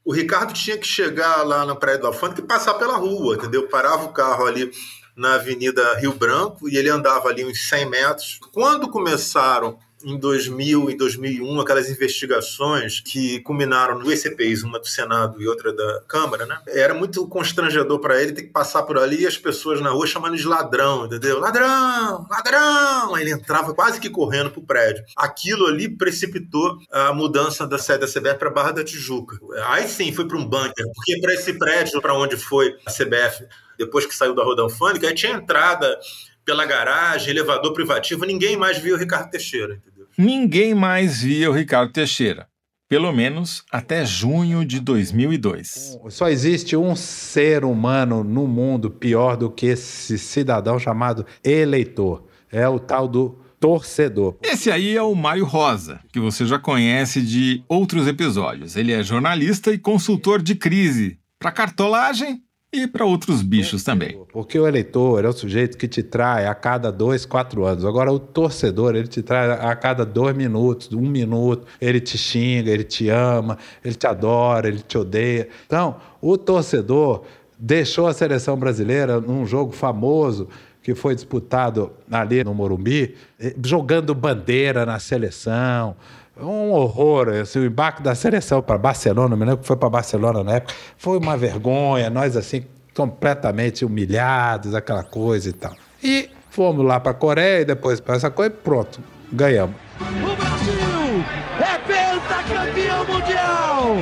O 0.04 0.12
Ricardo 0.12 0.54
tinha 0.54 0.76
que 0.76 0.88
chegar 0.88 1.44
lá 1.44 1.64
na 1.68 1.76
Praia 1.76 2.00
do 2.00 2.08
Alfândega 2.08 2.42
e 2.42 2.48
passar 2.48 2.74
pela 2.74 2.98
rua, 2.98 3.36
entendeu? 3.36 3.68
Parava 3.68 4.06
o 4.06 4.12
carro 4.12 4.48
ali 4.48 4.72
na 5.16 5.36
Avenida 5.36 6.00
Rio 6.00 6.14
Branco 6.14 6.68
e 6.68 6.78
ele 6.78 6.90
andava 6.90 7.30
ali 7.30 7.46
uns 7.46 7.70
100 7.70 7.90
metros. 7.92 8.40
Quando 8.52 8.90
começaram 8.90 9.78
em 10.08 10.18
2000 10.18 10.90
e 10.90 10.96
2001, 10.96 11.60
aquelas 11.60 11.90
investigações 11.90 13.02
que 13.02 13.42
culminaram 13.42 14.00
duas 14.00 14.22
CPIs, 14.22 14.64
uma 14.64 14.80
do 14.80 14.88
Senado 14.88 15.42
e 15.42 15.48
outra 15.48 15.74
da 15.74 16.02
Câmara, 16.08 16.46
né? 16.46 16.60
Era 16.68 16.94
muito 16.94 17.28
constrangedor 17.28 18.00
para 18.00 18.22
ele 18.22 18.32
ter 18.32 18.44
que 18.44 18.50
passar 18.50 18.84
por 18.84 18.98
ali 18.98 19.24
e 19.24 19.28
as 19.28 19.38
pessoas 19.38 19.82
na 19.82 19.90
rua 19.90 20.08
chamando 20.08 20.38
de 20.38 20.48
ladrão, 20.48 21.06
entendeu? 21.06 21.40
Ladrão, 21.40 22.26
ladrão! 22.30 23.16
Aí 23.16 23.24
ele 23.24 23.32
entrava 23.32 23.74
quase 23.74 24.00
que 24.00 24.10
correndo 24.10 24.50
pro 24.50 24.62
prédio. 24.62 25.04
Aquilo 25.16 25.68
ali 25.68 25.90
precipitou 25.90 26.78
a 26.90 27.12
mudança 27.12 27.68
da 27.68 27.78
sede 27.78 28.00
da 28.00 28.08
CBF 28.08 28.40
para 28.40 28.50
Barra 28.50 28.72
da 28.72 28.84
Tijuca. 28.86 29.38
Aí 29.66 29.90
sim, 29.90 30.14
foi 30.14 30.26
para 30.26 30.38
um 30.38 30.46
bunker, 30.46 30.86
porque 30.96 31.20
para 31.20 31.34
esse 31.34 31.54
prédio, 31.54 32.02
para 32.02 32.14
onde 32.14 32.38
foi 32.38 32.78
a 32.86 32.92
CBF, 32.92 33.46
depois 33.78 34.06
que 34.06 34.16
saiu 34.16 34.34
da 34.34 34.44
Roda 34.44 34.62
Alfândega, 34.62 35.10
aí 35.10 35.14
tinha 35.14 35.34
entrada 35.34 36.00
pela 36.48 36.66
garagem, 36.66 37.32
elevador 37.32 37.74
privativo, 37.74 38.24
ninguém 38.24 38.56
mais 38.56 38.78
via 38.78 38.96
o 38.96 38.98
Ricardo 38.98 39.30
Teixeira. 39.30 39.76
Entendeu? 39.76 39.97
Ninguém 40.20 40.74
mais 40.74 41.22
via 41.22 41.48
o 41.48 41.54
Ricardo 41.54 41.92
Teixeira. 41.94 42.48
Pelo 42.90 43.12
menos 43.12 43.64
até 43.72 44.04
junho 44.04 44.66
de 44.66 44.80
2002. 44.80 46.00
Só 46.10 46.28
existe 46.28 46.76
um 46.76 46.96
ser 46.96 47.64
humano 47.64 48.24
no 48.24 48.48
mundo 48.48 48.90
pior 48.90 49.38
do 49.38 49.52
que 49.52 49.68
esse 49.68 50.18
cidadão 50.18 50.80
chamado 50.80 51.24
eleitor. 51.44 52.26
É 52.52 52.68
o 52.68 52.80
tal 52.80 53.08
do 53.08 53.38
torcedor. 53.60 54.40
Esse 54.42 54.72
aí 54.72 54.98
é 54.98 55.02
o 55.04 55.14
Mário 55.14 55.46
Rosa, 55.46 56.00
que 56.12 56.20
você 56.20 56.48
já 56.48 56.58
conhece 56.58 57.22
de 57.22 57.64
outros 57.68 58.08
episódios. 58.08 58.76
Ele 58.76 58.94
é 58.94 59.04
jornalista 59.04 59.72
e 59.72 59.78
consultor 59.78 60.42
de 60.42 60.56
crise 60.56 61.20
para 61.38 61.52
cartolagem 61.52 62.42
e 62.84 62.88
para 62.88 63.06
outros 63.06 63.42
bichos 63.42 63.84
também. 63.84 64.20
Porque 64.32 64.60
o 64.60 64.68
eleitor 64.68 65.26
é 65.26 65.28
o 65.28 65.34
sujeito 65.34 65.78
que 65.78 65.88
te 65.88 66.04
trai 66.04 66.46
a 66.46 66.54
cada 66.54 66.92
dois, 66.92 67.26
quatro 67.26 67.66
anos. 67.66 67.86
Agora, 67.86 68.12
o 68.12 68.20
torcedor, 68.20 68.96
ele 68.96 69.08
te 69.08 69.22
trai 69.22 69.52
a 69.52 69.76
cada 69.76 70.06
dois 70.06 70.36
minutos, 70.36 70.92
um 70.94 71.10
minuto. 71.10 71.66
Ele 71.82 72.00
te 72.00 72.18
xinga, 72.18 72.72
ele 72.72 72.84
te 72.84 73.10
ama, 73.10 73.58
ele 73.84 73.96
te 73.96 74.08
adora, 74.08 74.68
ele 74.68 74.80
te 74.80 74.98
odeia. 74.98 75.48
Então, 75.66 75.96
o 76.22 76.38
torcedor 76.38 77.24
deixou 77.58 78.08
a 78.08 78.14
seleção 78.14 78.58
brasileira 78.58 79.20
num 79.20 79.46
jogo 79.46 79.72
famoso 79.72 80.48
que 80.88 80.96
foi 80.96 81.14
disputado 81.14 81.92
ali 82.10 82.44
no 82.46 82.54
Morumbi, 82.54 83.14
eh, 83.38 83.54
jogando 83.66 84.16
bandeira 84.16 84.86
na 84.86 85.00
seleção, 85.00 85.98
um 86.42 86.72
horror. 86.72 87.30
Assim, 87.30 87.60
o 87.60 87.66
embarque 87.66 88.02
da 88.02 88.16
seleção 88.16 88.62
para 88.62 88.78
Barcelona, 88.78 89.36
me 89.36 89.46
lembro 89.46 89.60
que 89.60 89.68
foi 89.68 89.78
para 89.78 89.90
Barcelona 89.90 90.44
na 90.44 90.56
época, 90.56 90.74
foi 90.98 91.18
uma 91.18 91.38
vergonha, 91.38 92.10
nós 92.10 92.36
assim, 92.36 92.66
completamente 92.96 93.86
humilhados, 93.86 94.74
aquela 94.74 95.04
coisa 95.04 95.50
e 95.50 95.54
tal. 95.54 95.74
E 96.04 96.30
fomos 96.50 96.86
lá 96.86 97.00
para 97.00 97.12
a 97.12 97.16
Coreia 97.16 97.62
e 97.62 97.66
depois 97.66 98.00
para 98.00 98.16
essa 98.16 98.32
coisa 98.32 98.54
e 98.54 98.58
pronto, 98.58 99.00
ganhamos. 99.32 99.76
O 100.00 100.36
Brasil 100.36 101.24
é 101.60 101.78
pentacampeão 101.80 103.06
mundial! 103.06 103.96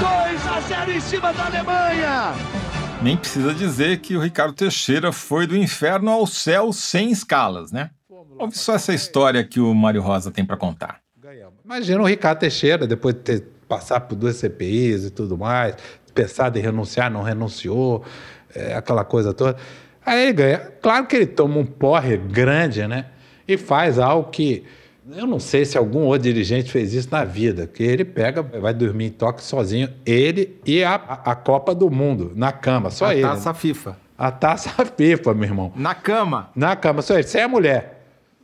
2 0.00 0.46
a 0.46 0.60
0 0.60 0.92
em 0.92 1.00
cima 1.00 1.32
da 1.32 1.46
Alemanha! 1.46 2.34
Nem 3.02 3.16
precisa 3.16 3.52
dizer 3.52 3.98
que 3.98 4.16
o 4.16 4.20
Ricardo 4.20 4.52
Teixeira 4.52 5.10
foi 5.10 5.44
do 5.46 5.56
inferno 5.56 6.10
ao 6.10 6.24
céu 6.24 6.72
sem 6.72 7.10
escalas, 7.10 7.72
né? 7.72 7.90
Ouve 8.38 8.56
só 8.56 8.74
essa 8.74 8.92
história 8.94 9.44
que 9.44 9.60
o 9.60 9.74
Mário 9.74 10.02
Rosa 10.02 10.30
tem 10.30 10.44
para 10.44 10.56
contar. 10.56 11.00
Imagina 11.64 12.02
o 12.02 12.06
Ricardo 12.06 12.40
Teixeira, 12.40 12.86
depois 12.86 13.14
de 13.14 13.20
ter 13.20 13.44
passado 13.68 14.08
por 14.08 14.16
duas 14.16 14.36
CPIs 14.36 15.04
e 15.04 15.10
tudo 15.10 15.38
mais, 15.38 15.76
pensado 16.14 16.58
em 16.58 16.62
renunciar, 16.62 17.10
não 17.10 17.22
renunciou, 17.22 18.04
é, 18.54 18.74
aquela 18.74 19.04
coisa 19.04 19.32
toda. 19.32 19.56
Aí 20.04 20.24
ele 20.24 20.32
ganha. 20.32 20.58
Claro 20.82 21.06
que 21.06 21.16
ele 21.16 21.26
toma 21.26 21.58
um 21.58 21.64
porre 21.64 22.16
grande, 22.16 22.86
né? 22.86 23.06
E 23.46 23.56
faz 23.56 23.98
algo 23.98 24.30
que. 24.30 24.64
Eu 25.16 25.26
não 25.26 25.40
sei 25.40 25.64
se 25.64 25.76
algum 25.76 26.00
outro 26.04 26.22
dirigente 26.22 26.70
fez 26.70 26.94
isso 26.94 27.08
na 27.10 27.24
vida, 27.24 27.66
que 27.66 27.82
ele 27.82 28.04
pega, 28.04 28.40
vai 28.42 28.72
dormir 28.72 29.06
em 29.06 29.10
toque 29.10 29.42
sozinho, 29.42 29.88
ele 30.06 30.60
e 30.64 30.84
a, 30.84 30.94
a 30.94 31.34
Copa 31.34 31.74
do 31.74 31.90
Mundo, 31.90 32.32
na 32.36 32.52
cama, 32.52 32.88
só 32.88 33.06
a 33.06 33.14
ele. 33.14 33.22
taça 33.22 33.48
né? 33.50 33.58
FIFA. 33.58 33.96
A 34.16 34.30
taça 34.30 34.70
FIFA, 34.96 35.34
meu 35.34 35.44
irmão. 35.44 35.72
Na 35.74 35.94
cama. 35.94 36.50
Na 36.54 36.76
cama, 36.76 37.02
só 37.02 37.14
ele. 37.14 37.24
Sem 37.24 37.42
a 37.42 37.48
mulher. 37.48 37.91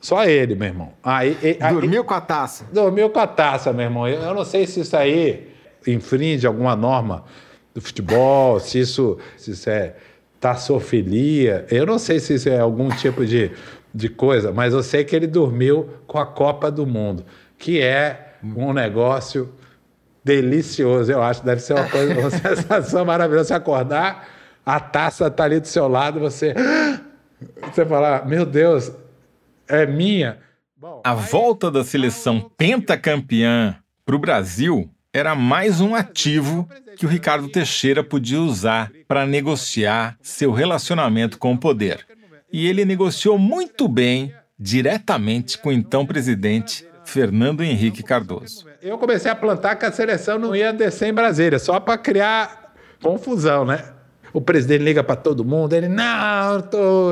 Só 0.00 0.24
ele, 0.24 0.54
meu 0.54 0.68
irmão. 0.68 0.92
Aí, 1.02 1.36
aí, 1.60 1.72
Dormiu 1.72 2.04
com 2.04 2.14
a 2.14 2.20
taça. 2.20 2.64
Dormiu 2.72 3.10
com 3.10 3.18
a 3.18 3.26
taça, 3.26 3.72
meu 3.72 3.84
irmão. 3.84 4.06
Eu 4.06 4.34
não 4.34 4.44
sei 4.44 4.66
se 4.66 4.80
isso 4.80 4.96
aí 4.96 5.48
infringe 5.86 6.46
alguma 6.46 6.76
norma 6.76 7.24
do 7.74 7.80
futebol, 7.80 8.60
se 8.60 8.80
isso, 8.80 9.18
se 9.36 9.52
isso 9.52 9.68
é 9.68 9.94
taçofilia. 10.40 11.66
Eu 11.70 11.84
não 11.84 11.98
sei 11.98 12.20
se 12.20 12.34
isso 12.34 12.48
é 12.48 12.60
algum 12.60 12.88
tipo 12.90 13.26
de, 13.26 13.50
de 13.92 14.08
coisa, 14.08 14.52
mas 14.52 14.72
eu 14.72 14.82
sei 14.82 15.04
que 15.04 15.14
ele 15.14 15.26
dormiu 15.26 15.88
com 16.06 16.18
a 16.18 16.26
Copa 16.26 16.70
do 16.70 16.86
Mundo, 16.86 17.24
que 17.58 17.80
é 17.80 18.34
um 18.42 18.72
negócio 18.72 19.52
delicioso, 20.22 21.10
eu 21.10 21.22
acho. 21.22 21.44
Deve 21.44 21.60
ser 21.60 21.74
uma 21.74 21.88
coisa, 21.88 22.18
uma 22.18 22.30
sensação 22.30 23.04
maravilhosa. 23.04 23.48
Você 23.48 23.54
acordar, 23.54 24.28
a 24.64 24.78
taça 24.78 25.30
tá 25.30 25.44
ali 25.44 25.58
do 25.58 25.66
seu 25.66 25.88
lado, 25.88 26.20
você. 26.20 26.54
Você 27.72 27.86
falar, 27.86 28.26
meu 28.26 28.44
Deus, 28.44 28.90
é 29.68 29.86
minha. 29.86 30.38
A 31.04 31.14
volta 31.14 31.70
da 31.70 31.84
seleção 31.84 32.50
pentacampeã 32.56 33.76
para 34.04 34.16
o 34.16 34.18
Brasil 34.18 34.90
era 35.12 35.34
mais 35.34 35.80
um 35.80 35.94
ativo 35.94 36.68
que 36.96 37.04
o 37.04 37.08
Ricardo 37.08 37.48
Teixeira 37.48 38.04
podia 38.04 38.40
usar 38.40 38.90
para 39.06 39.26
negociar 39.26 40.16
seu 40.22 40.52
relacionamento 40.52 41.38
com 41.38 41.52
o 41.52 41.58
poder. 41.58 42.06
E 42.52 42.66
ele 42.66 42.84
negociou 42.84 43.38
muito 43.38 43.88
bem 43.88 44.32
diretamente 44.58 45.58
com 45.58 45.68
o 45.68 45.72
então 45.72 46.06
presidente 46.06 46.86
Fernando 47.04 47.62
Henrique 47.62 48.02
Cardoso. 48.02 48.66
Eu 48.82 48.98
comecei 48.98 49.30
a 49.30 49.34
plantar 49.34 49.76
que 49.76 49.86
a 49.86 49.92
seleção 49.92 50.38
não 50.38 50.54
ia 50.54 50.72
descer 50.72 51.08
em 51.08 51.14
Brasília, 51.14 51.58
só 51.58 51.80
para 51.80 51.98
criar 51.98 52.74
confusão, 53.02 53.64
né? 53.64 53.97
O 54.32 54.40
presidente 54.40 54.82
liga 54.82 55.02
para 55.02 55.16
todo 55.16 55.44
mundo, 55.44 55.72
ele, 55.72 55.88
não, 55.88 56.60
tô... 56.60 57.10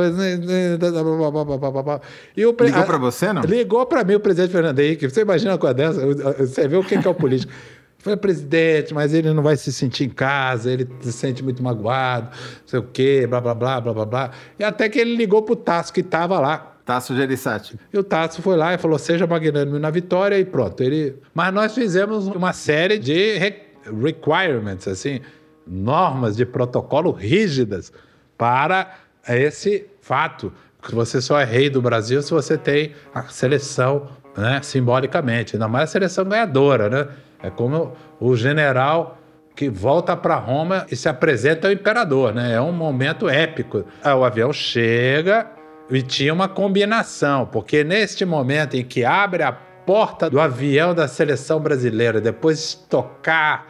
E 2.36 2.44
o 2.44 2.52
pre... 2.52 2.66
Ligou 2.66 2.84
para 2.84 2.98
você, 2.98 3.32
não? 3.32 3.42
Ligou 3.42 3.86
para 3.86 4.04
mim 4.04 4.14
o 4.14 4.20
presidente 4.20 4.52
Fernando 4.52 4.78
Henrique. 4.78 5.08
Você 5.08 5.22
imagina 5.22 5.52
uma 5.52 5.58
coisa 5.58 5.74
dessa? 5.74 6.06
Você 6.46 6.68
vê 6.68 6.76
o 6.76 6.84
que 6.84 6.94
é 6.94 7.08
o 7.08 7.14
político. 7.14 7.52
Falei, 7.98 8.16
presidente, 8.16 8.94
mas 8.94 9.12
ele 9.12 9.32
não 9.32 9.42
vai 9.42 9.56
se 9.56 9.72
sentir 9.72 10.04
em 10.04 10.10
casa, 10.10 10.70
ele 10.70 10.88
se 11.00 11.12
sente 11.12 11.42
muito 11.42 11.60
magoado, 11.60 12.28
não 12.30 12.68
sei 12.68 12.78
o 12.78 12.82
quê, 12.84 13.26
blá, 13.26 13.40
blá, 13.40 13.52
blá, 13.52 13.80
blá, 13.80 13.92
blá, 13.92 14.04
blá. 14.04 14.30
E 14.58 14.62
até 14.62 14.88
que 14.88 14.98
ele 14.98 15.16
ligou 15.16 15.42
pro 15.42 15.56
Tasso, 15.56 15.92
que 15.92 16.02
estava 16.02 16.38
lá. 16.38 16.74
Tasso 16.84 17.16
Gereissati. 17.16 17.76
E 17.92 17.98
o 17.98 18.04
Tasso 18.04 18.40
foi 18.42 18.56
lá 18.56 18.72
e 18.72 18.78
falou, 18.78 18.96
seja 18.96 19.26
magnânimo 19.26 19.76
na 19.80 19.90
vitória, 19.90 20.38
e 20.38 20.44
pronto. 20.44 20.80
Ele... 20.84 21.16
Mas 21.34 21.52
nós 21.52 21.74
fizemos 21.74 22.28
uma 22.28 22.52
série 22.52 22.96
de 22.96 23.38
requirements, 23.84 24.86
assim, 24.86 25.20
normas 25.66 26.36
de 26.36 26.46
protocolo 26.46 27.10
rígidas 27.10 27.92
para 28.38 28.94
esse 29.28 29.86
fato 30.00 30.52
Você 30.92 31.20
só 31.20 31.40
é 31.40 31.44
rei 31.44 31.68
do 31.68 31.82
Brasil 31.82 32.22
se 32.22 32.30
você 32.30 32.56
tem 32.56 32.92
a 33.12 33.24
seleção, 33.24 34.08
né, 34.36 34.60
simbolicamente, 34.62 35.56
ainda 35.56 35.66
mais 35.66 35.90
a 35.90 35.92
seleção 35.92 36.24
ganhadora, 36.24 36.88
né? 36.88 37.08
É 37.42 37.50
como 37.50 37.92
o 38.20 38.36
general 38.36 39.18
que 39.56 39.68
volta 39.68 40.16
para 40.16 40.36
Roma 40.36 40.86
e 40.90 40.94
se 40.94 41.08
apresenta 41.08 41.66
ao 41.66 41.72
imperador, 41.72 42.32
né? 42.32 42.52
É 42.52 42.60
um 42.60 42.72
momento 42.72 43.28
épico. 43.28 43.84
Ah, 44.04 44.14
o 44.14 44.22
avião 44.22 44.52
chega 44.52 45.50
e 45.90 46.02
tinha 46.02 46.32
uma 46.32 46.48
combinação, 46.48 47.46
porque 47.46 47.82
neste 47.82 48.24
momento 48.24 48.76
em 48.76 48.84
que 48.84 49.04
abre 49.04 49.42
a 49.42 49.52
porta 49.52 50.28
do 50.28 50.40
avião 50.40 50.94
da 50.94 51.08
seleção 51.08 51.60
brasileira, 51.60 52.20
depois 52.20 52.70
de 52.70 52.88
tocar 52.88 53.66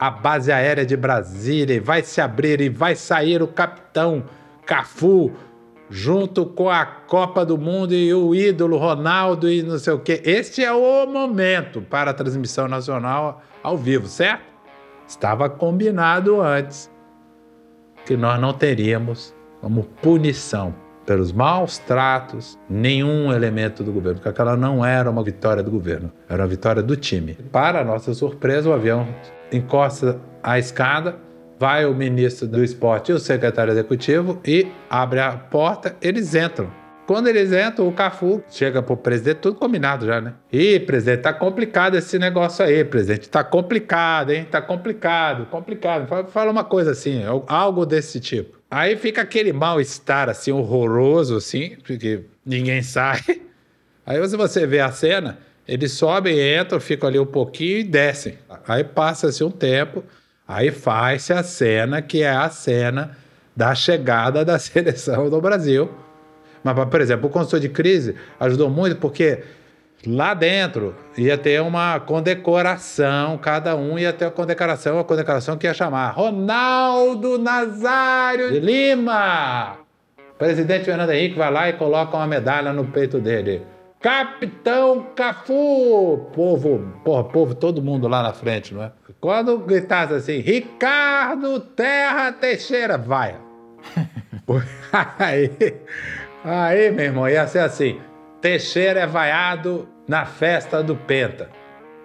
a 0.00 0.10
base 0.10 0.50
aérea 0.50 0.86
de 0.86 0.96
Brasília, 0.96 1.76
e 1.76 1.78
vai 1.78 2.02
se 2.02 2.22
abrir 2.22 2.62
e 2.62 2.70
vai 2.70 2.96
sair 2.96 3.42
o 3.42 3.46
capitão 3.46 4.24
Cafu 4.64 5.30
junto 5.90 6.46
com 6.46 6.70
a 6.70 6.86
Copa 6.86 7.44
do 7.44 7.58
Mundo 7.58 7.92
e 7.92 8.14
o 8.14 8.34
ídolo 8.34 8.78
Ronaldo 8.78 9.50
e 9.50 9.62
não 9.62 9.78
sei 9.78 9.92
o 9.92 9.98
quê. 9.98 10.22
Este 10.24 10.64
é 10.64 10.72
o 10.72 11.06
momento 11.06 11.82
para 11.82 12.12
a 12.12 12.14
transmissão 12.14 12.66
nacional 12.66 13.42
ao 13.62 13.76
vivo, 13.76 14.06
certo? 14.06 14.44
Estava 15.06 15.50
combinado 15.50 16.40
antes 16.40 16.90
que 18.06 18.16
nós 18.16 18.40
não 18.40 18.54
teríamos 18.54 19.34
como 19.60 19.82
punição 20.00 20.74
pelos 21.10 21.32
maus 21.32 21.76
tratos 21.76 22.56
nenhum 22.68 23.32
elemento 23.32 23.82
do 23.82 23.90
governo, 23.90 24.18
porque 24.18 24.28
aquela 24.28 24.56
não 24.56 24.84
era 24.84 25.10
uma 25.10 25.24
vitória 25.24 25.60
do 25.60 25.68
governo, 25.68 26.12
era 26.28 26.40
uma 26.40 26.48
vitória 26.48 26.84
do 26.84 26.94
time. 26.94 27.36
Para 27.50 27.84
nossa 27.84 28.14
surpresa, 28.14 28.68
o 28.68 28.72
avião 28.72 29.08
encosta 29.50 30.20
a 30.40 30.56
escada 30.56 31.16
vai 31.58 31.84
o 31.84 31.92
ministro 31.92 32.46
do 32.46 32.62
esporte 32.62 33.10
e 33.10 33.12
o 33.12 33.18
secretário 33.18 33.72
executivo 33.72 34.40
e 34.46 34.68
abre 34.88 35.18
a 35.18 35.32
porta, 35.32 35.96
eles 36.00 36.32
entram. 36.36 36.70
Quando 37.08 37.26
eles 37.26 37.52
entram, 37.52 37.88
o 37.88 37.92
Cafu 37.92 38.40
chega 38.48 38.80
pro 38.80 38.96
presidente, 38.96 39.38
tudo 39.38 39.58
combinado 39.58 40.06
já, 40.06 40.20
né? 40.20 40.34
Ih, 40.52 40.78
presidente, 40.78 41.22
tá 41.22 41.32
complicado 41.32 41.96
esse 41.96 42.20
negócio 42.20 42.64
aí, 42.64 42.84
presidente. 42.84 43.28
Tá 43.28 43.42
complicado, 43.42 44.30
hein? 44.30 44.46
Tá 44.48 44.62
complicado, 44.62 45.46
complicado. 45.46 46.06
Fala 46.28 46.52
uma 46.52 46.62
coisa 46.62 46.92
assim, 46.92 47.24
algo 47.48 47.84
desse 47.84 48.20
tipo. 48.20 48.59
Aí 48.70 48.96
fica 48.96 49.22
aquele 49.22 49.52
mal-estar, 49.52 50.28
assim, 50.28 50.52
horroroso, 50.52 51.36
assim, 51.36 51.76
porque 51.84 52.24
ninguém 52.46 52.82
sai. 52.82 53.20
Aí 54.06 54.20
você 54.20 54.66
vê 54.66 54.80
a 54.80 54.92
cena, 54.92 55.38
eles 55.66 55.92
sobem, 55.92 56.38
entram, 56.58 56.80
ficam 56.80 57.08
ali 57.08 57.18
um 57.18 57.26
pouquinho 57.26 57.78
e 57.78 57.84
descem. 57.84 58.38
Aí 58.66 58.84
passa-se 58.84 59.42
um 59.42 59.50
tempo, 59.50 60.04
Aí 60.52 60.72
faz-se 60.72 61.32
a 61.32 61.44
cena 61.44 62.02
que 62.02 62.24
é 62.24 62.30
a 62.30 62.50
cena 62.50 63.16
da 63.54 63.72
chegada 63.72 64.44
da 64.44 64.58
seleção 64.58 65.30
do 65.30 65.40
Brasil. 65.40 65.88
Mas, 66.64 66.74
por 66.88 67.00
exemplo, 67.00 67.28
o 67.28 67.30
consultor 67.30 67.60
de 67.60 67.68
crise 67.68 68.16
ajudou 68.40 68.68
muito 68.68 68.96
porque 68.96 69.44
lá 70.06 70.34
dentro 70.34 70.94
ia 71.16 71.36
ter 71.36 71.60
uma 71.60 72.00
condecoração, 72.00 73.36
cada 73.38 73.76
um 73.76 73.98
ia 73.98 74.12
ter 74.12 74.26
uma 74.26 74.30
condecoração, 74.30 74.96
uma 74.96 75.04
condecoração 75.04 75.56
que 75.56 75.66
ia 75.66 75.74
chamar 75.74 76.10
Ronaldo 76.10 77.38
Nazário 77.38 78.52
de 78.52 78.60
Lima. 78.60 79.76
O 80.18 80.38
presidente 80.38 80.84
Fernando 80.84 81.10
Henrique 81.10 81.36
vai 81.36 81.50
lá 81.50 81.68
e 81.68 81.74
coloca 81.74 82.16
uma 82.16 82.26
medalha 82.26 82.72
no 82.72 82.86
peito 82.86 83.18
dele. 83.18 83.62
Capitão 84.00 85.08
Cafu! 85.14 86.30
Povo, 86.32 86.90
porra, 87.04 87.24
povo, 87.24 87.54
todo 87.54 87.82
mundo 87.82 88.08
lá 88.08 88.22
na 88.22 88.32
frente, 88.32 88.72
não 88.72 88.82
é? 88.82 88.92
Quando 89.20 89.58
gritasse 89.58 90.14
assim, 90.14 90.38
Ricardo 90.38 91.60
Terra 91.60 92.32
Teixeira, 92.32 92.96
vai. 92.96 93.36
aí, 95.18 95.50
aí, 96.42 96.90
meu 96.90 97.04
irmão, 97.04 97.28
ia 97.28 97.46
ser 97.46 97.58
assim, 97.58 98.00
Teixeira 98.40 99.00
é 99.00 99.06
vaiado 99.06 99.86
na 100.08 100.24
festa 100.24 100.82
do 100.82 100.96
Penta. 100.96 101.50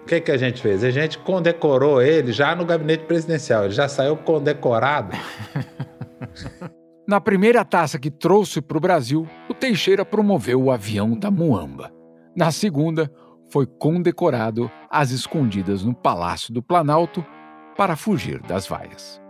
O 0.02 0.06
que, 0.06 0.20
que 0.20 0.30
a 0.30 0.36
gente 0.36 0.60
fez? 0.60 0.84
A 0.84 0.90
gente 0.90 1.18
condecorou 1.18 2.00
ele 2.00 2.30
já 2.30 2.54
no 2.54 2.64
gabinete 2.64 3.04
presidencial, 3.04 3.64
ele 3.64 3.72
já 3.72 3.88
saiu 3.88 4.16
condecorado. 4.16 5.16
Na 7.08 7.20
primeira 7.20 7.64
taça 7.64 7.98
que 7.98 8.10
trouxe 8.10 8.60
para 8.60 8.76
o 8.76 8.80
Brasil, 8.80 9.28
o 9.48 9.54
Teixeira 9.54 10.04
promoveu 10.04 10.60
o 10.60 10.70
avião 10.72 11.16
da 11.16 11.30
Muamba. 11.30 11.92
Na 12.36 12.50
segunda, 12.50 13.10
foi 13.48 13.64
condecorado 13.64 14.70
às 14.90 15.12
escondidas 15.12 15.84
no 15.84 15.94
Palácio 15.94 16.52
do 16.52 16.62
Planalto 16.62 17.24
para 17.76 17.94
fugir 17.94 18.42
das 18.42 18.66
vaias. 18.66 19.20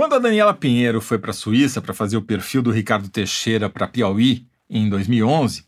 Quando 0.00 0.14
a 0.14 0.18
Daniela 0.18 0.54
Pinheiro 0.54 0.98
foi 0.98 1.18
para 1.18 1.30
a 1.30 1.34
Suíça 1.34 1.82
para 1.82 1.92
fazer 1.92 2.16
o 2.16 2.22
perfil 2.22 2.62
do 2.62 2.70
Ricardo 2.70 3.10
Teixeira 3.10 3.68
para 3.68 3.86
Piauí 3.86 4.46
em 4.66 4.88
2011, 4.88 5.62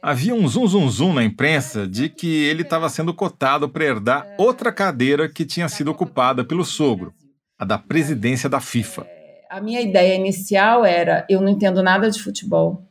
havia 0.00 0.34
um 0.34 0.48
zum 0.48 0.66
zum 0.66 0.88
zum 0.88 1.12
na 1.12 1.22
imprensa 1.22 1.86
de 1.86 2.08
que 2.08 2.44
ele 2.46 2.62
estava 2.62 2.88
sendo 2.88 3.12
cotado 3.12 3.68
para 3.68 3.84
herdar 3.84 4.26
outra 4.38 4.72
cadeira 4.72 5.28
que 5.28 5.44
tinha 5.44 5.68
sido 5.68 5.90
ocupada 5.90 6.42
pelo 6.42 6.64
sogro, 6.64 7.12
a 7.58 7.64
da 7.66 7.76
presidência 7.76 8.48
da 8.48 8.58
FIFA. 8.58 9.06
A 9.50 9.60
minha 9.60 9.82
ideia 9.82 10.14
inicial 10.14 10.82
era: 10.82 11.26
eu 11.28 11.42
não 11.42 11.50
entendo 11.50 11.82
nada 11.82 12.10
de 12.10 12.22
futebol, 12.22 12.82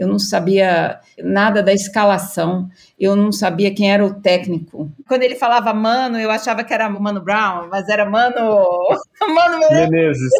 eu 0.00 0.08
não 0.08 0.18
sabia 0.18 0.98
nada 1.22 1.62
da 1.62 1.74
escalação, 1.74 2.70
eu 2.98 3.14
não 3.14 3.30
sabia 3.30 3.74
quem 3.74 3.92
era 3.92 4.02
o 4.02 4.14
técnico. 4.14 4.90
Quando 5.06 5.24
ele 5.24 5.34
falava 5.34 5.74
Mano, 5.74 6.18
eu 6.18 6.30
achava 6.30 6.64
que 6.64 6.72
era 6.72 6.88
Mano 6.88 7.20
Brown, 7.20 7.68
mas 7.68 7.86
era 7.86 8.08
Mano. 8.08 8.66
Mano 9.20 9.58
Menezes. 9.58 10.32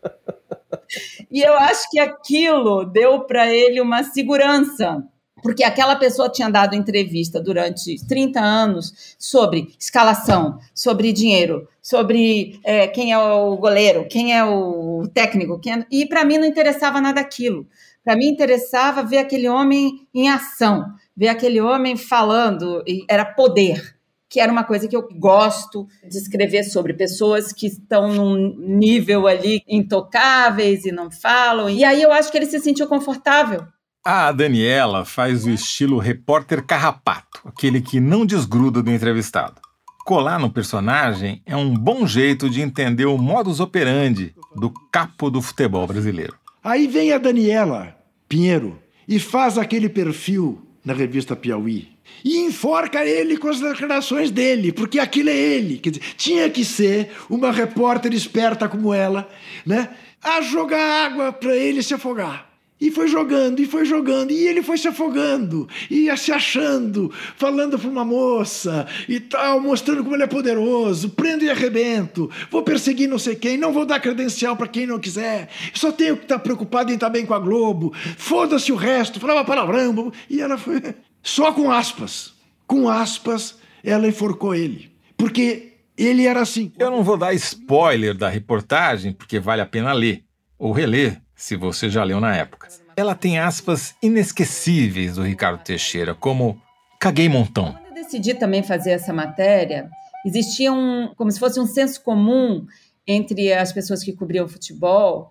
e 1.32 1.40
eu 1.40 1.54
acho 1.54 1.88
que 1.90 1.98
aquilo 1.98 2.84
deu 2.84 3.20
para 3.20 3.50
ele 3.50 3.80
uma 3.80 4.04
segurança 4.04 5.02
porque 5.42 5.62
aquela 5.62 5.94
pessoa 5.94 6.28
tinha 6.28 6.50
dado 6.50 6.74
entrevista 6.74 7.40
durante 7.40 8.04
30 8.06 8.40
anos 8.40 9.14
sobre 9.16 9.68
escalação, 9.78 10.58
sobre 10.74 11.12
dinheiro, 11.12 11.68
sobre 11.80 12.58
é, 12.64 12.88
quem 12.88 13.12
é 13.12 13.18
o 13.18 13.56
goleiro, 13.56 14.08
quem 14.08 14.36
é 14.36 14.44
o 14.44 15.08
técnico, 15.14 15.60
é... 15.68 15.86
e 15.88 16.04
para 16.04 16.24
mim 16.24 16.38
não 16.38 16.46
interessava 16.46 17.00
nada 17.00 17.20
aquilo. 17.20 17.64
Para 18.06 18.14
mim 18.14 18.28
interessava 18.28 19.02
ver 19.02 19.18
aquele 19.18 19.48
homem 19.48 20.06
em 20.14 20.28
ação, 20.28 20.86
ver 21.16 21.26
aquele 21.26 21.60
homem 21.60 21.96
falando, 21.96 22.84
era 23.10 23.24
poder, 23.24 23.96
que 24.30 24.38
era 24.38 24.52
uma 24.52 24.62
coisa 24.62 24.86
que 24.86 24.94
eu 24.94 25.08
gosto 25.18 25.88
de 26.08 26.16
escrever 26.16 26.62
sobre 26.62 26.94
pessoas 26.94 27.52
que 27.52 27.66
estão 27.66 28.14
num 28.14 28.54
nível 28.56 29.26
ali 29.26 29.60
intocáveis 29.66 30.84
e 30.84 30.92
não 30.92 31.10
falam. 31.10 31.68
E 31.68 31.82
aí 31.82 32.00
eu 32.00 32.12
acho 32.12 32.30
que 32.30 32.38
ele 32.38 32.46
se 32.46 32.60
sentiu 32.60 32.86
confortável 32.86 33.66
a 34.08 34.30
Daniela 34.30 35.04
faz 35.04 35.44
o 35.44 35.50
estilo 35.50 35.98
repórter 35.98 36.64
carrapato, 36.64 37.40
aquele 37.44 37.80
que 37.80 37.98
não 37.98 38.24
desgruda 38.24 38.80
do 38.80 38.92
entrevistado. 38.92 39.60
Colar 40.04 40.38
no 40.38 40.48
personagem 40.48 41.42
é 41.44 41.56
um 41.56 41.74
bom 41.74 42.06
jeito 42.06 42.48
de 42.48 42.60
entender 42.60 43.06
o 43.06 43.18
modus 43.18 43.58
operandi 43.58 44.32
do 44.54 44.72
capo 44.92 45.28
do 45.28 45.42
futebol 45.42 45.88
brasileiro. 45.88 46.36
Aí 46.62 46.86
vem 46.86 47.12
a 47.12 47.18
Daniela 47.18 47.95
Pinheiro 48.28 48.80
e 49.08 49.18
faz 49.18 49.56
aquele 49.56 49.88
perfil 49.88 50.60
na 50.84 50.92
revista 50.92 51.36
Piauí. 51.36 51.88
E 52.24 52.38
enforca 52.38 53.04
ele 53.04 53.36
com 53.36 53.48
as 53.48 53.60
declarações 53.60 54.30
dele, 54.30 54.72
porque 54.72 54.98
aquilo 54.98 55.28
é 55.28 55.36
ele. 55.36 55.78
Quer 55.78 55.90
dizer, 55.90 56.14
tinha 56.16 56.48
que 56.48 56.64
ser 56.64 57.10
uma 57.28 57.52
repórter 57.52 58.12
esperta 58.12 58.68
como 58.68 58.94
ela, 58.94 59.28
né? 59.64 59.90
A 60.22 60.40
jogar 60.40 61.06
água 61.06 61.32
para 61.32 61.56
ele 61.56 61.82
se 61.82 61.94
afogar. 61.94 62.50
E 62.78 62.90
foi 62.90 63.08
jogando, 63.08 63.60
e 63.60 63.66
foi 63.66 63.86
jogando, 63.86 64.32
e 64.32 64.46
ele 64.46 64.62
foi 64.62 64.76
se 64.76 64.86
afogando, 64.86 65.66
ia 65.90 66.14
se 66.14 66.30
achando, 66.30 67.10
falando 67.34 67.78
para 67.78 67.88
uma 67.88 68.04
moça 68.04 68.86
e 69.08 69.18
tal, 69.18 69.58
mostrando 69.58 70.02
como 70.02 70.14
ele 70.14 70.24
é 70.24 70.26
poderoso, 70.26 71.08
prendo 71.08 71.42
e 71.42 71.48
arrebento, 71.48 72.30
vou 72.50 72.62
perseguir 72.62 73.08
não 73.08 73.18
sei 73.18 73.34
quem, 73.34 73.56
não 73.56 73.72
vou 73.72 73.86
dar 73.86 73.98
credencial 73.98 74.54
para 74.56 74.68
quem 74.68 74.86
não 74.86 74.98
quiser, 74.98 75.48
só 75.72 75.90
tenho 75.90 76.18
que 76.18 76.24
estar 76.24 76.36
tá 76.36 76.40
preocupado 76.40 76.90
em 76.90 76.96
estar 76.96 77.06
tá 77.06 77.12
bem 77.12 77.24
com 77.24 77.32
a 77.32 77.38
Globo, 77.38 77.94
foda-se 78.18 78.70
o 78.70 78.76
resto, 78.76 79.18
falava 79.18 79.42
palavrão, 79.42 80.12
e 80.28 80.42
ela 80.42 80.58
foi. 80.58 80.82
Só 81.22 81.52
com 81.52 81.70
aspas, 81.70 82.34
com 82.66 82.90
aspas, 82.90 83.56
ela 83.82 84.06
enforcou 84.06 84.54
ele, 84.54 84.92
porque 85.16 85.72
ele 85.96 86.26
era 86.26 86.42
assim. 86.42 86.70
Eu 86.78 86.90
não 86.90 87.02
vou 87.02 87.16
dar 87.16 87.32
spoiler 87.32 88.14
da 88.14 88.28
reportagem, 88.28 89.14
porque 89.14 89.40
vale 89.40 89.62
a 89.62 89.66
pena 89.66 89.94
ler 89.94 90.24
ou 90.58 90.72
reler 90.72 91.22
se 91.36 91.54
você 91.54 91.90
já 91.90 92.02
leu 92.02 92.18
na 92.18 92.34
época. 92.34 92.68
Ela 92.96 93.14
tem 93.14 93.38
aspas 93.38 93.94
inesquecíveis 94.02 95.16
do 95.16 95.22
Ricardo 95.22 95.62
Teixeira, 95.62 96.14
como 96.14 96.60
caguei 96.98 97.28
montão. 97.28 97.74
Quando 97.74 97.98
eu 97.98 98.02
decidi 98.02 98.32
também 98.32 98.62
fazer 98.62 98.92
essa 98.92 99.12
matéria, 99.12 99.90
existia 100.24 100.72
um, 100.72 101.12
como 101.14 101.30
se 101.30 101.38
fosse 101.38 101.60
um 101.60 101.66
senso 101.66 102.02
comum 102.02 102.66
entre 103.06 103.52
as 103.52 103.70
pessoas 103.70 104.02
que 104.02 104.14
cobriam 104.14 104.48
futebol, 104.48 105.30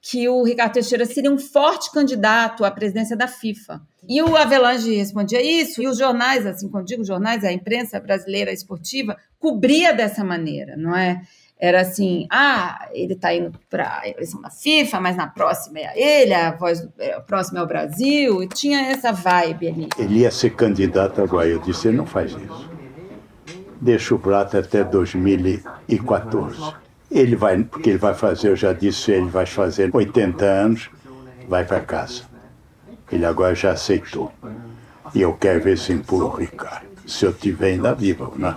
que 0.00 0.28
o 0.28 0.42
Ricardo 0.42 0.72
Teixeira 0.72 1.06
seria 1.06 1.30
um 1.30 1.38
forte 1.38 1.92
candidato 1.92 2.64
à 2.64 2.70
presidência 2.70 3.16
da 3.16 3.28
FIFA. 3.28 3.80
E 4.08 4.20
o 4.20 4.36
Avelange 4.36 4.96
respondia 4.96 5.40
isso, 5.40 5.80
e 5.80 5.86
os 5.86 5.96
jornais, 5.96 6.44
assim, 6.44 6.68
quando 6.68 6.86
digo 6.86 7.04
jornais, 7.04 7.44
a 7.44 7.52
imprensa 7.52 8.00
brasileira 8.00 8.50
esportiva, 8.50 9.16
cobria 9.38 9.92
dessa 9.92 10.24
maneira, 10.24 10.76
não 10.76 10.96
é? 10.96 11.22
Era 11.62 11.82
assim, 11.82 12.26
ah, 12.28 12.88
ele 12.92 13.12
está 13.12 13.32
indo 13.32 13.52
para 13.70 14.00
a 14.00 14.08
eleição 14.08 14.42
da 14.42 14.50
FIFA, 14.50 14.98
mas 14.98 15.14
na 15.16 15.28
próxima 15.28 15.78
é 15.78 15.92
ele, 15.96 16.34
a 16.34 16.50
voz 16.50 16.88
a 17.16 17.20
próxima 17.20 17.60
é 17.60 17.62
o 17.62 17.66
Brasil, 17.68 18.42
e 18.42 18.48
tinha 18.48 18.90
essa 18.90 19.12
vibe 19.12 19.68
ali. 19.68 19.88
Ele 19.96 20.18
ia 20.18 20.30
ser 20.32 20.50
candidato 20.56 21.22
agora, 21.22 21.46
eu 21.46 21.60
disse, 21.60 21.86
ele 21.86 21.98
não 21.98 22.04
faz 22.04 22.32
isso. 22.32 22.68
Deixa 23.80 24.12
o 24.12 24.18
Prata 24.18 24.58
até 24.58 24.82
2014. 24.82 26.74
Ele 27.08 27.36
vai, 27.36 27.62
porque 27.62 27.90
ele 27.90 27.98
vai 27.98 28.14
fazer, 28.14 28.48
eu 28.48 28.56
já 28.56 28.72
disse, 28.72 29.12
ele 29.12 29.30
vai 29.30 29.46
fazer 29.46 29.88
80 29.94 30.44
anos, 30.44 30.90
vai 31.46 31.64
para 31.64 31.78
casa. 31.78 32.24
Ele 33.08 33.24
agora 33.24 33.54
já 33.54 33.70
aceitou. 33.70 34.32
E 35.14 35.22
eu 35.22 35.32
quero 35.34 35.62
ver 35.62 35.78
se 35.78 35.92
empurra 35.92 36.24
o 36.24 36.36
Ricardo. 36.38 36.86
Se 37.06 37.24
eu 37.24 37.32
tiver 37.32 37.74
ainda 37.74 37.94
vivo, 37.94 38.32
né? 38.36 38.56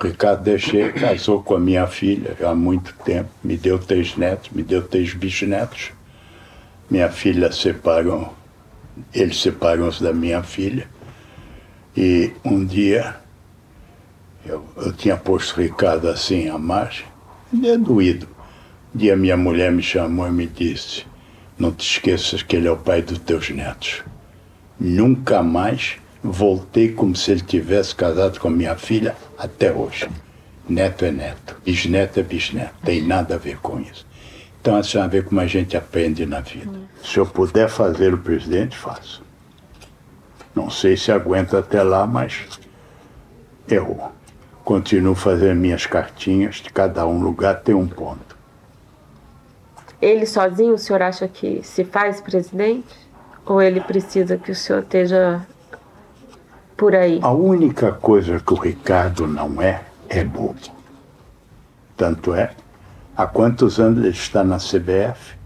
Ricardo 0.00 0.42
Deixer 0.42 0.92
casou 0.94 1.42
com 1.42 1.54
a 1.54 1.60
minha 1.60 1.86
filha 1.86 2.36
há 2.42 2.54
muito 2.54 2.94
tempo. 3.04 3.30
Me 3.42 3.56
deu 3.56 3.78
três 3.78 4.16
netos, 4.16 4.50
me 4.50 4.62
deu 4.62 4.82
três 4.82 5.12
bisnetos. 5.12 5.90
Minha 6.90 7.10
filha 7.10 7.50
separou, 7.52 8.34
eles 9.12 9.40
separam-se 9.40 10.02
da 10.02 10.12
minha 10.12 10.42
filha. 10.42 10.88
E 11.96 12.32
um 12.44 12.64
dia 12.64 13.16
eu, 14.46 14.64
eu 14.76 14.92
tinha 14.92 15.16
posto 15.16 15.60
Ricardo 15.60 16.08
assim 16.08 16.48
à 16.48 16.56
margem 16.56 17.04
ele 17.52 17.68
é 17.68 17.78
doído. 17.78 18.28
Um 18.94 18.98
dia 18.98 19.16
minha 19.16 19.36
mulher 19.36 19.72
me 19.72 19.82
chamou 19.82 20.26
e 20.26 20.30
me 20.30 20.46
disse: 20.46 21.06
Não 21.58 21.72
te 21.72 21.90
esqueças 21.90 22.42
que 22.42 22.56
ele 22.56 22.68
é 22.68 22.70
o 22.70 22.76
pai 22.76 23.02
dos 23.02 23.18
teus 23.18 23.48
netos. 23.50 24.02
Nunca 24.78 25.42
mais 25.42 25.96
voltei 26.22 26.92
como 26.92 27.14
se 27.14 27.30
ele 27.30 27.40
tivesse 27.40 27.94
casado 27.94 28.38
com 28.40 28.48
a 28.48 28.50
minha 28.50 28.76
filha 28.76 29.16
até 29.36 29.72
hoje. 29.72 30.08
Neto 30.68 31.04
é 31.04 31.10
neto, 31.10 31.56
bisneto 31.64 32.20
é 32.20 32.22
bisneto, 32.22 32.74
tem 32.84 33.02
nada 33.02 33.36
a 33.36 33.38
ver 33.38 33.58
com 33.58 33.80
isso. 33.80 34.06
Então, 34.60 34.76
a 34.76 34.82
senhora 34.82 35.08
vê 35.08 35.22
como 35.22 35.40
a 35.40 35.46
gente 35.46 35.76
aprende 35.76 36.26
na 36.26 36.40
vida. 36.40 36.78
Se 37.02 37.18
eu 37.18 37.24
puder 37.24 37.68
fazer 37.68 38.12
o 38.12 38.18
presidente, 38.18 38.76
faço. 38.76 39.22
Não 40.54 40.68
sei 40.68 40.96
se 40.96 41.10
aguento 41.12 41.56
até 41.56 41.82
lá, 41.82 42.06
mas 42.06 42.58
errou. 43.68 44.12
Continuo 44.64 45.14
fazendo 45.14 45.58
minhas 45.58 45.86
cartinhas, 45.86 46.56
de 46.56 46.70
cada 46.70 47.06
um 47.06 47.20
lugar 47.20 47.60
tem 47.60 47.74
um 47.74 47.86
ponto. 47.86 48.36
Ele 50.02 50.26
sozinho, 50.26 50.74
o 50.74 50.78
senhor 50.78 51.00
acha 51.00 51.26
que 51.26 51.62
se 51.62 51.84
faz 51.84 52.20
presidente? 52.20 52.94
Ou 53.46 53.62
ele 53.62 53.80
precisa 53.80 54.36
que 54.36 54.50
o 54.50 54.54
senhor 54.54 54.82
esteja 54.82 55.46
por 56.78 56.94
aí? 56.94 57.18
A 57.20 57.32
única 57.32 57.92
coisa 57.92 58.38
que 58.38 58.52
o 58.54 58.56
Ricardo 58.56 59.26
não 59.26 59.60
é, 59.60 59.82
é 60.08 60.24
bobo. 60.24 60.60
Tanto 61.96 62.32
é, 62.32 62.52
há 63.16 63.26
quantos 63.26 63.80
anos 63.80 63.98
ele 63.98 64.10
está 64.10 64.44
na 64.44 64.58
CBF? 64.58 65.36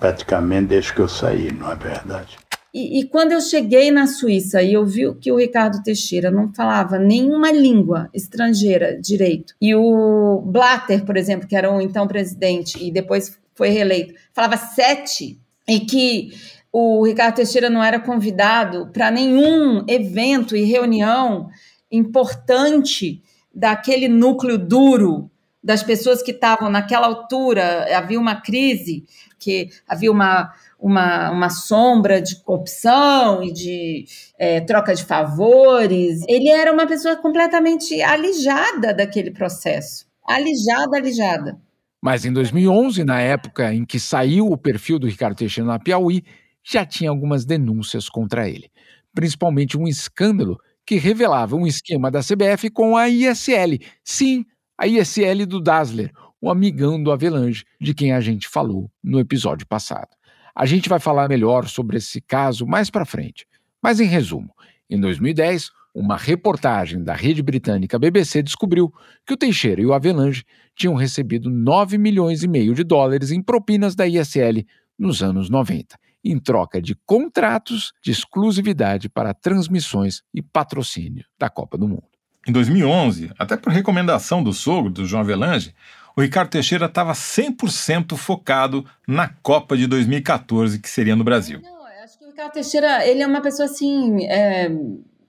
Praticamente 0.00 0.68
desde 0.68 0.94
que 0.94 1.00
eu 1.00 1.08
saí, 1.08 1.52
não 1.52 1.70
é 1.70 1.76
verdade? 1.76 2.38
E, 2.72 3.00
e, 3.00 3.04
quando 3.04 3.32
eu 3.32 3.40
cheguei 3.40 3.90
na 3.90 4.06
Suíça 4.06 4.62
e 4.62 4.74
eu 4.74 4.86
vi 4.86 5.12
que 5.14 5.32
o 5.32 5.36
Ricardo 5.36 5.82
Teixeira 5.82 6.30
não 6.30 6.52
falava 6.52 6.98
nenhuma 6.98 7.50
língua 7.50 8.08
estrangeira 8.14 8.98
direito, 9.00 9.54
e 9.60 9.74
o 9.74 10.42
Blatter, 10.44 11.04
por 11.04 11.16
exemplo, 11.16 11.48
que 11.48 11.56
era 11.56 11.70
o 11.70 11.80
então 11.80 12.06
presidente 12.06 12.82
e 12.82 12.90
depois 12.90 13.38
foi 13.54 13.70
reeleito, 13.70 14.14
falava 14.32 14.56
sete, 14.56 15.40
e 15.66 15.80
que 15.80 16.30
o 16.72 17.04
Ricardo 17.04 17.36
Teixeira 17.36 17.70
não 17.70 17.82
era 17.82 17.98
convidado 17.98 18.90
para 18.92 19.10
nenhum 19.10 19.84
evento 19.88 20.56
e 20.56 20.64
reunião 20.64 21.48
importante 21.90 23.22
daquele 23.54 24.08
núcleo 24.08 24.58
duro 24.58 25.30
das 25.62 25.82
pessoas 25.82 26.22
que 26.22 26.30
estavam 26.30 26.70
naquela 26.70 27.06
altura, 27.06 27.86
havia 27.96 28.18
uma 28.18 28.40
crise, 28.40 29.04
que 29.38 29.68
havia 29.88 30.10
uma 30.10 30.52
uma, 30.78 31.30
uma 31.30 31.50
sombra 31.50 32.22
de 32.22 32.40
corrupção 32.42 33.42
e 33.42 33.52
de 33.52 34.04
é, 34.38 34.60
troca 34.60 34.94
de 34.94 35.04
favores. 35.04 36.22
Ele 36.28 36.48
era 36.48 36.72
uma 36.72 36.86
pessoa 36.86 37.16
completamente 37.16 38.00
alijada 38.00 38.94
daquele 38.94 39.32
processo. 39.32 40.06
Alijada, 40.24 40.96
alijada. 40.96 41.60
Mas 42.00 42.24
em 42.24 42.32
2011, 42.32 43.02
na 43.02 43.20
época 43.20 43.74
em 43.74 43.84
que 43.84 43.98
saiu 43.98 44.46
o 44.46 44.56
perfil 44.56 45.00
do 45.00 45.08
Ricardo 45.08 45.36
Teixeira 45.36 45.68
na 45.68 45.80
Piauí, 45.80 46.22
já 46.70 46.84
tinha 46.84 47.08
algumas 47.08 47.44
denúncias 47.44 48.08
contra 48.08 48.48
ele, 48.48 48.70
principalmente 49.14 49.78
um 49.78 49.88
escândalo 49.88 50.58
que 50.84 50.96
revelava 50.96 51.56
um 51.56 51.66
esquema 51.66 52.10
da 52.10 52.20
CBF 52.20 52.70
com 52.70 52.96
a 52.96 53.08
ISL. 53.08 53.78
Sim, 54.04 54.44
a 54.76 54.86
ISL 54.86 55.46
do 55.46 55.60
Dassler, 55.60 56.12
o 56.40 56.50
amigão 56.50 57.02
do 57.02 57.10
Avelange, 57.10 57.64
de 57.80 57.94
quem 57.94 58.12
a 58.12 58.20
gente 58.20 58.48
falou 58.48 58.90
no 59.02 59.18
episódio 59.18 59.66
passado. 59.66 60.08
A 60.54 60.66
gente 60.66 60.88
vai 60.88 60.98
falar 60.98 61.28
melhor 61.28 61.66
sobre 61.68 61.96
esse 61.96 62.20
caso 62.20 62.66
mais 62.66 62.90
para 62.90 63.04
frente. 63.04 63.46
Mas, 63.82 64.00
em 64.00 64.06
resumo, 64.06 64.52
em 64.90 65.00
2010, 65.00 65.70
uma 65.94 66.16
reportagem 66.16 67.02
da 67.02 67.14
rede 67.14 67.42
britânica 67.42 67.98
BBC 67.98 68.42
descobriu 68.42 68.92
que 69.26 69.32
o 69.32 69.36
Teixeira 69.36 69.80
e 69.80 69.86
o 69.86 69.92
Avelange 69.92 70.44
tinham 70.76 70.94
recebido 70.94 71.50
9 71.50 71.96
milhões 71.96 72.42
e 72.42 72.48
meio 72.48 72.74
de 72.74 72.84
dólares 72.84 73.30
em 73.30 73.42
propinas 73.42 73.94
da 73.94 74.06
ISL 74.06 74.64
nos 74.98 75.22
anos 75.22 75.48
90, 75.48 75.96
em 76.30 76.38
troca 76.38 76.80
de 76.80 76.94
contratos 77.06 77.92
de 78.02 78.10
exclusividade 78.10 79.08
para 79.08 79.34
transmissões 79.34 80.22
e 80.34 80.42
patrocínio 80.42 81.24
da 81.38 81.48
Copa 81.48 81.78
do 81.78 81.88
Mundo. 81.88 82.04
Em 82.46 82.52
2011, 82.52 83.30
até 83.38 83.56
por 83.56 83.72
recomendação 83.72 84.42
do 84.42 84.52
sogro 84.52 84.90
do 84.90 85.04
João 85.04 85.22
Avelange, 85.22 85.74
o 86.16 86.20
Ricardo 86.20 86.50
Teixeira 86.50 86.86
estava 86.86 87.12
100% 87.12 88.16
focado 88.16 88.84
na 89.06 89.28
Copa 89.28 89.76
de 89.76 89.86
2014, 89.86 90.80
que 90.80 90.88
seria 90.88 91.14
no 91.14 91.22
Brasil. 91.22 91.60
Não, 91.62 91.70
eu 91.70 92.04
acho 92.04 92.18
que 92.18 92.24
o 92.24 92.28
Ricardo 92.28 92.52
Teixeira 92.52 93.06
ele 93.06 93.22
é 93.22 93.26
uma 93.26 93.40
pessoa 93.40 93.66
assim. 93.66 94.26
É, 94.26 94.68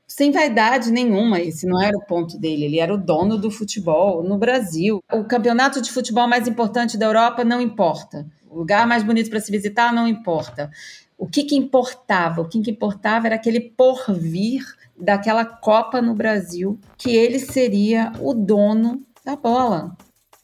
sem 0.07 0.31
vaidade 0.31 0.91
nenhuma, 0.91 1.39
esse 1.39 1.67
não 1.67 1.79
era 1.79 1.95
o 1.95 2.03
ponto 2.03 2.39
dele. 2.39 2.65
Ele 2.65 2.79
era 2.79 2.91
o 2.91 2.97
dono 2.97 3.37
do 3.37 3.51
futebol 3.51 4.23
no 4.23 4.39
Brasil. 4.39 4.99
O 5.13 5.23
campeonato 5.23 5.79
de 5.79 5.91
futebol 5.91 6.27
mais 6.27 6.47
importante 6.47 6.97
da 6.97 7.05
Europa 7.05 7.43
não 7.43 7.61
importa. 7.61 8.25
O 8.49 8.57
lugar 8.57 8.87
mais 8.87 9.03
bonito 9.03 9.29
para 9.29 9.39
se 9.39 9.51
visitar 9.51 9.93
não 9.93 10.07
importa. 10.07 10.71
O 11.17 11.27
que, 11.27 11.43
que 11.43 11.55
importava? 11.55 12.41
O 12.41 12.45
que, 12.45 12.61
que 12.61 12.71
importava 12.71 13.27
era 13.27 13.35
aquele 13.35 13.59
porvir 13.59 14.63
daquela 14.99 15.45
Copa 15.45 16.01
no 16.01 16.15
Brasil, 16.15 16.79
que 16.97 17.15
ele 17.15 17.39
seria 17.39 18.11
o 18.19 18.33
dono 18.33 19.01
da 19.23 19.35
bola. 19.35 19.95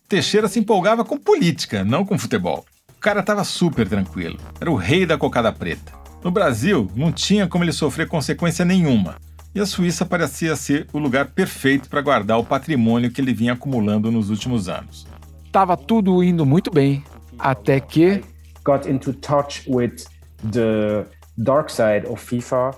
Teixeira 0.08 0.48
se 0.48 0.60
empolgava 0.60 1.04
com 1.04 1.18
política, 1.18 1.84
não 1.84 2.06
com 2.06 2.18
futebol. 2.18 2.64
O 2.96 3.00
cara 3.00 3.22
estava 3.22 3.44
super 3.44 3.88
tranquilo. 3.88 4.38
Era 4.62 4.72
o 4.72 4.76
rei 4.76 5.06
da 5.06 5.18
cocada 5.18 5.52
preta. 5.52 5.94
No 6.24 6.32
Brasil, 6.32 6.90
não 6.96 7.12
tinha 7.12 7.48
como 7.48 7.64
ele 7.64 7.72
sofrer 7.72 8.08
consequência 8.08 8.64
nenhuma. 8.64 9.16
E 9.54 9.60
a 9.60 9.66
Suíça 9.66 10.06
parecia 10.06 10.56
ser 10.56 10.88
o 10.92 11.00
lugar 11.00 11.28
perfeito 11.28 11.90
para 11.90 12.02
guardar 12.02 12.38
o 12.38 12.44
patrimônio 12.44 13.10
que 13.10 13.22
ele 13.22 13.34
vinha 13.34 13.54
acumulando 13.54 14.12
nos 14.12 14.30
últimos 14.30 14.68
anos. 14.68 15.08
Tava 15.52 15.78
tudo 15.78 16.22
indo 16.22 16.46
muito 16.46 16.70
bem, 16.70 17.04
até 17.40 17.80
que 17.80 18.24
got 18.64 18.90
into 18.90 19.14
touch 19.14 19.64
with 19.70 20.06
the 20.52 21.06
dark 21.38 21.70
side 21.70 22.08
of 22.08 22.22
FIFA 22.22 22.72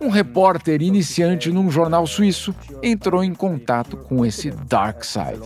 um 0.00 0.08
repórter 0.08 0.82
iniciante 0.82 1.50
num 1.50 1.70
jornal 1.70 2.06
suíço 2.06 2.54
entrou 2.82 3.22
em 3.22 3.32
contato 3.32 3.96
com 3.96 4.26
esse 4.26 4.50
dark 4.50 5.04
side, 5.04 5.40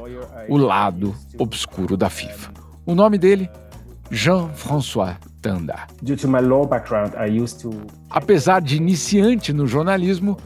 o 0.49 0.57
lado 0.57 1.15
obscuro 1.39 1.97
da 1.97 2.11
FIFA. 2.11 2.51
O 2.85 2.95
nome 2.95 3.19
dele? 3.19 3.49
Jean-François 4.11 5.17
Tanda. 5.43 5.87
Apesar 8.11 8.61
de 8.61 8.77
iniciante 8.77 9.53
no 9.53 9.67
jornalismo, 9.67 10.37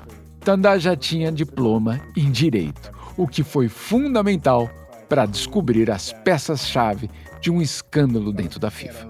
Tanda 0.40 0.78
já 0.78 0.96
tinha 0.96 1.30
diploma 1.30 2.00
em 2.16 2.30
direito, 2.30 2.92
o 3.16 3.26
que 3.26 3.44
foi 3.44 3.68
fundamental 3.68 4.68
para 5.08 5.26
descobrir 5.26 5.90
as 5.90 6.12
peças-chave 6.12 7.08
de 7.42 7.50
um 7.50 7.60
escândalo 7.60 8.32
dentro 8.32 8.60
da 8.60 8.70
FIFA. 8.70 9.08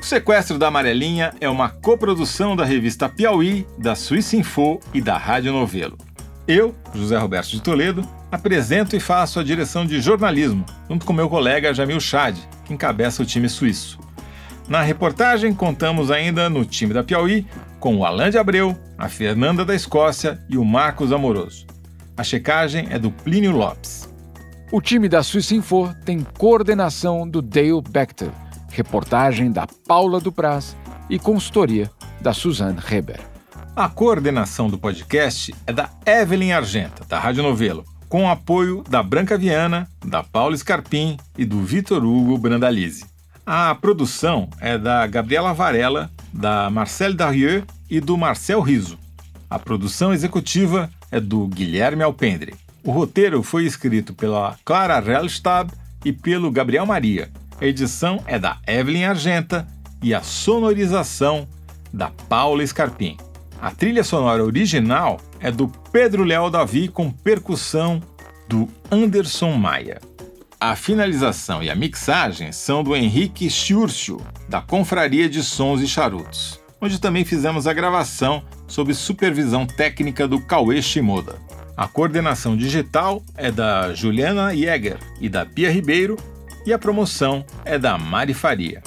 O 0.00 0.04
Sequestro 0.04 0.58
da 0.58 0.68
Amarelinha 0.68 1.34
é 1.38 1.48
uma 1.48 1.68
coprodução 1.68 2.56
da 2.56 2.64
revista 2.64 3.08
Piauí, 3.08 3.66
da 3.76 3.94
Suíça 3.94 4.36
Info 4.36 4.80
e 4.94 5.02
da 5.02 5.18
Rádio 5.18 5.52
Novelo. 5.52 5.98
Eu, 6.46 6.74
José 6.94 7.18
Roberto 7.18 7.50
de 7.50 7.60
Toledo, 7.60 8.02
apresento 8.32 8.96
e 8.96 9.00
faço 9.00 9.38
a 9.38 9.44
direção 9.44 9.84
de 9.84 10.00
jornalismo, 10.00 10.64
junto 10.88 11.04
com 11.04 11.12
meu 11.12 11.28
colega 11.28 11.74
Jamil 11.74 12.00
Chad, 12.00 12.38
que 12.64 12.72
encabeça 12.72 13.22
o 13.22 13.26
time 13.26 13.50
suíço. 13.50 13.98
Na 14.66 14.80
reportagem, 14.80 15.52
contamos 15.52 16.10
ainda 16.10 16.48
no 16.48 16.64
time 16.64 16.94
da 16.94 17.04
Piauí 17.04 17.46
com 17.78 17.96
o 17.96 18.04
Alain 18.04 18.30
de 18.30 18.38
Abreu, 18.38 18.78
a 18.96 19.08
Fernanda 19.08 19.62
da 19.62 19.74
Escócia 19.74 20.42
e 20.48 20.56
o 20.56 20.64
Marcos 20.64 21.12
Amoroso. 21.12 21.66
A 22.18 22.24
checagem 22.24 22.88
é 22.90 22.98
do 22.98 23.10
Plínio 23.10 23.52
Lopes. 23.52 24.12
O 24.70 24.82
time 24.82 25.08
da 25.08 25.22
Suíça 25.22 25.54
Info 25.54 25.94
tem 26.04 26.26
coordenação 26.36 27.26
do 27.26 27.40
Dale 27.40 27.80
Bechter 27.88 28.30
reportagem 28.78 29.50
da 29.50 29.66
Paula 29.86 30.20
Dupraz 30.20 30.76
e 31.10 31.18
consultoria 31.18 31.90
da 32.20 32.32
Suzanne 32.32 32.78
Reber. 32.78 33.20
A 33.74 33.88
coordenação 33.88 34.68
do 34.68 34.78
podcast 34.78 35.54
é 35.66 35.72
da 35.72 35.90
Evelyn 36.04 36.52
Argenta, 36.52 37.04
da 37.04 37.18
Rádio 37.18 37.42
Novelo, 37.42 37.84
com 38.08 38.24
o 38.24 38.28
apoio 38.28 38.82
da 38.88 39.02
Branca 39.02 39.38
Viana, 39.38 39.88
da 40.04 40.22
Paula 40.22 40.56
Scarpim 40.56 41.16
e 41.36 41.44
do 41.44 41.60
Vitor 41.60 42.04
Hugo 42.04 42.38
Brandalize. 42.38 43.04
A 43.46 43.74
produção 43.74 44.48
é 44.60 44.76
da 44.76 45.06
Gabriela 45.06 45.54
Varela, 45.54 46.10
da 46.32 46.68
Marcelle 46.70 47.14
Darieux 47.14 47.64
e 47.88 48.00
do 48.00 48.16
Marcel 48.16 48.60
Riso. 48.60 48.98
A 49.48 49.58
produção 49.58 50.12
executiva 50.12 50.90
é 51.10 51.20
do 51.20 51.46
Guilherme 51.46 52.02
Alpendre. 52.02 52.54
O 52.84 52.90
roteiro 52.90 53.42
foi 53.42 53.64
escrito 53.64 54.14
pela 54.14 54.56
Clara 54.64 55.00
Rellstab 55.00 55.72
e 56.04 56.12
pelo 56.12 56.50
Gabriel 56.50 56.86
Maria. 56.86 57.30
A 57.60 57.66
edição 57.66 58.22
é 58.26 58.38
da 58.38 58.58
Evelyn 58.66 59.04
Argenta 59.04 59.66
e 60.02 60.14
a 60.14 60.22
sonorização 60.22 61.48
da 61.92 62.10
Paula 62.28 62.64
Scarpim. 62.66 63.16
A 63.60 63.70
trilha 63.70 64.04
sonora 64.04 64.44
original 64.44 65.20
é 65.40 65.50
do 65.50 65.68
Pedro 65.90 66.22
Léo 66.22 66.48
Davi 66.50 66.88
com 66.88 67.10
percussão 67.10 68.00
do 68.48 68.68
Anderson 68.90 69.52
Maia. 69.52 70.00
A 70.60 70.74
finalização 70.74 71.62
e 71.62 71.70
a 71.70 71.74
mixagem 71.74 72.52
são 72.52 72.82
do 72.82 72.96
Henrique 72.96 73.50
Schurcio, 73.50 74.20
da 74.48 74.60
Confraria 74.60 75.28
de 75.28 75.42
Sons 75.42 75.80
e 75.80 75.86
Charutos, 75.86 76.60
onde 76.80 77.00
também 77.00 77.24
fizemos 77.24 77.66
a 77.66 77.72
gravação 77.72 78.42
sob 78.66 78.94
supervisão 78.94 79.66
técnica 79.66 80.26
do 80.28 80.40
Cauê 80.40 80.80
Shimoda. 80.80 81.36
A 81.76 81.86
coordenação 81.86 82.56
digital 82.56 83.22
é 83.36 83.50
da 83.52 83.94
Juliana 83.94 84.54
Jäger 84.54 84.98
e 85.20 85.28
da 85.28 85.46
Pia 85.46 85.70
Ribeiro, 85.70 86.16
e 86.66 86.72
a 86.72 86.78
promoção 86.78 87.44
é 87.64 87.78
da 87.78 87.96
Mari 87.96 88.34
Faria. 88.34 88.82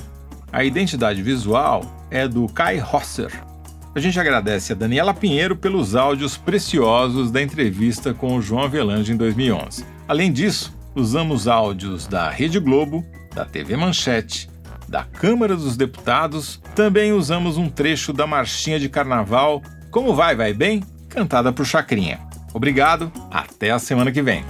A 0.51 0.63
identidade 0.63 1.21
visual 1.21 2.05
é 2.11 2.27
do 2.27 2.47
Kai 2.49 2.77
Rosser. 2.77 3.31
A 3.95 3.99
gente 3.99 4.19
agradece 4.19 4.71
a 4.71 4.75
Daniela 4.75 5.13
Pinheiro 5.13 5.55
pelos 5.55 5.95
áudios 5.95 6.37
preciosos 6.37 7.31
da 7.31 7.41
entrevista 7.41 8.13
com 8.13 8.35
o 8.35 8.41
João 8.41 8.63
Avelange 8.63 9.13
em 9.13 9.17
2011. 9.17 9.85
Além 10.07 10.31
disso, 10.31 10.77
usamos 10.95 11.47
áudios 11.47 12.07
da 12.07 12.29
Rede 12.29 12.59
Globo, 12.59 13.05
da 13.33 13.45
TV 13.45 13.75
Manchete, 13.75 14.49
da 14.91 15.05
Câmara 15.05 15.55
dos 15.55 15.77
Deputados, 15.77 16.61
também 16.75 17.13
usamos 17.13 17.57
um 17.57 17.69
trecho 17.69 18.11
da 18.11 18.27
Marchinha 18.27 18.77
de 18.77 18.89
Carnaval 18.89 19.61
Como 19.89 20.13
Vai, 20.13 20.35
Vai 20.35 20.53
Bem, 20.53 20.83
cantada 21.07 21.53
por 21.53 21.65
Chacrinha. 21.65 22.19
Obrigado, 22.53 23.09
até 23.31 23.71
a 23.71 23.79
semana 23.79 24.11
que 24.11 24.21
vem. 24.21 24.43